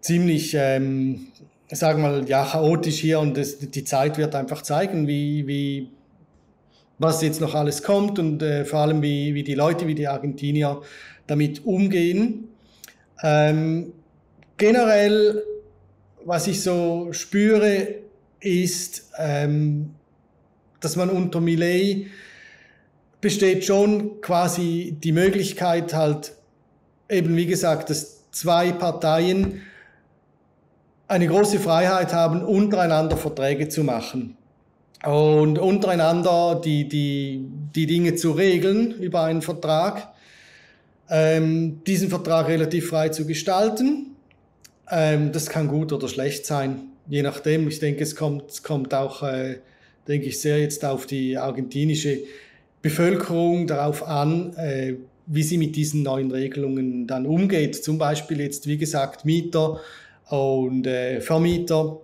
ziemlich, 0.00 0.54
ähm, 0.54 1.28
sagen 1.70 2.02
wir 2.02 2.10
mal, 2.10 2.28
ja, 2.28 2.44
chaotisch 2.44 2.98
hier 2.98 3.20
und 3.20 3.36
das, 3.36 3.58
die 3.58 3.84
Zeit 3.84 4.18
wird 4.18 4.34
einfach 4.34 4.62
zeigen, 4.62 5.06
wie, 5.06 5.46
wie, 5.46 5.90
was 6.98 7.22
jetzt 7.22 7.40
noch 7.40 7.54
alles 7.54 7.82
kommt 7.82 8.18
und 8.18 8.42
äh, 8.42 8.64
vor 8.64 8.80
allem, 8.80 9.02
wie, 9.02 9.34
wie 9.34 9.42
die 9.42 9.54
Leute, 9.54 9.86
wie 9.86 9.94
die 9.94 10.08
Argentinier 10.08 10.80
damit 11.26 11.64
umgehen. 11.64 12.48
Ähm, 13.22 13.92
generell, 14.56 15.42
was 16.24 16.46
ich 16.46 16.62
so 16.62 17.08
spüre, 17.12 17.94
ist, 18.40 19.10
ähm, 19.18 19.90
dass 20.80 20.96
man 20.96 21.10
unter 21.10 21.40
Millet 21.40 22.06
besteht 23.20 23.64
schon 23.64 24.20
quasi 24.20 24.96
die 25.02 25.12
Möglichkeit 25.12 25.92
halt 25.92 26.32
eben 27.10 27.36
wie 27.36 27.46
gesagt, 27.46 27.90
dass 27.90 28.30
zwei 28.30 28.72
Parteien 28.72 29.62
eine 31.08 31.26
große 31.26 31.58
Freiheit 31.58 32.12
haben, 32.12 32.42
untereinander 32.42 33.16
Verträge 33.16 33.68
zu 33.68 33.82
machen 33.82 34.36
und 35.04 35.58
untereinander 35.58 36.60
die, 36.62 36.86
die, 36.88 37.44
die 37.74 37.86
Dinge 37.86 38.14
zu 38.14 38.32
regeln 38.32 38.92
über 38.92 39.22
einen 39.22 39.42
Vertrag, 39.42 40.12
ähm, 41.08 41.82
diesen 41.86 42.10
Vertrag 42.10 42.48
relativ 42.48 42.88
frei 42.88 43.08
zu 43.08 43.26
gestalten. 43.26 44.16
Ähm, 44.90 45.32
das 45.32 45.48
kann 45.48 45.68
gut 45.68 45.92
oder 45.92 46.08
schlecht 46.08 46.44
sein, 46.44 46.80
je 47.08 47.22
nachdem. 47.22 47.68
Ich 47.68 47.78
denke, 47.78 48.02
es 48.02 48.14
kommt, 48.14 48.50
es 48.50 48.62
kommt 48.62 48.92
auch, 48.92 49.22
äh, 49.22 49.60
denke 50.06 50.26
ich, 50.26 50.40
sehr 50.40 50.58
jetzt 50.58 50.84
auf 50.84 51.06
die 51.06 51.38
argentinische 51.38 52.18
Bevölkerung 52.82 53.66
darauf 53.66 54.06
an, 54.06 54.54
äh, 54.56 54.96
wie 55.26 55.42
sie 55.42 55.58
mit 55.58 55.76
diesen 55.76 56.02
neuen 56.02 56.30
Regelungen 56.30 57.06
dann 57.06 57.26
umgeht. 57.26 57.82
Zum 57.82 57.98
Beispiel 57.98 58.40
jetzt, 58.40 58.66
wie 58.66 58.78
gesagt, 58.78 59.24
Mieter 59.24 59.80
und 60.30 60.86
äh, 60.86 61.20
Vermieter, 61.20 62.00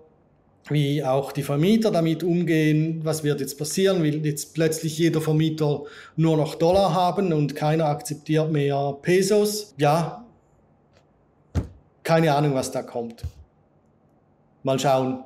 wie 0.69 1.05
auch 1.05 1.33
die 1.33 1.43
Vermieter 1.43 1.91
damit 1.91 2.23
umgehen. 2.23 3.01
Was 3.03 3.23
wird 3.23 3.41
jetzt 3.41 3.59
passieren? 3.59 4.03
Will 4.03 4.25
jetzt 4.25 4.55
plötzlich 4.55 4.99
jeder 4.99 5.21
Vermieter 5.21 5.83
nur 6.17 6.37
noch 6.37 6.55
Dollar 6.55 6.95
haben 6.95 7.33
und 7.33 7.55
keiner 7.55 7.87
akzeptiert 7.87 8.51
mehr 8.51 8.97
Pesos? 9.03 9.75
Ja, 9.77 10.25
keine 12.03 12.35
Ahnung, 12.35 12.55
was 12.55 12.71
da 12.71 12.83
kommt. 12.83 13.23
Mal 14.63 14.79
schauen. 14.79 15.25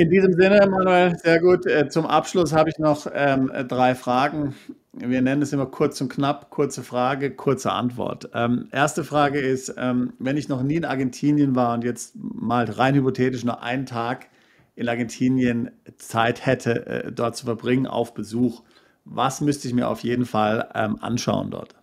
In 0.00 0.08
diesem 0.08 0.32
Sinne, 0.32 0.66
Manuel, 0.66 1.14
sehr 1.18 1.40
gut. 1.40 1.66
Äh, 1.66 1.90
zum 1.90 2.06
Abschluss 2.06 2.54
habe 2.54 2.70
ich 2.70 2.78
noch 2.78 3.06
ähm, 3.12 3.52
drei 3.68 3.94
Fragen. 3.94 4.54
Wir 4.94 5.20
nennen 5.20 5.42
es 5.42 5.52
immer 5.52 5.66
kurz 5.66 6.00
und 6.00 6.08
knapp, 6.08 6.48
kurze 6.48 6.82
Frage, 6.82 7.30
kurze 7.32 7.70
Antwort. 7.70 8.30
Ähm, 8.32 8.68
erste 8.72 9.04
Frage 9.04 9.40
ist, 9.40 9.74
ähm, 9.76 10.14
wenn 10.18 10.38
ich 10.38 10.48
noch 10.48 10.62
nie 10.62 10.76
in 10.76 10.86
Argentinien 10.86 11.54
war 11.54 11.74
und 11.74 11.84
jetzt 11.84 12.14
mal 12.16 12.64
rein 12.64 12.94
hypothetisch 12.94 13.44
nur 13.44 13.62
einen 13.62 13.84
Tag 13.84 14.30
in 14.74 14.88
Argentinien 14.88 15.70
Zeit 15.98 16.46
hätte, 16.46 16.86
äh, 16.86 17.12
dort 17.12 17.36
zu 17.36 17.44
verbringen 17.44 17.86
auf 17.86 18.14
Besuch, 18.14 18.62
was 19.04 19.42
müsste 19.42 19.68
ich 19.68 19.74
mir 19.74 19.86
auf 19.86 20.00
jeden 20.00 20.24
Fall 20.24 20.70
ähm, 20.74 20.96
anschauen 21.02 21.50
dort? 21.50 21.74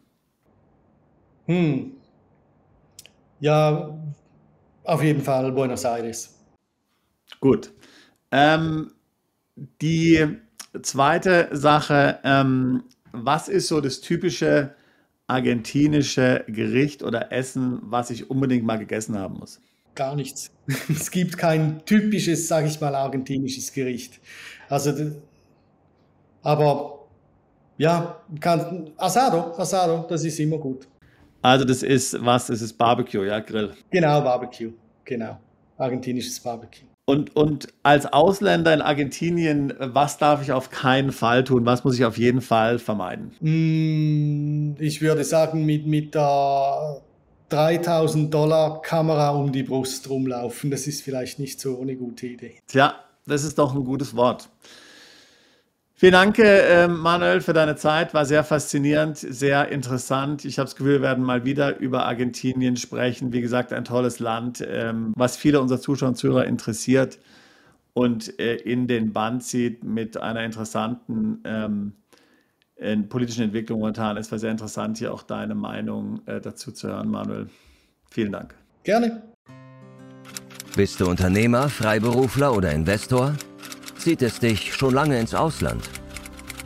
Hm. 1.45 1.91
Ja, 3.41 3.95
auf 4.85 5.03
jeden 5.03 5.21
Fall 5.21 5.51
Buenos 5.51 5.83
Aires. 5.83 6.33
Gut. 7.39 7.71
Ähm, 8.31 8.91
die 9.81 10.37
zweite 10.81 11.49
Sache, 11.51 12.19
ähm, 12.23 12.83
was 13.11 13.47
ist 13.47 13.67
so 13.67 13.81
das 13.81 14.01
typische 14.01 14.75
argentinische 15.27 16.45
Gericht 16.47 17.03
oder 17.03 17.31
Essen, 17.31 17.79
was 17.83 18.09
ich 18.09 18.29
unbedingt 18.29 18.65
mal 18.65 18.77
gegessen 18.77 19.17
haben 19.17 19.39
muss? 19.39 19.61
Gar 19.95 20.15
nichts. 20.15 20.51
Es 20.89 21.11
gibt 21.11 21.37
kein 21.37 21.83
typisches, 21.85 22.47
sage 22.47 22.67
ich 22.67 22.79
mal, 22.79 22.93
argentinisches 22.95 23.71
Gericht. 23.73 24.19
Also, 24.69 25.11
aber 26.43 27.07
ja, 27.77 28.21
kann, 28.39 28.91
Asado, 28.97 29.53
Asado, 29.57 30.05
das 30.07 30.23
ist 30.23 30.39
immer 30.39 30.57
gut. 30.57 30.87
Also 31.41 31.65
das 31.65 31.83
ist 31.83 32.17
was? 32.25 32.47
Das 32.47 32.61
ist 32.61 32.73
Barbecue, 32.73 33.23
ja, 33.23 33.39
Grill. 33.39 33.73
Genau, 33.89 34.21
Barbecue, 34.21 34.73
genau. 35.05 35.39
Argentinisches 35.77 36.39
Barbecue. 36.39 36.87
Und, 37.09 37.37
und 37.37 37.69
als 37.83 38.05
Ausländer 38.05 38.73
in 38.73 38.81
Argentinien, 38.81 39.73
was 39.79 40.17
darf 40.17 40.41
ich 40.41 40.51
auf 40.51 40.71
keinen 40.71 41.13
Fall 41.13 41.45
tun? 41.45 41.65
Was 41.65 41.85
muss 41.85 41.95
ich 41.95 42.03
auf 42.03 42.17
jeden 42.17 42.41
Fall 42.41 42.79
vermeiden? 42.79 43.31
Mm, 43.39 44.75
ich 44.77 45.01
würde 45.01 45.23
sagen, 45.23 45.65
mit, 45.65 45.87
mit 45.87 46.15
der 46.15 47.01
3000 47.47 48.33
Dollar 48.33 48.81
Kamera 48.81 49.29
um 49.29 49.53
die 49.53 49.63
Brust 49.63 50.09
rumlaufen, 50.09 50.69
das 50.69 50.85
ist 50.85 51.01
vielleicht 51.01 51.39
nicht 51.39 51.61
so 51.61 51.79
eine 51.79 51.95
gute 51.95 52.27
Idee. 52.27 52.55
Tja, 52.67 52.95
das 53.25 53.45
ist 53.45 53.57
doch 53.57 53.73
ein 53.73 53.85
gutes 53.85 54.13
Wort. 54.17 54.49
Vielen 55.99 56.11
Dank, 56.11 56.37
äh, 56.37 56.87
Manuel, 56.87 57.41
für 57.41 57.53
deine 57.53 57.75
Zeit. 57.75 58.13
War 58.13 58.23
sehr 58.23 58.43
faszinierend, 58.43 59.17
sehr 59.17 59.69
interessant. 59.69 60.45
Ich 60.45 60.59
habe 60.59 60.67
das 60.67 60.75
Gefühl, 60.75 60.93
wir 60.93 61.01
werden 61.01 61.23
mal 61.23 61.43
wieder 61.43 61.79
über 61.79 62.05
Argentinien 62.05 62.77
sprechen. 62.77 63.33
Wie 63.33 63.41
gesagt, 63.41 63.73
ein 63.73 63.83
tolles 63.83 64.19
Land, 64.19 64.63
ähm, 64.69 65.11
was 65.17 65.37
viele 65.37 65.59
unserer 65.59 65.79
Zuschauer 65.79 66.09
und 66.09 66.15
Zuhörer 66.15 66.45
interessiert 66.45 67.17
und 67.93 68.39
äh, 68.39 68.57
in 68.57 68.85
den 68.85 69.11
Band 69.11 69.41
zieht 69.43 69.83
mit 69.83 70.17
einer 70.17 70.43
interessanten 70.43 71.41
ähm, 71.45 71.93
politischen 73.09 73.45
Entwicklung 73.45 73.79
momentan. 73.79 74.17
Es 74.17 74.31
war 74.31 74.37
sehr 74.37 74.51
interessant, 74.51 74.99
hier 74.99 75.11
auch 75.11 75.23
deine 75.23 75.55
Meinung 75.55 76.21
äh, 76.27 76.39
dazu 76.39 76.71
zu 76.71 76.89
hören, 76.89 77.09
Manuel. 77.09 77.49
Vielen 78.11 78.33
Dank. 78.33 78.53
Gerne. 78.83 79.23
Bist 80.75 80.99
du 80.99 81.09
Unternehmer, 81.09 81.69
Freiberufler 81.69 82.55
oder 82.55 82.71
Investor? 82.71 83.33
Zieht 83.97 84.21
es 84.21 84.39
dich 84.39 84.73
schon 84.73 84.93
lange 84.93 85.19
ins 85.19 85.33
Ausland? 85.33 85.89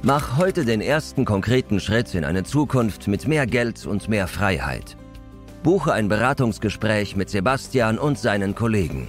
Mach 0.04 0.38
heute 0.38 0.66
den 0.66 0.82
ersten 0.82 1.26
konkreten 1.26 1.80
Schritt 1.80 2.14
in 2.14 2.26
eine 2.26 2.44
Zukunft 2.44 3.08
mit 3.08 3.28
mehr 3.28 3.48
Geld 3.48 3.86
und 3.86 4.10
mehr 4.10 4.28
Freiheit. 4.28 4.98
Buche 5.64 5.94
ein 5.94 6.10
Beratungsgespräch 6.10 7.16
mit 7.16 7.30
Sebastian 7.30 8.00
und 8.00 8.18
seinen 8.18 8.56
Kollegen. 8.56 9.08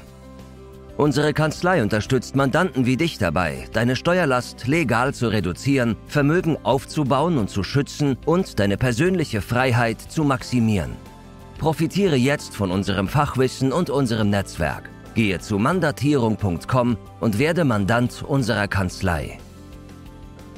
Unsere 0.98 1.32
Kanzlei 1.32 1.82
unterstützt 1.82 2.36
Mandanten 2.36 2.86
wie 2.86 2.96
dich 2.96 3.18
dabei, 3.18 3.64
deine 3.72 3.96
Steuerlast 3.96 4.68
legal 4.68 5.14
zu 5.14 5.28
reduzieren, 5.28 5.96
Vermögen 6.06 6.58
aufzubauen 6.62 7.38
und 7.38 7.48
zu 7.50 7.64
schützen 7.64 8.18
und 8.26 8.60
deine 8.60 8.76
persönliche 8.76 9.40
Freiheit 9.40 10.00
zu 10.00 10.22
maximieren. 10.22 10.92
Profitiere 11.58 12.16
jetzt 12.16 12.54
von 12.54 12.70
unserem 12.70 13.08
Fachwissen 13.08 13.72
und 13.72 13.88
unserem 13.88 14.30
Netzwerk. 14.30 14.90
Gehe 15.14 15.38
zu 15.40 15.58
mandatierung.com 15.58 16.96
und 17.20 17.38
werde 17.38 17.64
Mandant 17.64 18.22
unserer 18.22 18.68
Kanzlei. 18.68 19.38